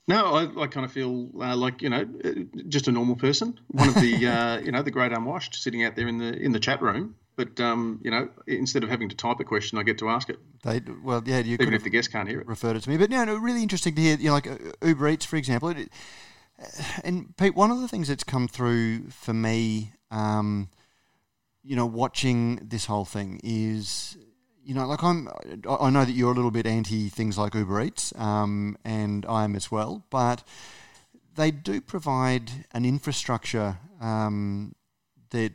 No, 0.07 0.35
I, 0.35 0.63
I 0.63 0.67
kind 0.67 0.85
of 0.85 0.91
feel 0.91 1.29
uh, 1.41 1.55
like 1.55 1.81
you 1.81 1.89
know, 1.89 2.05
uh, 2.23 2.31
just 2.67 2.87
a 2.87 2.91
normal 2.91 3.15
person, 3.15 3.59
one 3.67 3.89
of 3.89 3.95
the 3.95 4.27
uh, 4.27 4.59
you 4.59 4.71
know 4.71 4.83
the 4.83 4.91
great 4.91 5.11
unwashed, 5.11 5.55
sitting 5.55 5.83
out 5.83 5.95
there 5.95 6.07
in 6.07 6.19
the 6.19 6.33
in 6.33 6.51
the 6.51 6.59
chat 6.59 6.81
room. 6.81 7.15
But 7.35 7.59
um, 7.59 7.99
you 8.03 8.11
know, 8.11 8.29
instead 8.47 8.83
of 8.83 8.89
having 8.89 9.09
to 9.09 9.15
type 9.15 9.39
a 9.39 9.43
question, 9.43 9.77
I 9.77 9.83
get 9.83 9.97
to 9.99 10.09
ask 10.09 10.29
it. 10.29 10.37
They 10.63 10.81
well, 11.03 11.23
yeah, 11.25 11.39
you 11.39 11.57
even 11.59 11.73
if 11.73 11.83
the 11.83 11.89
guest 11.89 12.11
can't 12.11 12.29
hear 12.29 12.39
it. 12.39 12.47
Referred 12.47 12.75
it 12.75 12.83
to 12.83 12.89
me, 12.89 12.97
but 12.97 13.09
no, 13.09 13.23
no, 13.23 13.35
really 13.35 13.63
interesting 13.63 13.95
to 13.95 14.01
hear. 14.01 14.17
You 14.17 14.27
know, 14.27 14.33
like 14.33 14.47
uh, 14.47 14.57
Uber 14.83 15.09
Eats, 15.09 15.25
for 15.25 15.37
example. 15.37 15.69
It, 15.69 15.89
and 17.03 17.35
Pete, 17.35 17.55
one 17.55 17.71
of 17.71 17.81
the 17.81 17.87
things 17.87 18.07
that's 18.07 18.23
come 18.23 18.47
through 18.47 19.09
for 19.09 19.33
me, 19.33 19.91
um, 20.11 20.69
you 21.65 21.75
know, 21.75 21.85
watching 21.85 22.59
this 22.61 22.85
whole 22.85 23.05
thing 23.05 23.39
is 23.43 24.17
you 24.65 24.73
know, 24.73 24.87
like 24.87 25.03
I'm, 25.03 25.29
I 25.69 25.91
know 25.91 26.03
that 26.05 26.13
you're 26.13 26.31
a 26.31 26.35
little 26.35 26.49
bit 26.49 26.65
anti 26.65 27.07
things 27.09 27.37
like 27.37 27.53
Uber 27.53 27.83
Eats, 27.83 28.11
um, 28.17 28.77
and 28.83 29.23
I 29.27 29.43
am 29.43 29.55
as 29.55 29.69
well, 29.69 30.03
but 30.09 30.43
they 31.35 31.51
do 31.51 31.81
provide 31.81 32.51
an 32.71 32.83
infrastructure 32.83 33.77
um, 34.01 34.73
that 35.29 35.53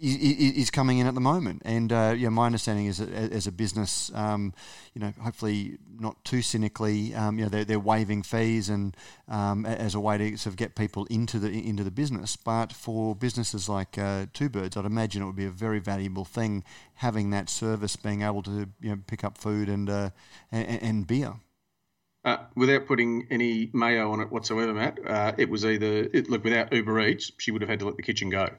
is 0.00 0.70
coming 0.70 0.98
in 0.98 1.06
at 1.06 1.14
the 1.14 1.20
moment. 1.20 1.62
And 1.64 1.92
uh, 1.92 2.14
yeah, 2.16 2.28
my 2.28 2.46
understanding 2.46 2.86
is 2.86 2.98
that 2.98 3.10
as 3.10 3.46
a 3.46 3.52
business, 3.52 4.10
um, 4.14 4.52
you 4.94 5.00
know, 5.00 5.12
hopefully 5.20 5.78
not 5.98 6.24
too 6.24 6.42
cynically, 6.42 7.14
um, 7.14 7.38
you 7.38 7.44
know, 7.44 7.48
they're, 7.48 7.64
they're 7.64 7.80
waiving 7.80 8.22
fees 8.22 8.68
and 8.68 8.96
um, 9.28 9.66
as 9.66 9.94
a 9.94 10.00
way 10.00 10.18
to 10.18 10.36
sort 10.36 10.52
of 10.52 10.56
get 10.56 10.76
people 10.76 11.06
into 11.10 11.38
the 11.38 11.48
into 11.48 11.82
the 11.82 11.90
business. 11.90 12.36
But 12.36 12.72
for 12.72 13.14
businesses 13.14 13.68
like 13.68 13.98
uh, 13.98 14.26
Two 14.32 14.48
Birds, 14.48 14.76
I'd 14.76 14.84
imagine 14.84 15.22
it 15.22 15.26
would 15.26 15.36
be 15.36 15.46
a 15.46 15.50
very 15.50 15.80
valuable 15.80 16.24
thing 16.24 16.64
having 16.94 17.30
that 17.30 17.48
service, 17.50 17.96
being 17.96 18.22
able 18.22 18.42
to 18.42 18.68
you 18.80 18.90
know 18.90 18.98
pick 19.06 19.24
up 19.24 19.36
food 19.38 19.68
and 19.68 19.90
uh, 19.90 20.10
and, 20.52 20.82
and, 20.82 21.06
beer. 21.06 21.34
Uh, 22.24 22.38
without 22.54 22.86
putting 22.86 23.26
any 23.30 23.70
mayo 23.72 24.12
on 24.12 24.20
it 24.20 24.30
whatsoever, 24.30 24.74
Matt, 24.74 24.98
uh, 25.06 25.32
it 25.38 25.48
was 25.48 25.64
either 25.64 26.08
it, 26.12 26.28
look 26.28 26.44
without 26.44 26.72
Uber 26.72 27.00
Eats, 27.00 27.32
she 27.38 27.50
would 27.50 27.62
have 27.62 27.68
had 27.70 27.78
to 27.80 27.86
let 27.86 27.96
the 27.96 28.02
kitchen 28.02 28.28
go. 28.28 28.50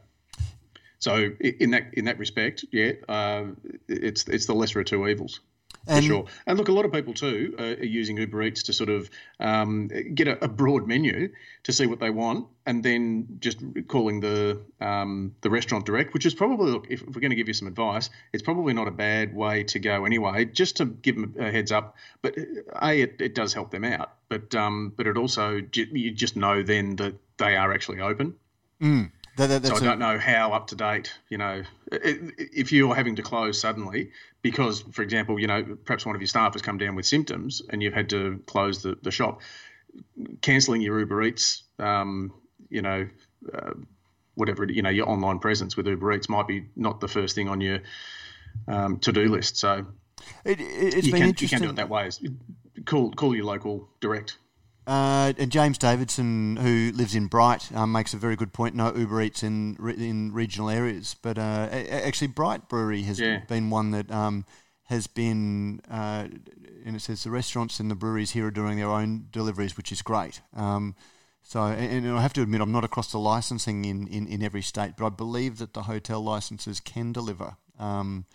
So 0.99 1.31
in 1.39 1.71
that 1.71 1.93
in 1.93 2.05
that 2.05 2.19
respect, 2.19 2.65
yeah, 2.71 2.91
uh, 3.07 3.45
it's 3.87 4.27
it's 4.27 4.45
the 4.45 4.53
lesser 4.53 4.81
of 4.81 4.85
two 4.85 5.07
evils. 5.07 5.39
And, 5.87 6.05
for 6.05 6.07
sure. 6.07 6.25
And 6.45 6.57
look, 6.57 6.67
a 6.67 6.73
lot 6.73 6.85
of 6.85 6.91
people 6.91 7.13
too 7.13 7.55
are 7.57 7.83
using 7.83 8.17
Uber 8.17 8.43
Eats 8.43 8.63
to 8.63 8.73
sort 8.73 8.89
of 8.89 9.09
um, 9.39 9.87
get 10.13 10.27
a, 10.27 10.43
a, 10.43 10.47
broad 10.47 10.87
menu 10.87 11.29
to 11.63 11.71
see 11.71 11.85
what 11.85 11.99
they 11.99 12.09
want, 12.09 12.47
and 12.65 12.83
then 12.83 13.37
just 13.39 13.63
calling 13.87 14.19
the 14.19 14.61
um, 14.81 15.35
the 15.41 15.49
restaurant 15.49 15.85
direct, 15.85 16.13
which 16.13 16.25
is 16.25 16.33
probably 16.33 16.71
look. 16.71 16.87
If, 16.89 17.01
if 17.01 17.07
we're 17.07 17.21
going 17.21 17.31
to 17.31 17.35
give 17.35 17.47
you 17.47 17.53
some 17.53 17.67
advice, 17.67 18.09
it's 18.33 18.43
probably 18.43 18.73
not 18.73 18.87
a 18.87 18.91
bad 18.91 19.33
way 19.33 19.63
to 19.65 19.79
go 19.79 20.05
anyway. 20.05 20.45
Just 20.45 20.77
to 20.77 20.85
give 20.85 21.15
them 21.15 21.35
a 21.39 21.49
heads 21.49 21.71
up, 21.71 21.95
but 22.21 22.37
a 22.37 23.01
it, 23.01 23.15
it 23.19 23.35
does 23.35 23.53
help 23.53 23.71
them 23.71 23.85
out, 23.85 24.11
but 24.27 24.53
um, 24.55 24.93
but 24.95 25.07
it 25.07 25.17
also 25.17 25.61
you 25.73 26.11
just 26.11 26.35
know 26.35 26.61
then 26.61 26.97
that 26.97 27.15
they 27.37 27.55
are 27.55 27.73
actually 27.73 28.01
open. 28.01 28.35
Mm. 28.81 29.11
That, 29.37 29.61
that, 29.61 29.65
so 29.65 29.75
I 29.75 29.79
don't 29.79 29.99
know 29.99 30.19
how 30.19 30.51
up 30.51 30.67
to 30.67 30.75
date, 30.75 31.13
you 31.29 31.37
know, 31.37 31.63
if 31.91 32.71
you're 32.71 32.93
having 32.93 33.15
to 33.15 33.21
close 33.21 33.59
suddenly 33.59 34.11
because, 34.41 34.81
for 34.91 35.01
example, 35.01 35.39
you 35.39 35.47
know, 35.47 35.77
perhaps 35.85 36.05
one 36.05 36.15
of 36.15 36.21
your 36.21 36.27
staff 36.27 36.53
has 36.53 36.61
come 36.61 36.77
down 36.77 36.95
with 36.95 37.05
symptoms 37.05 37.61
and 37.69 37.81
you've 37.81 37.93
had 37.93 38.09
to 38.09 38.41
close 38.47 38.83
the, 38.83 38.97
the 39.01 39.11
shop, 39.11 39.41
cancelling 40.41 40.81
your 40.81 40.99
Uber 40.99 41.23
Eats, 41.23 41.63
um, 41.79 42.33
you 42.69 42.81
know, 42.81 43.07
uh, 43.53 43.71
whatever, 44.35 44.65
you 44.65 44.81
know, 44.81 44.89
your 44.89 45.09
online 45.09 45.39
presence 45.39 45.77
with 45.77 45.87
Uber 45.87 46.13
Eats 46.13 46.29
might 46.29 46.47
be 46.47 46.65
not 46.75 46.99
the 46.99 47.07
first 47.07 47.35
thing 47.35 47.47
on 47.49 47.61
your 47.61 47.79
um, 48.67 48.99
to 48.99 49.11
do 49.11 49.25
list. 49.27 49.57
So 49.57 49.85
it, 50.43 50.59
has 50.59 51.05
you 51.05 51.11
been 51.11 51.21
can, 51.21 51.29
interesting. 51.29 51.59
You 51.59 51.67
can 51.67 51.75
do 51.75 51.81
it 51.81 51.87
that 51.87 51.89
way. 51.89 52.09
Call, 52.85 53.11
call 53.11 53.35
your 53.35 53.45
local 53.45 53.89
direct. 53.99 54.37
Uh, 54.89 55.33
and 55.37 55.51
James 55.51 55.77
Davidson, 55.77 56.55
who 56.55 56.91
lives 56.95 57.13
in 57.13 57.27
Bright, 57.27 57.71
um, 57.75 57.91
makes 57.91 58.15
a 58.15 58.17
very 58.17 58.35
good 58.35 58.53
point. 58.53 58.73
No 58.73 58.91
Uber 58.91 59.21
Eats 59.21 59.43
in 59.43 59.77
in 59.97 60.33
regional 60.33 60.67
areas, 60.67 61.15
but 61.21 61.37
uh, 61.37 61.67
actually, 61.71 62.29
Bright 62.29 62.67
Brewery 62.67 63.03
has 63.03 63.19
yeah. 63.19 63.41
been 63.47 63.69
one 63.69 63.91
that 63.91 64.09
um, 64.11 64.45
has 64.85 65.05
been, 65.05 65.81
uh, 65.91 66.27
and 66.83 66.95
it 66.95 67.01
says 67.01 67.23
the 67.23 67.29
restaurants 67.29 67.79
and 67.79 67.91
the 67.91 67.95
breweries 67.95 68.31
here 68.31 68.47
are 68.47 68.51
doing 68.51 68.77
their 68.77 68.89
own 68.89 69.27
deliveries, 69.31 69.77
which 69.77 69.91
is 69.91 70.01
great. 70.01 70.41
Um, 70.55 70.95
so, 71.43 71.61
and, 71.61 72.07
and, 72.07 72.17
I 72.17 72.23
have 72.23 72.33
to 72.33 72.41
admit, 72.41 72.59
I'm 72.59 72.71
not 72.71 72.83
across 72.83 73.11
the 73.11 73.19
licensing 73.19 73.85
in, 73.85 74.07
in, 74.07 74.25
in 74.25 74.41
every 74.41 74.63
state, 74.63 74.93
but 74.97 75.05
I 75.05 75.09
believe 75.09 75.59
that 75.59 75.75
the 75.75 75.83
hotel 75.83 76.21
licenses 76.21 76.79
can 76.79 77.11
deliver 77.11 77.57
um, 77.77 78.25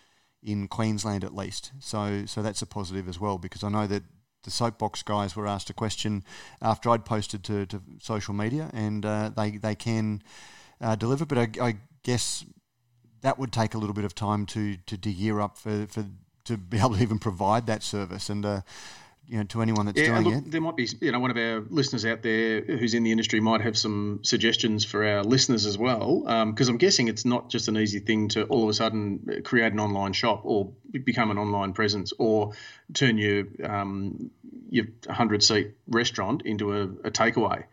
in 0.44 0.68
Queensland 0.68 1.24
at 1.24 1.34
least. 1.34 1.72
So, 1.80 2.24
so 2.26 2.40
that's 2.40 2.62
a 2.62 2.66
positive 2.66 3.08
as 3.08 3.18
well 3.18 3.36
because 3.36 3.64
I 3.64 3.68
know 3.68 3.88
that 3.88 4.04
the 4.44 4.50
soapbox 4.50 5.02
guys 5.02 5.34
were 5.34 5.46
asked 5.46 5.70
a 5.70 5.74
question 5.74 6.24
after 6.62 6.90
I'd 6.90 7.04
posted 7.04 7.42
to, 7.44 7.66
to 7.66 7.82
social 8.00 8.34
media, 8.34 8.70
and 8.72 9.04
uh, 9.04 9.30
they 9.36 9.52
they 9.52 9.74
can 9.74 10.22
uh, 10.80 10.94
deliver. 10.94 11.26
But 11.26 11.38
I, 11.38 11.48
I, 11.60 11.76
guess 12.02 12.44
that 13.22 13.38
would 13.38 13.50
take 13.50 13.72
a 13.74 13.78
little 13.78 13.94
bit 13.94 14.04
of 14.04 14.14
time 14.14 14.44
to 14.46 14.76
to, 14.86 14.96
gear 14.96 15.40
up 15.40 15.56
for, 15.56 15.86
for 15.86 16.04
to 16.44 16.56
be 16.58 16.78
able 16.78 16.94
to 16.94 17.02
even 17.02 17.18
provide 17.18 17.66
that 17.66 17.82
service. 17.82 18.28
And 18.28 18.44
uh, 18.44 18.60
you 19.26 19.38
know, 19.38 19.44
to 19.44 19.62
anyone 19.62 19.86
that's 19.86 19.98
yeah, 19.98 20.20
doing 20.20 20.22
look, 20.22 20.34
it. 20.34 20.50
There 20.50 20.60
might 20.60 20.76
be, 20.76 20.88
you 21.00 21.10
know, 21.10 21.18
one 21.18 21.30
of 21.30 21.36
our 21.36 21.64
listeners 21.70 22.04
out 22.04 22.22
there 22.22 22.60
who's 22.60 22.92
in 22.92 23.04
the 23.04 23.10
industry 23.10 23.40
might 23.40 23.62
have 23.62 23.76
some 23.76 24.20
suggestions 24.22 24.84
for 24.84 25.04
our 25.04 25.24
listeners 25.24 25.64
as 25.64 25.78
well, 25.78 26.20
because 26.20 26.68
um, 26.68 26.74
I'm 26.74 26.78
guessing 26.78 27.08
it's 27.08 27.24
not 27.24 27.48
just 27.48 27.68
an 27.68 27.78
easy 27.78 28.00
thing 28.00 28.28
to 28.30 28.44
all 28.44 28.64
of 28.64 28.68
a 28.68 28.74
sudden 28.74 29.42
create 29.44 29.72
an 29.72 29.80
online 29.80 30.12
shop 30.12 30.42
or 30.44 30.72
become 31.04 31.30
an 31.30 31.38
online 31.38 31.72
presence 31.72 32.12
or 32.18 32.52
turn 32.92 33.16
your 33.16 33.44
um, 33.64 34.30
your 34.68 34.86
100 35.06 35.42
seat 35.42 35.72
restaurant 35.86 36.42
into 36.44 36.72
a, 36.72 36.82
a 36.82 37.10
takeaway. 37.10 37.64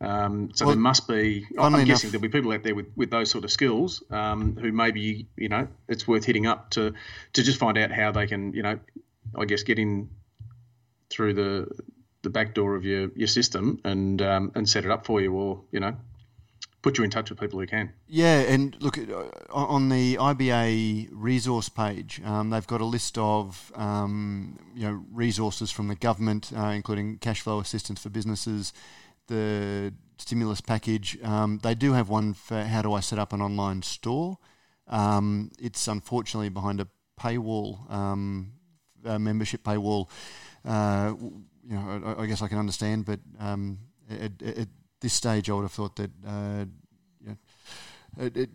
Um, 0.00 0.50
so 0.54 0.66
well, 0.66 0.74
there 0.74 0.82
must 0.82 1.08
be. 1.08 1.46
I'm 1.58 1.74
enough, 1.74 1.86
guessing 1.86 2.10
there'll 2.10 2.22
be 2.22 2.28
people 2.28 2.52
out 2.52 2.62
there 2.62 2.74
with, 2.74 2.86
with 2.96 3.10
those 3.10 3.30
sort 3.30 3.44
of 3.44 3.50
skills 3.50 4.02
um, 4.10 4.56
who 4.56 4.72
maybe 4.72 5.26
you 5.36 5.48
know 5.48 5.68
it's 5.88 6.06
worth 6.06 6.24
hitting 6.24 6.46
up 6.46 6.70
to 6.70 6.94
to 7.34 7.42
just 7.42 7.58
find 7.58 7.78
out 7.78 7.90
how 7.90 8.12
they 8.12 8.26
can 8.26 8.52
you 8.52 8.62
know 8.62 8.78
I 9.36 9.44
guess 9.44 9.62
get 9.62 9.78
in 9.78 10.10
through 11.12 11.34
the 11.34 11.68
the 12.22 12.30
back 12.30 12.54
door 12.54 12.74
of 12.76 12.84
your, 12.84 13.10
your 13.14 13.28
system 13.28 13.80
and 13.84 14.22
um, 14.22 14.52
and 14.54 14.68
set 14.68 14.84
it 14.84 14.90
up 14.90 15.04
for 15.04 15.20
you, 15.20 15.32
or 15.34 15.60
you 15.70 15.80
know, 15.80 15.94
put 16.80 16.98
you 16.98 17.04
in 17.04 17.10
touch 17.10 17.30
with 17.30 17.40
people 17.40 17.60
who 17.60 17.66
can. 17.66 17.92
Yeah, 18.06 18.40
and 18.40 18.76
look 18.80 18.98
uh, 18.98 19.28
on 19.50 19.88
the 19.88 20.16
IBA 20.16 21.08
resource 21.12 21.68
page, 21.68 22.20
um, 22.24 22.50
they've 22.50 22.66
got 22.66 22.80
a 22.80 22.84
list 22.84 23.18
of 23.18 23.72
um, 23.74 24.58
you 24.74 24.84
know 24.84 25.04
resources 25.12 25.70
from 25.70 25.88
the 25.88 25.96
government, 25.96 26.52
uh, 26.56 26.66
including 26.66 27.18
cash 27.18 27.40
flow 27.40 27.60
assistance 27.60 28.00
for 28.00 28.08
businesses, 28.08 28.72
the 29.26 29.92
stimulus 30.18 30.60
package. 30.60 31.18
Um, 31.22 31.58
they 31.62 31.74
do 31.74 31.92
have 31.92 32.08
one 32.08 32.34
for 32.34 32.62
how 32.62 32.82
do 32.82 32.92
I 32.92 33.00
set 33.00 33.18
up 33.18 33.32
an 33.32 33.42
online 33.42 33.82
store. 33.82 34.38
Um, 34.86 35.50
it's 35.58 35.88
unfortunately 35.88 36.50
behind 36.50 36.80
a 36.80 36.88
paywall, 37.20 37.90
um, 37.90 38.52
a 39.04 39.18
membership 39.18 39.62
paywall 39.64 40.08
uh, 40.64 41.14
you 41.18 41.76
know, 41.76 42.14
I, 42.18 42.22
I, 42.22 42.26
guess 42.26 42.42
I 42.42 42.48
can 42.48 42.58
understand, 42.58 43.04
but 43.04 43.20
um, 43.38 43.78
at, 44.10 44.42
at, 44.42 44.68
this 45.00 45.12
stage, 45.12 45.50
I 45.50 45.54
would 45.54 45.62
have 45.62 45.72
thought 45.72 45.96
that 45.96 46.10
uh, 46.24 46.64
you 47.20 47.28
know, 47.28 47.36
it, 48.24 48.36
it, 48.36 48.50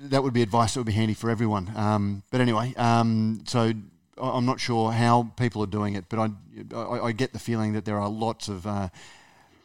that 0.00 0.22
would 0.22 0.32
be 0.32 0.40
advice 0.40 0.72
that 0.72 0.80
would 0.80 0.86
be 0.86 0.92
handy 0.92 1.12
for 1.12 1.28
everyone. 1.28 1.70
Um, 1.76 2.22
but 2.30 2.40
anyway, 2.40 2.72
um, 2.76 3.42
so 3.46 3.72
I'm 4.16 4.46
not 4.46 4.60
sure 4.60 4.92
how 4.92 5.30
people 5.36 5.62
are 5.62 5.66
doing 5.66 5.94
it, 5.94 6.06
but 6.08 6.18
I, 6.18 6.74
I, 6.74 7.06
I 7.06 7.12
get 7.12 7.32
the 7.34 7.38
feeling 7.38 7.74
that 7.74 7.84
there 7.84 7.98
are 7.98 8.08
lots 8.08 8.48
of 8.48 8.66
uh, 8.66 8.88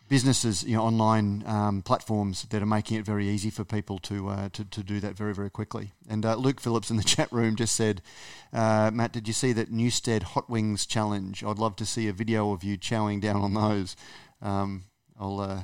businesses, 0.07 0.63
you 0.63 0.75
know, 0.75 0.83
online 0.83 1.43
um, 1.47 1.81
platforms 1.81 2.43
that 2.43 2.61
are 2.61 2.67
making 2.67 2.97
it 2.97 3.05
very 3.05 3.27
easy 3.27 3.49
for 3.49 3.63
people 3.63 3.97
to 3.99 4.29
uh, 4.29 4.49
to, 4.49 4.63
to 4.65 4.83
do 4.83 4.99
that 4.99 5.15
very 5.15 5.33
very 5.33 5.49
quickly. 5.49 5.93
And 6.07 6.25
uh, 6.25 6.35
Luke 6.35 6.59
Phillips 6.59 6.89
in 6.89 6.97
the 6.97 7.03
chat 7.15 7.31
room 7.31 7.55
just 7.55 7.75
said, 7.75 8.01
uh, 8.53 8.91
Matt, 8.93 9.11
did 9.11 9.27
you 9.27 9.33
see 9.33 9.53
that 9.53 9.71
Newstead 9.71 10.23
Hot 10.23 10.49
Wings 10.49 10.85
challenge? 10.85 11.43
I'd 11.43 11.59
love 11.59 11.75
to 11.77 11.85
see 11.85 12.07
a 12.07 12.13
video 12.13 12.51
of 12.51 12.63
you 12.63 12.77
chowing 12.77 13.21
down 13.21 13.37
on 13.37 13.53
those. 13.53 13.95
Um, 14.41 14.85
I'll 15.19 15.39
uh, 15.39 15.61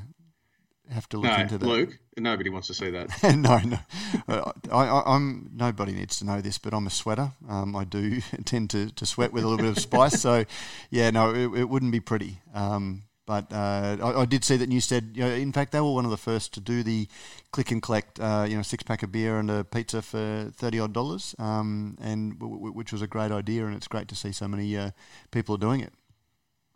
have 0.90 1.08
to 1.10 1.18
look 1.18 1.32
no, 1.32 1.38
into 1.38 1.58
that. 1.58 1.66
Luke, 1.66 2.00
nobody 2.18 2.50
wants 2.50 2.68
to 2.68 2.74
see 2.74 2.90
that. 2.90 3.10
no, 3.38 3.60
no, 3.60 3.80
uh, 4.28 4.52
I, 4.72 5.16
am 5.16 5.52
nobody 5.54 5.94
needs 5.94 6.18
to 6.20 6.26
know 6.26 6.42
this, 6.42 6.58
but 6.58 6.74
I'm 6.74 6.88
a 6.88 6.92
sweater. 6.92 7.32
Um, 7.48 7.76
I 7.76 7.84
do 7.84 8.22
tend 8.46 8.70
to, 8.72 8.92
to 8.92 9.06
sweat 9.06 9.34
with 9.34 9.44
a 9.44 9.48
little 9.48 9.64
bit 9.64 9.78
of 9.78 9.82
spice, 9.82 10.22
so 10.22 10.46
yeah, 10.90 11.10
no, 11.12 11.34
it, 11.34 11.60
it 11.60 11.70
wouldn't 11.70 11.92
be 11.92 12.00
pretty. 12.00 12.42
Um, 12.54 13.04
but 13.32 13.54
uh, 13.54 13.96
I, 14.04 14.24
I, 14.24 14.26
did 14.26 14.44
see 14.44 14.58
that 14.58 14.68
Newstead, 14.68 15.12
you 15.16 15.24
know, 15.24 15.30
in 15.30 15.54
fact, 15.54 15.72
they 15.72 15.80
were 15.80 15.94
one 15.94 16.04
of 16.04 16.12
the 16.12 16.18
first 16.18 16.54
to 16.56 16.60
do 16.60 16.84
the 16.84 17.08
click 17.52 17.72
and 17.72 17.82
collect, 17.82 18.20
uh, 18.20 18.46
you 18.46 18.58
know, 18.58 18.62
six 18.62 18.84
pack 18.84 19.04
of 19.04 19.14
beer 19.14 19.40
and 19.40 19.50
a 19.50 19.64
pizza 19.64 20.02
for 20.02 20.52
thirty 20.54 20.82
odd 20.82 20.92
dollars, 20.92 21.34
um, 21.40 21.98
and 22.02 22.38
w- 22.40 22.58
w- 22.58 22.74
which 22.74 22.92
was 22.92 23.02
a 23.02 23.08
great 23.08 23.32
idea, 23.32 23.66
and 23.66 23.74
it's 23.74 23.88
great 23.88 24.10
to 24.10 24.16
see 24.16 24.34
so 24.34 24.50
many 24.50 24.76
uh, 24.76 24.92
people 25.32 25.56
are 25.56 25.58
doing 25.58 25.80
it. 25.80 25.94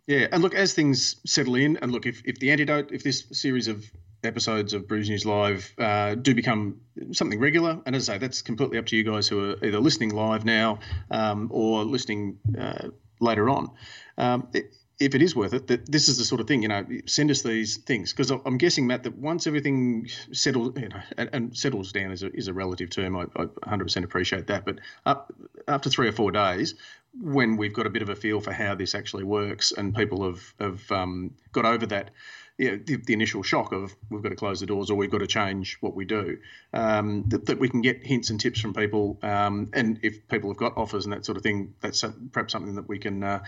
Yeah, 0.06 0.28
and 0.32 0.42
look, 0.42 0.54
as 0.54 0.72
things 0.72 1.16
settle 1.26 1.56
in, 1.56 1.76
and 1.82 1.92
look, 1.92 2.06
if, 2.06 2.22
if 2.24 2.38
the 2.38 2.50
antidote, 2.50 2.90
if 2.90 3.02
this 3.02 3.24
series 3.32 3.68
of 3.68 3.84
episodes 4.24 4.72
of 4.72 4.88
Brews 4.88 5.10
News 5.10 5.26
Live 5.26 5.74
uh, 5.76 6.14
do 6.14 6.34
become 6.34 6.80
something 7.12 7.38
regular, 7.38 7.82
and 7.84 7.94
as 7.94 8.08
I 8.08 8.14
say, 8.14 8.18
that's 8.18 8.40
completely 8.40 8.78
up 8.78 8.86
to 8.86 8.96
you 8.96 9.04
guys 9.04 9.28
who 9.28 9.50
are 9.50 9.56
either 9.62 9.78
listening 9.78 10.14
live 10.14 10.46
now 10.46 10.78
um, 11.10 11.50
or 11.52 11.84
listening 11.84 12.38
uh, 12.58 12.88
later 13.20 13.50
on. 13.50 13.72
Um, 14.16 14.48
it, 14.54 14.74
if 14.98 15.14
it 15.14 15.20
is 15.20 15.36
worth 15.36 15.52
it, 15.52 15.66
that 15.66 15.90
this 15.90 16.08
is 16.08 16.16
the 16.16 16.24
sort 16.24 16.40
of 16.40 16.46
thing, 16.46 16.62
you 16.62 16.68
know, 16.68 16.86
send 17.06 17.30
us 17.30 17.42
these 17.42 17.76
things 17.76 18.12
because 18.12 18.30
I'm 18.30 18.56
guessing, 18.56 18.86
Matt, 18.86 19.02
that 19.02 19.18
once 19.18 19.46
everything 19.46 20.08
settles, 20.32 20.72
you 20.76 20.88
know, 20.88 21.00
and, 21.18 21.30
and 21.32 21.56
settles 21.56 21.92
down 21.92 22.12
is 22.12 22.22
a, 22.22 22.34
is 22.34 22.48
a 22.48 22.54
relative 22.54 22.88
term. 22.88 23.16
I, 23.16 23.24
I 23.36 23.44
100% 23.44 24.04
appreciate 24.04 24.46
that, 24.46 24.64
but 24.64 24.78
up, 25.04 25.32
after 25.68 25.90
three 25.90 26.08
or 26.08 26.12
four 26.12 26.30
days, 26.30 26.74
when 27.20 27.56
we've 27.56 27.74
got 27.74 27.86
a 27.86 27.90
bit 27.90 28.02
of 28.02 28.08
a 28.08 28.16
feel 28.16 28.40
for 28.40 28.52
how 28.52 28.74
this 28.74 28.94
actually 28.94 29.24
works, 29.24 29.72
and 29.72 29.94
people 29.94 30.24
have 30.24 30.54
have 30.60 30.90
um, 30.90 31.34
got 31.52 31.66
over 31.66 31.84
that, 31.86 32.10
you 32.56 32.70
know, 32.70 32.80
the, 32.82 32.96
the, 32.96 33.12
initial 33.12 33.42
shock 33.42 33.72
of 33.72 33.94
we've 34.10 34.22
got 34.22 34.30
to 34.30 34.36
close 34.36 34.60
the 34.60 34.66
doors 34.66 34.90
or 34.90 34.96
we've 34.96 35.10
got 35.10 35.18
to 35.18 35.26
change 35.26 35.76
what 35.80 35.94
we 35.94 36.06
do, 36.06 36.38
um, 36.72 37.24
that, 37.28 37.46
that, 37.46 37.58
we 37.58 37.68
can 37.68 37.82
get 37.82 38.04
hints 38.04 38.30
and 38.30 38.40
tips 38.40 38.60
from 38.60 38.72
people, 38.72 39.18
um, 39.22 39.70
and 39.74 40.00
if 40.02 40.26
people 40.28 40.50
have 40.50 40.56
got 40.56 40.76
offers 40.76 41.04
and 41.04 41.12
that 41.12 41.24
sort 41.26 41.36
of 41.36 41.42
thing, 41.42 41.74
that's 41.80 42.02
perhaps 42.32 42.52
something 42.52 42.76
that 42.76 42.88
we 42.88 42.98
can. 42.98 43.22
Uh, 43.22 43.40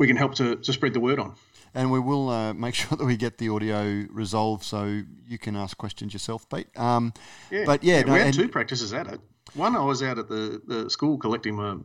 we 0.00 0.06
can 0.06 0.16
help 0.16 0.34
to, 0.34 0.56
to 0.56 0.72
spread 0.72 0.94
the 0.94 0.98
word 0.98 1.18
on. 1.18 1.34
And 1.74 1.92
we 1.92 2.00
will 2.00 2.30
uh, 2.30 2.54
make 2.54 2.74
sure 2.80 2.96
that 2.96 3.04
we 3.04 3.16
get 3.16 3.36
the 3.36 3.50
audio 3.50 4.06
resolved 4.10 4.64
so 4.64 5.02
you 5.28 5.38
can 5.38 5.54
ask 5.54 5.76
questions 5.76 6.12
yourself, 6.14 6.48
Pete. 6.48 6.66
Um, 6.76 7.12
yeah. 7.50 7.64
But 7.66 7.84
yeah, 7.84 7.98
yeah 7.98 8.04
no, 8.04 8.14
we 8.14 8.18
had 8.20 8.34
two 8.34 8.48
practices 8.48 8.94
at 8.94 9.06
it. 9.06 9.20
One, 9.54 9.76
I 9.76 9.84
was 9.84 10.02
out 10.02 10.18
at 10.18 10.28
the, 10.28 10.62
the 10.66 10.90
school 10.90 11.18
collecting 11.18 11.54
my 11.54 11.76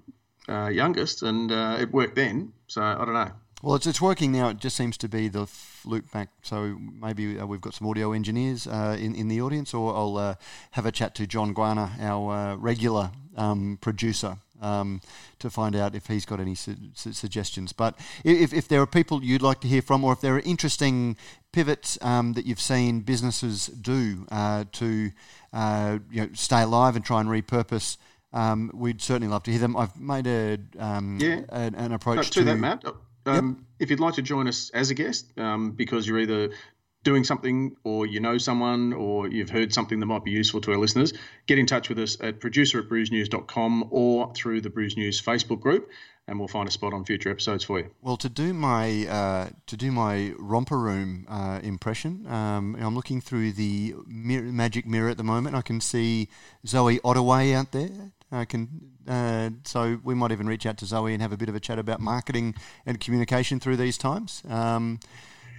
uh, 0.47 0.69
youngest, 0.69 1.23
and 1.23 1.51
uh, 1.51 1.77
it 1.79 1.91
worked 1.91 2.15
then. 2.15 2.53
So 2.67 2.81
I 2.81 3.03
don't 3.03 3.13
know. 3.13 3.31
Well, 3.61 3.75
it's, 3.75 3.87
it's 3.87 4.01
working 4.01 4.31
now. 4.31 4.49
It 4.49 4.59
just 4.59 4.77
seems 4.77 4.97
to 4.99 5.09
be 5.09 5.27
the 5.27 5.47
loop 5.83 6.09
back. 6.11 6.29
So 6.41 6.77
maybe 6.79 7.37
uh, 7.37 7.45
we've 7.45 7.61
got 7.61 7.73
some 7.73 7.87
audio 7.87 8.13
engineers 8.13 8.65
uh, 8.65 8.95
in, 8.97 9.13
in 9.13 9.27
the 9.27 9.41
audience, 9.41 9.73
or 9.73 9.93
I'll 9.93 10.17
uh, 10.17 10.35
have 10.71 10.85
a 10.85 10.91
chat 10.91 11.15
to 11.15 11.27
John 11.27 11.53
Guana, 11.53 11.91
our 11.99 12.31
uh, 12.31 12.55
regular 12.55 13.11
um, 13.35 13.77
producer, 13.81 14.37
um, 14.61 15.01
to 15.39 15.49
find 15.49 15.75
out 15.75 15.95
if 15.95 16.07
he's 16.07 16.25
got 16.25 16.39
any 16.39 16.55
su- 16.55 16.75
su- 16.93 17.13
suggestions. 17.13 17.73
But 17.73 17.97
if, 18.23 18.53
if 18.53 18.67
there 18.67 18.81
are 18.81 18.87
people 18.87 19.23
you'd 19.23 19.41
like 19.41 19.59
to 19.61 19.67
hear 19.67 19.81
from, 19.81 20.03
or 20.03 20.13
if 20.13 20.21
there 20.21 20.35
are 20.35 20.39
interesting 20.39 21.17
pivots 21.51 21.97
um, 22.01 22.33
that 22.33 22.45
you've 22.45 22.59
seen 22.59 23.01
businesses 23.01 23.67
do 23.67 24.25
uh, 24.31 24.65
to 24.73 25.11
uh, 25.53 25.99
you 26.11 26.21
know, 26.21 26.29
stay 26.33 26.61
alive 26.61 26.95
and 26.95 27.05
try 27.05 27.21
and 27.21 27.29
repurpose. 27.29 27.97
Um, 28.33 28.69
we'd 28.73 29.01
certainly 29.01 29.29
love 29.29 29.43
to 29.43 29.51
hear 29.51 29.61
them. 29.61 29.77
I've 29.77 29.97
made 29.97 30.27
a 30.27 30.57
um, 30.77 31.17
yeah. 31.21 31.41
an, 31.49 31.75
an 31.75 31.93
approach 31.93 32.17
no, 32.17 32.23
to, 32.23 32.29
to, 32.31 32.43
that, 32.43 32.57
Matt. 32.57 32.83
Um, 33.25 33.47
yep. 33.47 33.65
If 33.79 33.89
you'd 33.89 33.99
like 33.99 34.15
to 34.15 34.21
join 34.21 34.47
us 34.47 34.69
as 34.73 34.89
a 34.89 34.93
guest, 34.93 35.37
um, 35.39 35.71
because 35.71 36.07
you're 36.07 36.19
either 36.19 36.49
doing 37.05 37.23
something 37.23 37.77
or 37.85 38.05
you 38.05 38.19
know 38.19 38.37
someone 38.37 38.91
or 38.91 39.29
you've 39.29 39.49
heard 39.49 39.73
something 39.73 40.01
that 40.01 40.07
might 40.07 40.25
be 40.25 40.31
useful 40.31 40.59
to 40.59 40.71
our 40.73 40.77
listeners, 40.77 41.13
get 41.47 41.57
in 41.57 41.65
touch 41.65 41.87
with 41.87 41.99
us 41.99 42.17
at 42.19 42.41
producer 42.41 42.79
at 42.79 42.89
brewsnews.com 42.89 43.87
or 43.91 44.33
through 44.33 44.59
the 44.59 44.69
Brews 44.69 44.97
News 44.97 45.21
Facebook 45.21 45.61
group 45.61 45.89
and 46.27 46.39
we'll 46.39 46.47
find 46.47 46.67
a 46.67 46.71
spot 46.71 46.91
on 46.91 47.05
future 47.05 47.29
episodes 47.29 47.63
for 47.63 47.79
you. 47.79 47.91
Well, 48.01 48.17
to 48.17 48.29
do 48.29 48.53
my 48.53 49.05
uh, 49.05 49.49
to 49.67 49.77
do 49.77 49.91
my 49.91 50.33
romper 50.39 50.77
room 50.77 51.25
uh, 51.29 51.59
impression, 51.61 52.25
um, 52.27 52.75
I'm 52.79 52.95
looking 52.95 53.21
through 53.21 53.53
the 53.53 53.93
mirror, 54.07 54.51
magic 54.51 54.87
mirror 54.87 55.09
at 55.09 55.17
the 55.17 55.23
moment. 55.23 55.55
I 55.55 55.61
can 55.61 55.79
see 55.79 56.29
Zoe 56.65 56.99
Ottaway 56.99 57.53
out 57.53 57.71
there. 57.71 58.11
I 58.31 58.45
can 58.45 58.95
uh, 59.07 59.51
so 59.63 59.99
we 60.03 60.15
might 60.15 60.31
even 60.31 60.47
reach 60.47 60.65
out 60.65 60.77
to 60.79 60.85
Zoe 60.85 61.13
and 61.13 61.21
have 61.21 61.31
a 61.31 61.37
bit 61.37 61.49
of 61.49 61.55
a 61.55 61.59
chat 61.59 61.77
about 61.77 61.99
marketing 61.99 62.55
and 62.85 62.99
communication 62.99 63.59
through 63.59 63.77
these 63.77 63.97
times. 63.97 64.41
Um, 64.49 64.99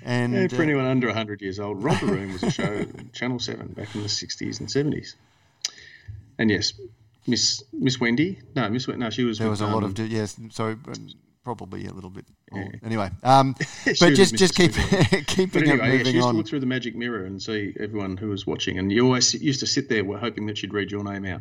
and 0.06 0.32
yeah, 0.32 0.46
for 0.46 0.56
uh, 0.56 0.62
anyone 0.62 0.86
under 0.86 1.08
100 1.08 1.42
years 1.42 1.58
old, 1.58 1.82
Romper 1.82 2.06
Room 2.06 2.32
was 2.32 2.42
a 2.44 2.50
show 2.50 2.64
on 2.64 3.10
Channel 3.12 3.40
7 3.40 3.66
back 3.72 3.92
in 3.94 4.02
the 4.02 4.08
60s 4.08 4.60
and 4.60 4.68
70s. 4.68 5.16
And 6.38 6.48
yes, 6.48 6.74
Miss 7.26 7.64
Miss 7.72 7.98
Wendy. 7.98 8.38
No, 8.54 8.68
Miss 8.68 8.86
no, 8.86 9.10
she 9.10 9.24
was. 9.24 9.38
There 9.38 9.50
was 9.50 9.60
a 9.60 9.64
um, 9.64 9.72
lot 9.72 9.82
of 9.82 9.98
yes. 9.98 10.38
So 10.50 10.76
probably 11.42 11.86
a 11.86 11.92
little 11.92 12.10
bit. 12.10 12.24
Yeah. 12.52 12.68
Anyway, 12.84 13.10
um, 13.24 13.54
but 13.84 14.14
just 14.14 14.36
just 14.36 14.54
keep 14.54 14.72
keeping 15.26 15.48
but 15.48 15.68
anyway, 15.68 15.88
it 15.88 15.90
moving 15.90 15.98
yeah, 15.98 16.04
she 16.04 16.10
used 16.12 16.26
on. 16.26 16.34
To 16.34 16.38
look 16.38 16.48
through 16.48 16.60
the 16.60 16.66
magic 16.66 16.94
mirror 16.94 17.24
and 17.24 17.42
see 17.42 17.74
everyone 17.80 18.16
who 18.16 18.28
was 18.28 18.46
watching, 18.46 18.78
and 18.78 18.92
you 18.92 19.04
always 19.04 19.34
used 19.34 19.60
to 19.60 19.66
sit 19.66 19.88
there, 19.88 20.04
were 20.04 20.18
hoping 20.18 20.46
that 20.46 20.58
she'd 20.58 20.72
read 20.72 20.92
your 20.92 21.02
name 21.02 21.24
out. 21.24 21.40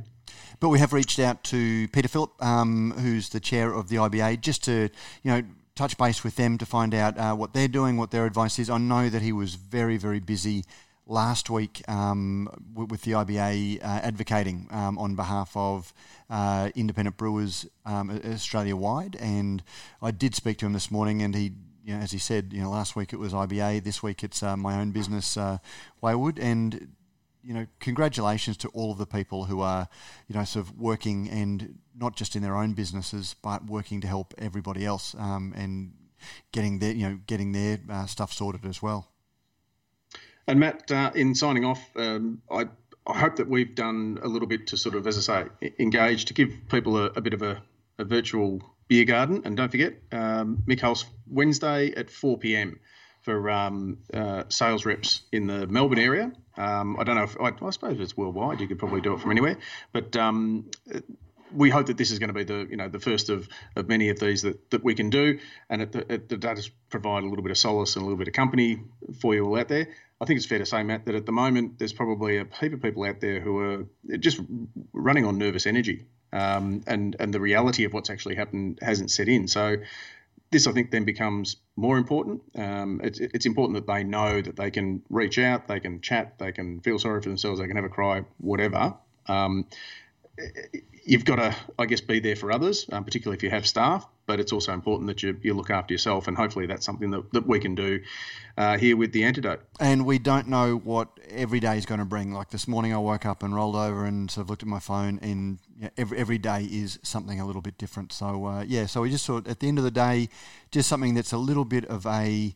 But 0.59 0.69
we 0.69 0.79
have 0.79 0.91
reached 0.91 1.19
out 1.19 1.43
to 1.45 1.87
Peter 1.89 2.07
Philip, 2.07 2.31
um, 2.41 2.95
who's 2.97 3.29
the 3.29 3.39
chair 3.39 3.73
of 3.73 3.89
the 3.89 3.97
IBA, 3.97 4.41
just 4.41 4.63
to 4.63 4.89
you 5.21 5.31
know 5.31 5.43
touch 5.75 5.97
base 5.97 6.23
with 6.23 6.35
them 6.37 6.57
to 6.57 6.65
find 6.65 6.93
out 6.93 7.17
uh, 7.17 7.35
what 7.35 7.53
they're 7.53 7.67
doing, 7.67 7.97
what 7.97 8.11
their 8.11 8.25
advice 8.25 8.59
is. 8.59 8.69
I 8.69 8.77
know 8.77 9.09
that 9.09 9.21
he 9.21 9.31
was 9.31 9.55
very, 9.55 9.97
very 9.97 10.19
busy 10.19 10.63
last 11.05 11.49
week 11.49 11.87
um, 11.87 12.49
with 12.73 13.03
the 13.03 13.11
IBA 13.11 13.83
uh, 13.83 13.85
advocating 13.85 14.67
um, 14.71 14.97
on 14.97 15.15
behalf 15.15 15.51
of 15.55 15.93
uh, 16.29 16.69
independent 16.75 17.17
brewers 17.17 17.67
um, 17.85 18.09
Australia 18.25 18.75
wide, 18.75 19.15
and 19.19 19.61
I 20.01 20.11
did 20.11 20.33
speak 20.33 20.57
to 20.59 20.65
him 20.65 20.73
this 20.73 20.89
morning, 20.89 21.21
and 21.21 21.35
he 21.35 21.51
you 21.83 21.95
know, 21.95 22.01
as 22.01 22.11
he 22.11 22.17
said, 22.17 22.51
you 22.51 22.63
know, 22.63 22.71
last 22.71 22.95
week 22.95 23.13
it 23.13 23.19
was 23.19 23.31
IBA, 23.31 23.83
this 23.83 24.01
week 24.01 24.23
it's 24.23 24.41
uh, 24.41 24.57
my 24.57 24.79
own 24.79 24.89
business, 24.89 25.37
uh, 25.37 25.59
Wayward, 26.01 26.39
and 26.39 26.87
you 27.45 27.53
know, 27.53 27.67
congratulations 27.79 28.57
to 28.57 28.69
all 28.69 28.91
of 28.91 28.97
the 28.97 29.05
people 29.05 29.45
who 29.45 29.61
are, 29.61 29.87
you 30.27 30.35
know, 30.35 30.43
sort 30.43 30.65
of 30.65 30.77
working 30.77 31.29
and 31.29 31.77
not 31.95 32.15
just 32.15 32.35
in 32.35 32.41
their 32.41 32.55
own 32.55 32.73
businesses, 32.73 33.35
but 33.41 33.65
working 33.65 34.01
to 34.01 34.07
help 34.07 34.33
everybody 34.37 34.85
else 34.85 35.15
um, 35.19 35.53
and 35.55 35.93
getting 36.51 36.79
their, 36.79 36.91
you 36.91 37.07
know, 37.07 37.19
getting 37.27 37.51
their 37.51 37.79
uh, 37.89 38.05
stuff 38.05 38.33
sorted 38.33 38.65
as 38.65 38.81
well. 38.81 39.11
And 40.47 40.59
Matt, 40.59 40.91
uh, 40.91 41.11
in 41.15 41.35
signing 41.35 41.65
off, 41.65 41.81
um, 41.95 42.41
I 42.51 42.67
I 43.07 43.19
hope 43.19 43.35
that 43.35 43.47
we've 43.47 43.75
done 43.75 44.19
a 44.23 44.27
little 44.27 44.47
bit 44.47 44.67
to 44.67 44.77
sort 44.77 44.95
of, 44.95 45.05
as 45.05 45.29
I 45.29 45.45
say, 45.61 45.71
engage 45.77 46.25
to 46.25 46.33
give 46.33 46.49
people 46.69 46.97
a, 46.97 47.05
a 47.15 47.21
bit 47.21 47.35
of 47.35 47.43
a, 47.43 47.61
a, 47.99 48.03
virtual 48.03 48.61
beer 48.87 49.05
garden. 49.05 49.43
And 49.45 49.55
don't 49.55 49.69
forget, 49.69 49.93
um, 50.11 50.63
Mick 50.67 50.79
Hulse, 50.79 51.05
Wednesday 51.27 51.93
at 51.95 52.09
4 52.09 52.39
p.m. 52.39 52.79
for 53.25 53.49
um, 53.49 53.97
uh, 54.13 54.43
sales 54.49 54.85
reps 54.85 55.21
in 55.31 55.47
the 55.47 55.65
Melbourne 55.65 55.97
area. 55.97 56.31
Um, 56.57 56.95
I 56.99 57.03
don't 57.03 57.15
know 57.15 57.23
if 57.23 57.35
I, 57.41 57.51
I, 57.65 57.69
suppose 57.71 57.99
it's 57.99 58.15
worldwide. 58.15 58.61
You 58.61 58.67
could 58.67 58.77
probably 58.77 59.01
do 59.01 59.13
it 59.13 59.19
from 59.19 59.31
anywhere, 59.31 59.57
but 59.91 60.15
um, 60.15 60.69
we 61.51 61.71
hope 61.71 61.87
that 61.87 61.97
this 61.97 62.11
is 62.11 62.19
going 62.19 62.29
to 62.29 62.33
be 62.33 62.43
the 62.43 62.67
you 62.69 62.77
know 62.77 62.87
the 62.87 62.99
first 62.99 63.29
of, 63.29 63.49
of 63.75 63.87
many 63.87 64.09
of 64.09 64.19
these 64.19 64.43
that, 64.43 64.69
that 64.69 64.83
we 64.83 64.93
can 64.93 65.09
do, 65.09 65.39
and 65.69 65.81
it, 65.81 65.95
it, 65.95 66.31
it 66.31 66.39
does 66.39 66.69
provide 66.89 67.23
a 67.23 67.27
little 67.27 67.43
bit 67.43 67.51
of 67.51 67.57
solace 67.57 67.95
and 67.95 68.03
a 68.03 68.05
little 68.05 68.17
bit 68.17 68.27
of 68.27 68.33
company 68.35 68.83
for 69.19 69.33
you 69.33 69.43
all 69.43 69.59
out 69.59 69.69
there. 69.69 69.87
I 70.21 70.25
think 70.25 70.37
it's 70.37 70.45
fair 70.45 70.59
to 70.59 70.65
say, 70.65 70.83
Matt, 70.83 71.07
that 71.07 71.15
at 71.15 71.25
the 71.25 71.31
moment 71.31 71.79
there's 71.79 71.93
probably 71.93 72.37
a 72.37 72.45
heap 72.59 72.73
of 72.73 72.81
people 72.81 73.03
out 73.03 73.19
there 73.19 73.41
who 73.41 73.59
are 73.59 74.17
just 74.17 74.39
running 74.93 75.25
on 75.25 75.39
nervous 75.39 75.65
energy, 75.65 76.05
um, 76.31 76.83
and 76.85 77.15
and 77.19 77.33
the 77.33 77.41
reality 77.41 77.85
of 77.85 77.93
what's 77.93 78.11
actually 78.11 78.35
happened 78.35 78.77
hasn't 78.83 79.09
set 79.09 79.27
in. 79.27 79.47
So 79.47 79.77
this, 80.55 80.67
I 80.67 80.71
think, 80.71 80.89
then 80.89 81.03
becomes 81.03 81.57
more 81.75 81.97
important. 81.97 82.41
Um, 82.55 83.01
it's, 83.03 83.19
it's 83.19 83.45
important 83.45 83.75
that 83.75 83.91
they 83.91 84.05
know 84.05 84.41
that 84.41 84.55
they 84.55 84.71
can 84.71 85.01
reach 85.09 85.37
out, 85.37 85.67
they 85.67 85.81
can 85.81 85.99
chat, 85.99 86.39
they 86.39 86.53
can 86.53 86.79
feel 86.79 86.97
sorry 86.97 87.21
for 87.21 87.27
themselves, 87.27 87.59
they 87.59 87.67
can 87.67 87.75
have 87.75 87.83
a 87.83 87.89
cry, 87.89 88.23
whatever. 88.37 88.93
Um, 89.27 89.65
you've 91.03 91.25
got 91.25 91.35
to, 91.35 91.53
I 91.77 91.87
guess, 91.87 91.99
be 91.99 92.21
there 92.21 92.37
for 92.37 92.53
others, 92.53 92.85
um, 92.89 93.03
particularly 93.03 93.35
if 93.35 93.43
you 93.43 93.49
have 93.49 93.67
staff. 93.67 94.07
But 94.27 94.39
it's 94.39 94.51
also 94.51 94.73
important 94.73 95.07
that 95.07 95.21
you, 95.21 95.37
you 95.41 95.53
look 95.53 95.69
after 95.69 95.93
yourself, 95.93 96.27
and 96.27 96.35
hopefully 96.35 96.65
that's 96.65 96.85
something 96.85 97.11
that, 97.11 97.31
that 97.33 97.47
we 97.47 97.59
can 97.59 97.75
do 97.75 98.01
uh, 98.57 98.77
here 98.77 98.97
with 98.97 99.11
the 99.11 99.23
antidote. 99.23 99.61
And 99.79 100.05
we 100.05 100.17
don't 100.17 100.47
know 100.47 100.77
what 100.77 101.09
every 101.29 101.59
day 101.59 101.77
is 101.77 101.85
going 101.85 101.99
to 101.99 102.05
bring. 102.05 102.31
Like 102.31 102.49
this 102.49 102.67
morning, 102.67 102.93
I 102.93 102.97
woke 102.97 103.25
up 103.25 103.43
and 103.43 103.53
rolled 103.53 103.75
over 103.75 104.05
and 104.05 104.31
sort 104.31 104.45
of 104.45 104.49
looked 104.49 104.63
at 104.63 104.69
my 104.69 104.79
phone, 104.79 105.19
and 105.21 105.59
every 105.97 106.17
every 106.17 106.37
day 106.37 106.63
is 106.63 106.97
something 107.03 107.39
a 107.39 107.45
little 107.45 107.61
bit 107.61 107.77
different. 107.77 108.13
So 108.13 108.45
uh, 108.45 108.63
yeah, 108.67 108.87
so 108.87 109.01
we 109.01 109.11
just 109.11 109.25
thought 109.25 109.47
at 109.47 109.59
the 109.59 109.67
end 109.67 109.77
of 109.77 109.83
the 109.83 109.91
day, 109.91 110.29
just 110.71 110.89
something 110.89 111.13
that's 111.13 111.33
a 111.33 111.37
little 111.37 111.65
bit 111.65 111.85
of 111.85 112.05
a 112.05 112.55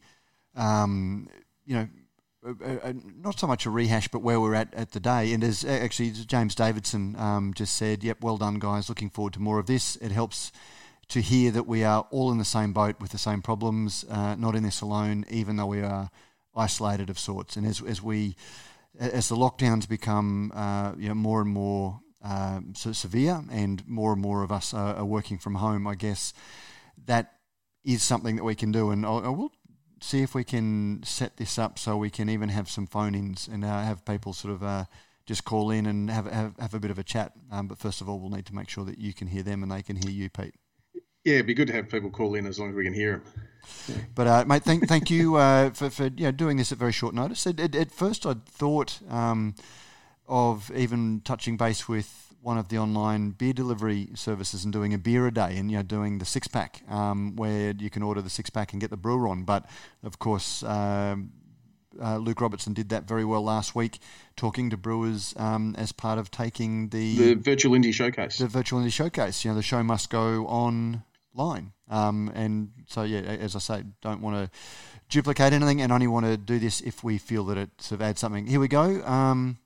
um, 0.56 1.28
you 1.66 1.76
know 1.76 1.88
not 3.22 3.40
so 3.40 3.48
much 3.48 3.66
a 3.66 3.70
rehash, 3.70 4.08
but 4.08 4.20
where 4.20 4.40
we're 4.40 4.56
at 4.56 4.74
at 4.74 4.92
the 4.92 5.00
day. 5.00 5.34
And 5.34 5.44
as 5.44 5.66
actually 5.66 6.12
James 6.12 6.56
Davidson 6.56 7.16
um, 7.18 7.54
just 7.54 7.76
said, 7.76 8.04
"Yep, 8.04 8.22
well 8.22 8.38
done, 8.38 8.60
guys. 8.60 8.90
Looking 8.90 9.10
forward 9.10 9.34
to 9.34 9.40
more 9.40 9.60
of 9.60 9.66
this." 9.66 9.98
It 9.98 10.12
helps 10.12 10.52
to 11.10 11.22
hear 11.22 11.52
that 11.52 11.68
we 11.68 11.84
are 11.84 12.08
all 12.12 12.32
in 12.32 12.38
the 12.38 12.46
same 12.46 12.72
boat 12.72 13.00
with 13.00 13.12
the 13.12 13.18
same 13.18 13.42
problems, 13.42 14.06
uh, 14.10 14.36
not 14.36 14.56
in 14.56 14.64
this 14.64 14.82
alone, 14.82 15.26
even 15.30 15.56
though 15.56 15.66
we 15.66 15.82
are 15.82 16.10
isolated 16.56 17.10
of 17.10 17.20
sorts. 17.20 17.56
And 17.56 17.66
as 17.66 17.82
as 17.82 18.02
we 18.02 18.36
as 19.00 19.30
the 19.30 19.36
lockdowns 19.36 19.88
become 19.88 20.52
uh, 20.54 20.94
you 20.98 21.10
know, 21.10 21.16
more 21.16 21.42
and 21.42 21.50
more 21.50 22.02
um, 22.24 22.74
so 22.76 22.92
severe, 22.92 23.42
and 23.52 23.88
more 23.88 24.14
and 24.14 24.22
more 24.22 24.44
of 24.44 24.52
us 24.52 24.74
are, 24.74 24.96
are, 24.96 25.06
working 25.06 25.38
from 25.38 25.56
home, 25.56 25.88
I 25.88 25.96
guess 25.96 26.34
that 27.06 27.36
is 27.86 28.04
something 28.04 28.36
that 28.36 28.44
we 28.44 28.56
can 28.56 28.72
do. 28.74 28.92
And 28.92 29.06
I, 29.06 29.10
I 29.10 29.30
will 29.30 29.54
see 30.02 30.22
if 30.22 30.36
we 30.36 30.44
can 30.44 31.02
set 31.04 31.38
this 31.38 31.58
up 31.58 31.80
so 31.80 31.96
we 31.96 32.10
can 32.10 32.30
even 32.30 32.50
have 32.50 32.70
some 32.70 32.88
phone 32.88 33.16
ins 33.16 33.48
and 33.48 33.64
uh, 33.64 33.84
have 33.84 34.04
people 34.04 34.34
sort 34.34 34.54
of 34.54 34.64
uh, 34.64 34.86
just 35.26 35.46
call 35.46 35.72
in 35.72 35.86
and 35.86 36.10
have, 36.10 36.26
have, 36.26 36.58
have 36.60 36.74
a 36.74 36.80
bit 36.80 36.92
of 36.92 37.00
a 37.00 37.04
chat. 37.04 37.32
Um, 37.52 37.68
but 37.68 37.78
first 37.78 38.02
of 38.02 38.10
all, 38.10 38.20
we'll 38.20 38.32
need 38.32 38.46
to 38.48 38.56
make 38.56 38.68
sure 38.68 38.84
that 38.84 38.98
you 38.98 39.14
can 39.14 39.28
hear 39.28 39.44
them 39.44 39.64
and 39.64 39.72
they 39.72 39.82
can 39.82 39.96
hear 39.96 40.12
you, 40.12 40.30
Pete. 40.30 40.56
Yeah, 41.26 41.36
it'd 41.36 41.48
be 41.48 41.54
good 41.54 41.68
to 41.68 41.74
have 41.74 41.90
people 41.90 42.10
call 42.10 42.36
in 42.36 42.46
as 42.46 42.60
long 42.60 42.70
as 42.70 42.76
we 42.76 42.84
can 42.84 42.94
hear 42.94 43.12
them. 43.12 43.24
Yeah. 43.88 43.96
But 44.16 44.28
uh, 44.28 44.46
mate, 44.46 44.64
thank 44.64 44.88
thank 44.88 45.10
you 45.10 45.36
uh, 45.36 45.72
for 45.72 45.90
for 45.90 46.06
you 46.06 46.26
know, 46.26 46.32
doing 46.32 46.58
this 46.58 46.72
at 46.72 46.78
very 46.78 46.92
short 46.92 47.14
notice. 47.14 47.46
At, 47.46 47.60
at, 47.60 47.76
at 47.76 47.92
first, 47.92 48.26
I 48.26 48.36
thought 48.46 49.00
um, 49.10 49.56
of 50.28 50.72
even 50.76 51.22
touching 51.26 51.58
base 51.58 51.88
with 51.88 52.30
one 52.42 52.58
of 52.58 52.70
the 52.70 52.78
online 52.78 53.32
beer 53.32 53.54
delivery 53.54 54.10
services 54.16 54.64
and 54.64 54.72
doing 54.72 54.94
a 54.94 54.98
beer 54.98 55.28
a 55.28 55.34
day 55.34 55.58
and 55.58 55.70
you 55.70 55.78
know 55.78 55.84
doing 55.84 56.20
the 56.20 56.26
six 56.26 56.48
pack 56.48 56.84
um, 56.90 57.36
where 57.36 57.74
you 57.78 57.90
can 57.90 58.02
order 58.02 58.22
the 58.22 58.30
six 58.30 58.50
pack 58.50 58.72
and 58.72 58.80
get 58.80 58.90
the 58.90 58.98
brewer 58.98 59.28
on. 59.28 59.44
But 59.44 59.66
of 60.04 60.20
course, 60.20 60.64
um, 60.64 61.32
uh, 62.02 62.18
Luke 62.18 62.40
Robertson 62.40 62.74
did 62.74 62.90
that 62.90 63.08
very 63.08 63.26
well 63.26 63.44
last 63.44 63.76
week, 63.76 64.00
talking 64.36 64.70
to 64.70 64.78
brewers 64.78 65.34
um, 65.38 65.76
as 65.78 65.92
part 65.92 66.18
of 66.18 66.32
taking 66.32 66.90
the 66.90 67.18
the 67.18 67.34
virtual 67.34 67.74
indie 67.74 67.94
showcase. 67.94 68.38
The 68.38 68.48
virtual 68.48 68.80
indie 68.80 68.94
showcase. 68.94 69.44
You 69.44 69.52
know, 69.52 69.56
the 69.56 69.64
show 69.64 69.84
must 69.84 70.10
go 70.10 70.48
online, 71.40 71.72
um, 71.90 72.32
and 72.36 72.72
so 72.88 73.04
yeah, 73.04 73.20
as 73.20 73.56
I 73.56 73.60
say, 73.60 73.84
don't 74.02 74.22
want 74.22 74.36
to 74.36 74.60
duplicate 75.10 75.54
anything, 75.54 75.82
and 75.82 75.92
only 75.92 76.08
want 76.08 76.26
to 76.26 76.38
do 76.38 76.60
this 76.60 76.82
if 76.82 77.04
we 77.04 77.18
feel 77.18 77.46
that 77.46 77.58
it 77.58 77.70
sort 77.80 78.02
of 78.02 78.08
adds 78.08 78.20
something. 78.20 78.46
Here 78.46 78.60
we 78.60 78.68
go. 78.68 79.04
Um, 79.06 79.58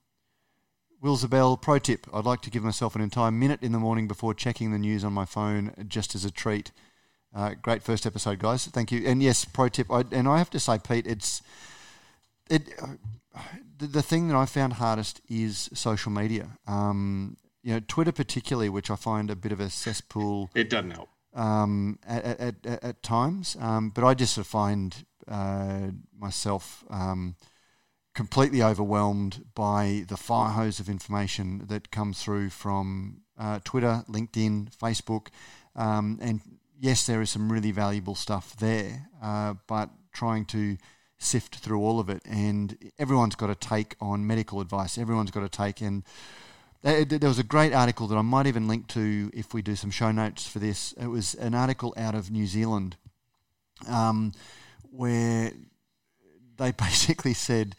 Will 1.01 1.17
Zabel, 1.17 1.57
pro 1.57 1.79
tip. 1.79 2.07
I'd 2.13 2.23
like 2.23 2.41
to 2.43 2.49
give 2.49 2.63
myself 2.63 2.95
an 2.95 3.01
entire 3.01 3.31
minute 3.31 3.61
in 3.61 3.73
the 3.73 3.79
morning 3.79 4.07
before 4.07 4.33
checking 4.33 4.71
the 4.71 4.79
news 4.79 5.03
on 5.03 5.11
my 5.11 5.25
phone 5.25 5.73
just 5.89 6.15
as 6.15 6.23
a 6.23 6.31
treat. 6.31 6.71
Uh, 7.35 7.55
great 7.61 7.83
first 7.83 8.05
episode, 8.05 8.39
guys. 8.39 8.67
Thank 8.67 8.91
you. 8.91 9.05
And 9.05 9.21
yes, 9.21 9.43
pro 9.43 9.67
tip. 9.67 9.91
I, 9.91 10.05
and 10.11 10.29
I 10.29 10.37
have 10.37 10.49
to 10.51 10.59
say, 10.59 10.79
Pete, 10.79 11.05
it's 11.05 11.41
it. 12.49 12.69
The, 13.79 13.87
the, 13.87 14.01
thing 14.01 14.27
that 14.29 14.37
I 14.37 14.45
found 14.45 14.73
hardest 14.73 15.19
is 15.27 15.69
social 15.73 16.11
media. 16.11 16.51
Um, 16.67 17.35
you 17.63 17.73
know, 17.73 17.81
Twitter 17.85 18.11
particularly, 18.11 18.69
which 18.69 18.91
I 18.91 18.95
find 18.95 19.29
a 19.29 19.35
bit 19.35 19.51
of 19.51 19.59
a 19.59 19.69
cesspool. 19.69 20.51
It 20.53 20.69
doesn't 20.69 20.91
help 20.91 21.09
um, 21.33 21.99
at, 22.07 22.23
at, 22.23 22.65
at, 22.65 22.83
at, 22.83 23.03
times. 23.03 23.57
Um, 23.59 23.89
but 23.89 24.03
I 24.03 24.13
just 24.13 24.37
find 24.39 25.05
uh, 25.27 25.87
myself 26.17 26.83
um, 26.89 27.35
completely 28.13 28.61
overwhelmed 28.61 29.45
by 29.55 30.05
the 30.07 30.17
fire 30.17 30.51
hose 30.51 30.79
of 30.79 30.89
information 30.89 31.65
that 31.67 31.91
comes 31.91 32.21
through 32.21 32.49
from 32.49 33.21
uh, 33.37 33.59
Twitter, 33.63 34.03
LinkedIn, 34.09 34.75
Facebook. 34.75 35.27
Um, 35.75 36.19
and 36.21 36.41
yes, 36.79 37.05
there 37.05 37.21
is 37.21 37.31
some 37.31 37.51
really 37.51 37.71
valuable 37.71 38.15
stuff 38.15 38.55
there, 38.57 39.09
uh, 39.21 39.55
but 39.67 39.89
trying 40.13 40.45
to 40.45 40.77
sift 41.17 41.55
through 41.55 41.79
all 41.79 41.99
of 41.99 42.09
it. 42.09 42.21
And 42.25 42.77
everyone's 42.99 43.35
got 43.35 43.49
a 43.49 43.55
take 43.55 43.95
on 43.99 44.27
medical 44.27 44.61
advice, 44.61 44.97
everyone's 44.97 45.31
got 45.31 45.43
a 45.43 45.49
take. 45.49 45.81
Uh, 45.81 46.01
there 46.83 47.29
was 47.29 47.39
a 47.39 47.43
great 47.43 47.73
article 47.73 48.07
that 48.07 48.17
I 48.17 48.21
might 48.21 48.45
even 48.45 48.67
link 48.67 48.87
to 48.89 49.31
if 49.33 49.53
we 49.53 49.61
do 49.61 49.75
some 49.75 49.89
show 49.89 50.11
notes 50.11 50.45
for 50.45 50.59
this. 50.59 50.91
It 50.93 51.07
was 51.07 51.33
an 51.35 51.55
article 51.55 51.93
out 51.95 52.13
of 52.13 52.29
New 52.29 52.45
Zealand 52.45 52.97
um, 53.87 54.33
where 54.91 55.53
they 56.57 56.71
basically 56.77 57.33
said, 57.33 57.75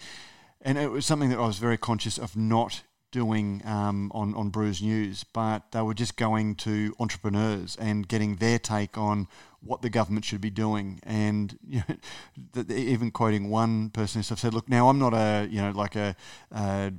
and 0.63 0.79
it 0.79 0.91
was 0.91 1.05
something 1.05 1.29
that 1.29 1.39
I 1.39 1.47
was 1.47 1.59
very 1.59 1.77
conscious 1.77 2.17
of 2.17 2.35
not 2.37 2.83
doing 3.11 3.63
um, 3.65 4.11
on 4.15 4.35
on 4.35 4.49
Brews 4.49 4.81
News, 4.81 5.23
but 5.23 5.71
they 5.73 5.83
were 5.83 5.95
just 5.95 6.17
going 6.17 6.55
to 6.57 6.95
entrepreneurs 6.99 7.77
and 7.77 8.09
getting 8.09 8.37
their 8.37 8.59
take 8.59 8.97
on 8.97 9.29
what 9.61 9.83
the 9.83 9.91
government 9.91 10.25
should 10.25 10.41
be 10.41 10.51
doing, 10.51 10.99
and 11.03 11.59
you 11.69 11.83
know, 11.87 12.65
even 12.71 13.11
quoting 13.11 13.51
one 13.51 13.91
person 13.91 14.23
who 14.23 14.35
said, 14.35 14.55
"Look, 14.55 14.71
now 14.71 14.89
I'm 14.89 14.99
not 14.99 15.13
a 15.13 15.47
you 15.51 15.61
know 15.61 15.73
like 15.73 15.95
a." 15.95 16.17
a 16.51 16.93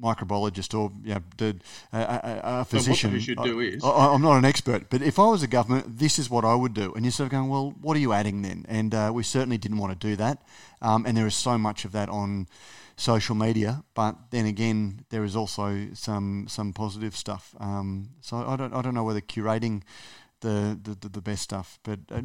microbiologist 0.00 0.78
or 0.78 0.92
you 1.04 1.14
know, 1.14 1.52
a, 1.92 1.98
a, 1.98 2.40
a 2.42 2.64
physician. 2.64 3.12
What 3.12 3.22
should 3.22 3.42
do 3.42 3.60
is, 3.60 3.84
I, 3.84 4.14
am 4.14 4.22
not 4.22 4.36
an 4.38 4.44
expert, 4.44 4.88
but 4.90 5.02
if 5.02 5.18
I 5.18 5.26
was 5.26 5.42
a 5.42 5.46
government, 5.46 5.98
this 5.98 6.18
is 6.18 6.30
what 6.30 6.44
I 6.44 6.54
would 6.54 6.74
do. 6.74 6.92
And 6.94 7.04
you're 7.04 7.12
sort 7.12 7.26
of 7.26 7.32
going, 7.32 7.48
well, 7.48 7.74
what 7.80 7.96
are 7.96 8.00
you 8.00 8.12
adding 8.12 8.42
then? 8.42 8.64
And 8.68 8.94
uh, 8.94 9.10
we 9.14 9.22
certainly 9.22 9.58
didn't 9.58 9.78
want 9.78 9.98
to 9.98 10.08
do 10.08 10.16
that. 10.16 10.42
Um, 10.82 11.04
and 11.06 11.16
there 11.16 11.26
is 11.26 11.34
so 11.34 11.58
much 11.58 11.84
of 11.84 11.92
that 11.92 12.08
on 12.08 12.48
social 12.96 13.34
media, 13.34 13.82
but 13.94 14.16
then 14.30 14.46
again, 14.46 15.04
there 15.08 15.24
is 15.24 15.34
also 15.34 15.88
some 15.94 16.46
some 16.48 16.72
positive 16.72 17.16
stuff. 17.16 17.54
Um, 17.58 18.10
so 18.20 18.36
I 18.36 18.56
don't 18.56 18.74
I 18.74 18.82
don't 18.82 18.94
know 18.94 19.04
whether 19.04 19.20
curating 19.20 19.82
the 20.40 20.78
the, 20.82 21.08
the 21.08 21.20
best 21.22 21.42
stuff, 21.42 21.78
but 21.82 22.00
uh, 22.10 22.22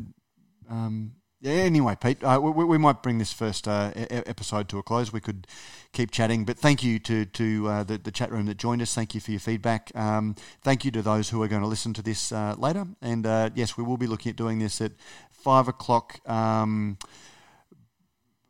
um, 0.69 1.13
yeah. 1.45 1.61
Anyway, 1.61 1.95
Pete, 1.99 2.23
uh, 2.23 2.39
we, 2.41 2.63
we, 2.65 2.77
might 2.77 3.03
bring 3.03 3.19
this 3.19 3.31
first 3.31 3.67
uh, 3.67 3.91
episode 3.95 4.67
to 4.69 4.79
a 4.79 4.83
close. 4.83 5.13
We 5.13 5.21
could 5.21 5.45
keep 5.93 6.09
chatting, 6.09 6.43
but 6.43 6.57
thank 6.57 6.83
you 6.83 6.97
to 6.99 7.25
to 7.25 7.67
uh, 7.67 7.83
the 7.83 7.99
the 7.99 8.11
chat 8.11 8.31
room 8.31 8.47
that 8.47 8.57
joined 8.57 8.81
us. 8.81 8.95
Thank 8.95 9.13
you 9.13 9.21
for 9.21 9.31
your 9.31 9.39
feedback. 9.39 9.91
Um, 9.95 10.35
thank 10.63 10.83
you 10.83 10.91
to 10.91 11.01
those 11.03 11.29
who 11.29 11.43
are 11.43 11.47
going 11.47 11.61
to 11.61 11.67
listen 11.67 11.93
to 11.93 12.01
this 12.01 12.31
uh, 12.31 12.55
later. 12.57 12.85
And 13.01 13.27
uh, 13.27 13.51
yes, 13.53 13.77
we 13.77 13.83
will 13.83 13.97
be 13.97 14.07
looking 14.07 14.31
at 14.31 14.35
doing 14.35 14.57
this 14.57 14.81
at 14.81 14.93
five 15.31 15.67
o'clock. 15.67 16.19
Um, 16.27 16.97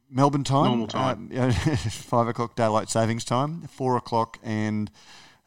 Melbourne 0.09 0.45
time, 0.45 0.65
normal 0.65 0.87
time, 0.87 1.31
uh, 1.35 1.51
five 1.89 2.27
o'clock 2.27 2.55
daylight 2.55 2.89
savings 2.89 3.25
time, 3.25 3.63
four 3.63 3.97
o'clock 3.97 4.39
and 4.43 4.89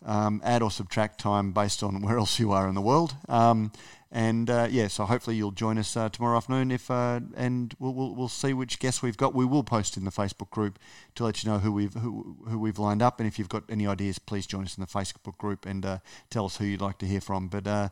um, 0.04 0.40
add 0.44 0.62
or 0.62 0.70
subtract 0.70 1.20
time 1.20 1.52
based 1.52 1.82
on 1.82 2.02
where 2.02 2.18
else 2.18 2.38
you 2.38 2.52
are 2.52 2.68
in 2.68 2.74
the 2.74 2.80
world. 2.80 3.14
Um, 3.28 3.72
and 4.10 4.48
uh, 4.48 4.68
yeah, 4.70 4.88
so 4.88 5.04
hopefully 5.04 5.36
you'll 5.36 5.50
join 5.50 5.76
us 5.76 5.94
uh, 5.94 6.08
tomorrow 6.08 6.38
afternoon. 6.38 6.70
If 6.70 6.90
uh, 6.90 7.20
and 7.36 7.74
we'll, 7.78 7.92
we'll, 7.92 8.14
we'll 8.14 8.28
see 8.28 8.54
which 8.54 8.78
guests 8.78 9.02
we've 9.02 9.18
got. 9.18 9.34
We 9.34 9.44
will 9.44 9.62
post 9.62 9.98
in 9.98 10.04
the 10.04 10.10
Facebook 10.10 10.48
group 10.50 10.78
to 11.16 11.24
let 11.24 11.44
you 11.44 11.50
know 11.50 11.58
who 11.58 11.70
we've 11.70 11.92
who, 11.92 12.38
who 12.48 12.58
we've 12.58 12.78
lined 12.78 13.02
up. 13.02 13.20
And 13.20 13.28
if 13.28 13.38
you've 13.38 13.50
got 13.50 13.64
any 13.68 13.86
ideas, 13.86 14.18
please 14.18 14.46
join 14.46 14.64
us 14.64 14.78
in 14.78 14.80
the 14.80 14.86
Facebook 14.86 15.36
group 15.36 15.66
and 15.66 15.84
uh, 15.84 15.98
tell 16.30 16.46
us 16.46 16.56
who 16.56 16.64
you'd 16.64 16.80
like 16.80 16.96
to 16.98 17.06
hear 17.06 17.20
from. 17.20 17.48
But 17.48 17.90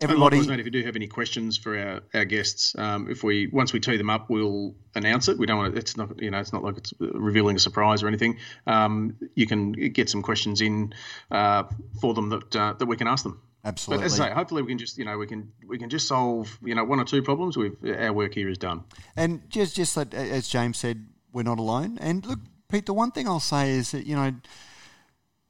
uh, 0.00 0.04
everybody, 0.04 0.46
mate, 0.46 0.60
if 0.60 0.66
you 0.66 0.72
do 0.72 0.82
have 0.82 0.96
any 0.96 1.06
questions 1.06 1.56
for 1.56 1.78
our, 1.78 2.00
our 2.12 2.24
guests, 2.24 2.76
um, 2.78 3.10
if 3.10 3.22
we 3.22 3.46
once 3.46 3.72
we 3.72 3.80
tee 3.80 3.96
them 3.96 4.10
up, 4.10 4.28
we'll 4.28 4.74
announce 4.94 5.28
it. 5.28 5.38
We 5.38 5.46
don't 5.46 5.56
want 5.56 5.74
to, 5.74 5.80
it's 5.80 5.96
not 5.96 6.20
you 6.20 6.30
know 6.30 6.38
it's 6.38 6.52
not 6.52 6.62
like 6.62 6.76
it's 6.76 6.92
revealing 7.00 7.56
a 7.56 7.58
surprise 7.58 8.02
or 8.02 8.08
anything. 8.08 8.38
Um, 8.66 9.16
you 9.34 9.46
can 9.46 9.72
get 9.72 10.10
some 10.10 10.22
questions 10.22 10.60
in 10.60 10.92
uh, 11.30 11.64
for 12.00 12.12
them 12.14 12.28
that 12.28 12.50
that 12.50 12.86
we 12.86 12.96
can 12.96 13.06
ask 13.06 13.22
them. 13.22 13.40
Absolutely. 13.64 14.02
But 14.02 14.06
as 14.06 14.20
I 14.20 14.28
say, 14.28 14.34
hopefully 14.34 14.62
we 14.62 14.68
can 14.68 14.78
just 14.78 14.98
you 14.98 15.04
know 15.04 15.18
we 15.18 15.26
can 15.26 15.50
we 15.66 15.78
can 15.78 15.90
just 15.90 16.06
solve 16.06 16.58
you 16.62 16.74
know 16.74 16.84
one 16.84 17.00
or 17.00 17.04
two 17.04 17.22
problems. 17.22 17.56
We've 17.56 17.76
our 17.98 18.12
work 18.12 18.34
here 18.34 18.48
is 18.48 18.58
done. 18.58 18.84
And 19.16 19.48
just 19.50 19.74
just 19.74 19.96
like, 19.96 20.14
as 20.14 20.48
James 20.48 20.78
said, 20.78 21.06
we're 21.32 21.42
not 21.42 21.58
alone. 21.58 21.98
And 22.00 22.24
look, 22.26 22.40
Pete, 22.68 22.86
the 22.86 22.94
one 22.94 23.10
thing 23.10 23.26
I'll 23.26 23.40
say 23.40 23.70
is 23.70 23.92
that 23.92 24.06
you 24.06 24.14
know. 24.14 24.32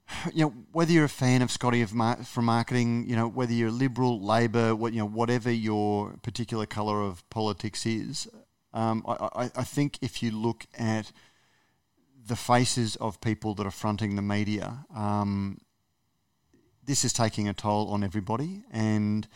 You 0.33 0.45
know, 0.45 0.53
whether 0.71 0.91
you're 0.91 1.05
a 1.05 1.09
fan 1.09 1.41
of 1.41 1.51
Scotty 1.51 1.81
of 1.81 1.93
mar- 1.93 2.23
from 2.23 2.45
marketing, 2.45 3.05
you 3.07 3.15
know, 3.15 3.27
whether 3.27 3.53
you're 3.53 3.71
Liberal, 3.71 4.21
Labor, 4.21 4.75
what 4.75 4.93
you 4.93 4.99
know, 4.99 5.07
whatever 5.07 5.51
your 5.51 6.15
particular 6.21 6.65
colour 6.65 7.01
of 7.01 7.27
politics 7.29 7.85
is, 7.85 8.27
um, 8.73 9.03
I, 9.07 9.49
I 9.55 9.63
think 9.63 9.97
if 10.01 10.21
you 10.21 10.31
look 10.31 10.65
at 10.77 11.11
the 12.27 12.35
faces 12.35 12.95
of 12.97 13.21
people 13.21 13.55
that 13.55 13.65
are 13.65 13.71
fronting 13.71 14.15
the 14.15 14.21
media, 14.21 14.85
um, 14.95 15.59
this 16.83 17.03
is 17.03 17.13
taking 17.13 17.47
a 17.47 17.53
toll 17.53 17.89
on 17.89 18.03
everybody, 18.03 18.63
and 18.71 19.27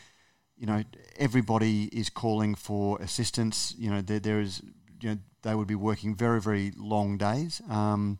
you 0.58 0.66
know 0.66 0.84
everybody 1.18 1.86
is 1.86 2.10
calling 2.10 2.56
for 2.56 3.02
assistance. 3.02 3.74
You 3.78 3.90
know 3.90 4.02
there, 4.02 4.20
there 4.20 4.40
is 4.40 4.62
you 5.02 5.10
know 5.10 5.18
they 5.42 5.56
would 5.56 5.68
be 5.68 5.76
working 5.76 6.16
very 6.16 6.42
very 6.42 6.72
long 6.78 7.18
days. 7.18 7.62
Um, 7.70 8.20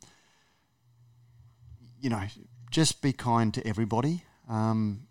you 2.02 2.10
know, 2.10 2.24
just 2.72 3.02
be 3.02 3.14
kind 3.14 3.54
to 3.54 3.66
everybody. 3.66 4.24
Um, 4.50 5.08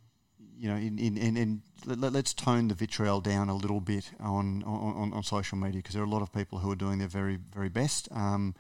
you 0.59 0.69
know, 0.69 0.77
in, 0.77 0.99
in, 0.99 1.17
in, 1.17 1.37
in 1.37 1.63
let, 1.87 2.15
us 2.15 2.35
tone 2.35 2.69
the 2.69 2.75
vitriol 2.75 3.23
down 3.23 3.49
a 3.49 3.55
little 3.55 3.81
bit 3.81 4.11
on, 4.21 4.63
on, 4.65 5.13
on 5.15 5.23
social 5.23 5.57
media 5.57 5.79
because 5.79 5.95
there 5.95 6.03
are 6.03 6.07
a 6.07 6.11
lot 6.11 6.21
of 6.21 6.33
people 6.33 6.59
who 6.59 6.71
are 6.71 6.77
doing 6.77 6.99
their 6.99 7.09
very 7.09 7.39
very 7.55 7.71
best. 7.71 8.09
Um, 8.13 8.55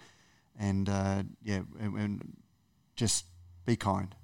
and 0.59 0.89
uh, 0.89 1.24
yeah, 1.43 1.61
and, 1.78 1.95
and 1.97 2.37
just 2.97 3.26
be 3.66 3.76
kind. 3.76 4.14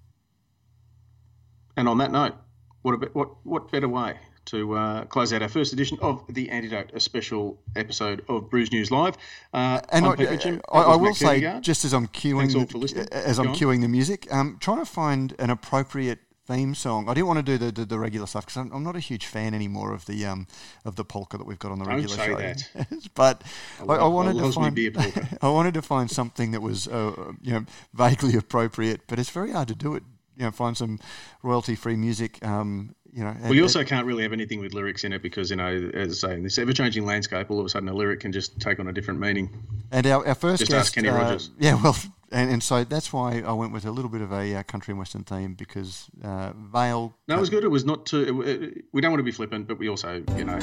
And 1.76 1.88
on 1.88 1.98
that 1.98 2.12
note, 2.12 2.34
what 2.80 2.94
a, 2.94 3.06
what 3.12 3.44
what 3.44 3.70
better 3.70 3.88
way 3.88 4.16
to 4.46 4.74
uh, 4.74 5.04
close 5.04 5.32
out 5.32 5.42
our 5.42 5.48
first 5.48 5.72
edition 5.72 5.98
of 6.00 6.24
the 6.28 6.50
Antidote, 6.50 6.90
a 6.94 7.00
special 7.00 7.58
episode 7.74 8.24
of 8.28 8.50
Brews 8.50 8.72
News 8.72 8.90
Live. 8.90 9.16
Uh, 9.52 9.80
and 9.90 10.06
I, 10.06 10.36
Jim, 10.36 10.60
I, 10.72 10.82
I 10.82 10.96
will 10.96 11.14
say, 11.14 11.60
just 11.60 11.84
as 11.84 11.92
I'm 11.92 12.08
queuing, 12.08 12.52
the, 12.52 13.08
as 13.12 13.38
I'm 13.38 13.48
queuing 13.48 13.82
the 13.82 13.88
music, 13.88 14.32
um, 14.32 14.56
trying 14.60 14.78
to 14.78 14.86
find 14.86 15.34
an 15.38 15.50
appropriate 15.50 16.20
theme 16.46 16.74
song. 16.74 17.08
I 17.08 17.14
didn't 17.14 17.26
want 17.26 17.44
to 17.44 17.58
do 17.58 17.58
the, 17.58 17.72
the, 17.72 17.84
the 17.84 17.98
regular 17.98 18.26
stuff 18.26 18.46
because 18.46 18.56
I'm, 18.56 18.72
I'm, 18.72 18.84
not 18.84 18.94
a 18.94 19.00
huge 19.00 19.26
fan 19.26 19.52
anymore 19.52 19.92
of 19.92 20.06
the 20.06 20.24
um, 20.26 20.46
of 20.84 20.94
the 20.94 21.04
polka 21.04 21.36
that 21.38 21.44
we've 21.44 21.58
got 21.58 21.72
on 21.72 21.80
the 21.80 21.84
Don't 21.84 21.94
regular 21.94 22.16
say 22.16 22.26
show. 22.26 22.36
That. 22.36 23.10
but 23.14 23.42
I, 23.80 23.94
I, 23.94 24.06
wanted 24.06 24.38
to 24.38 24.52
find 24.52 25.38
I 25.42 25.48
wanted 25.48 25.74
to 25.74 25.82
find 25.82 26.10
something 26.10 26.52
that 26.52 26.62
was 26.62 26.86
uh, 26.86 27.32
you 27.42 27.52
know 27.52 27.64
vaguely 27.92 28.36
appropriate, 28.36 29.02
but 29.08 29.18
it's 29.18 29.30
very 29.30 29.50
hard 29.50 29.68
to 29.68 29.74
do 29.74 29.96
it 29.96 30.04
you 30.36 30.44
know 30.44 30.50
find 30.50 30.76
some 30.76 31.00
royalty 31.42 31.74
free 31.74 31.96
music. 31.96 32.44
Um, 32.44 32.94
you 33.16 33.24
know, 33.24 33.34
well, 33.44 33.54
you 33.54 33.62
also 33.62 33.82
can't 33.82 34.06
really 34.06 34.24
have 34.24 34.34
anything 34.34 34.60
with 34.60 34.74
lyrics 34.74 35.02
in 35.02 35.14
it 35.14 35.22
because 35.22 35.48
you 35.48 35.56
know, 35.56 35.90
as 35.94 36.22
I 36.22 36.28
say, 36.28 36.34
in 36.34 36.42
this 36.42 36.58
ever 36.58 36.74
changing 36.74 37.06
landscape, 37.06 37.50
all 37.50 37.58
of 37.58 37.64
a 37.64 37.68
sudden 37.70 37.88
a 37.88 37.94
lyric 37.94 38.20
can 38.20 38.30
just 38.30 38.60
take 38.60 38.78
on 38.78 38.88
a 38.88 38.92
different 38.92 39.20
meaning. 39.20 39.48
And 39.90 40.06
our, 40.06 40.28
our 40.28 40.34
first 40.34 40.60
just 40.60 40.70
guest, 40.70 40.88
ask 40.88 40.94
Kenny 40.94 41.08
uh, 41.08 41.16
Rogers. 41.16 41.50
Yeah, 41.58 41.82
well, 41.82 41.96
and, 42.30 42.50
and 42.50 42.62
so 42.62 42.84
that's 42.84 43.14
why 43.14 43.40
I 43.40 43.54
went 43.54 43.72
with 43.72 43.86
a 43.86 43.90
little 43.90 44.10
bit 44.10 44.20
of 44.20 44.32
a 44.32 44.56
uh, 44.56 44.62
country 44.64 44.92
and 44.92 44.98
western 44.98 45.24
theme 45.24 45.54
because 45.54 46.10
uh, 46.22 46.52
Vale. 46.54 47.16
No, 47.26 47.38
it 47.38 47.40
was 47.40 47.48
good. 47.48 47.64
It 47.64 47.68
was 47.68 47.86
not 47.86 48.04
too. 48.04 48.42
It, 48.42 48.62
it, 48.62 48.84
we 48.92 49.00
don't 49.00 49.12
want 49.12 49.20
to 49.20 49.24
be 49.24 49.32
flippant, 49.32 49.66
but 49.66 49.78
we 49.78 49.88
also, 49.88 50.22
you 50.36 50.44
know, 50.44 50.58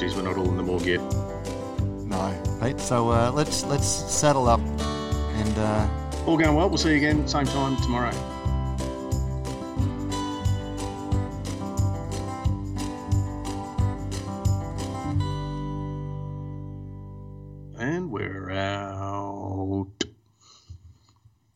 geez, 0.00 0.16
we're 0.16 0.22
not 0.22 0.38
all 0.38 0.48
in 0.48 0.56
the 0.56 0.62
morgue 0.62 0.86
yet. 0.86 1.00
No, 2.06 2.58
Pete. 2.62 2.80
So 2.80 3.10
uh, 3.10 3.30
let's 3.30 3.62
let's 3.64 3.86
saddle 3.86 4.48
up 4.48 4.60
and. 4.60 5.58
Uh, 5.58 5.86
all 6.26 6.38
going 6.38 6.54
well. 6.54 6.70
We'll 6.70 6.78
see 6.78 6.92
you 6.92 6.96
again 6.96 7.28
same 7.28 7.44
time 7.44 7.76
tomorrow. 7.82 8.39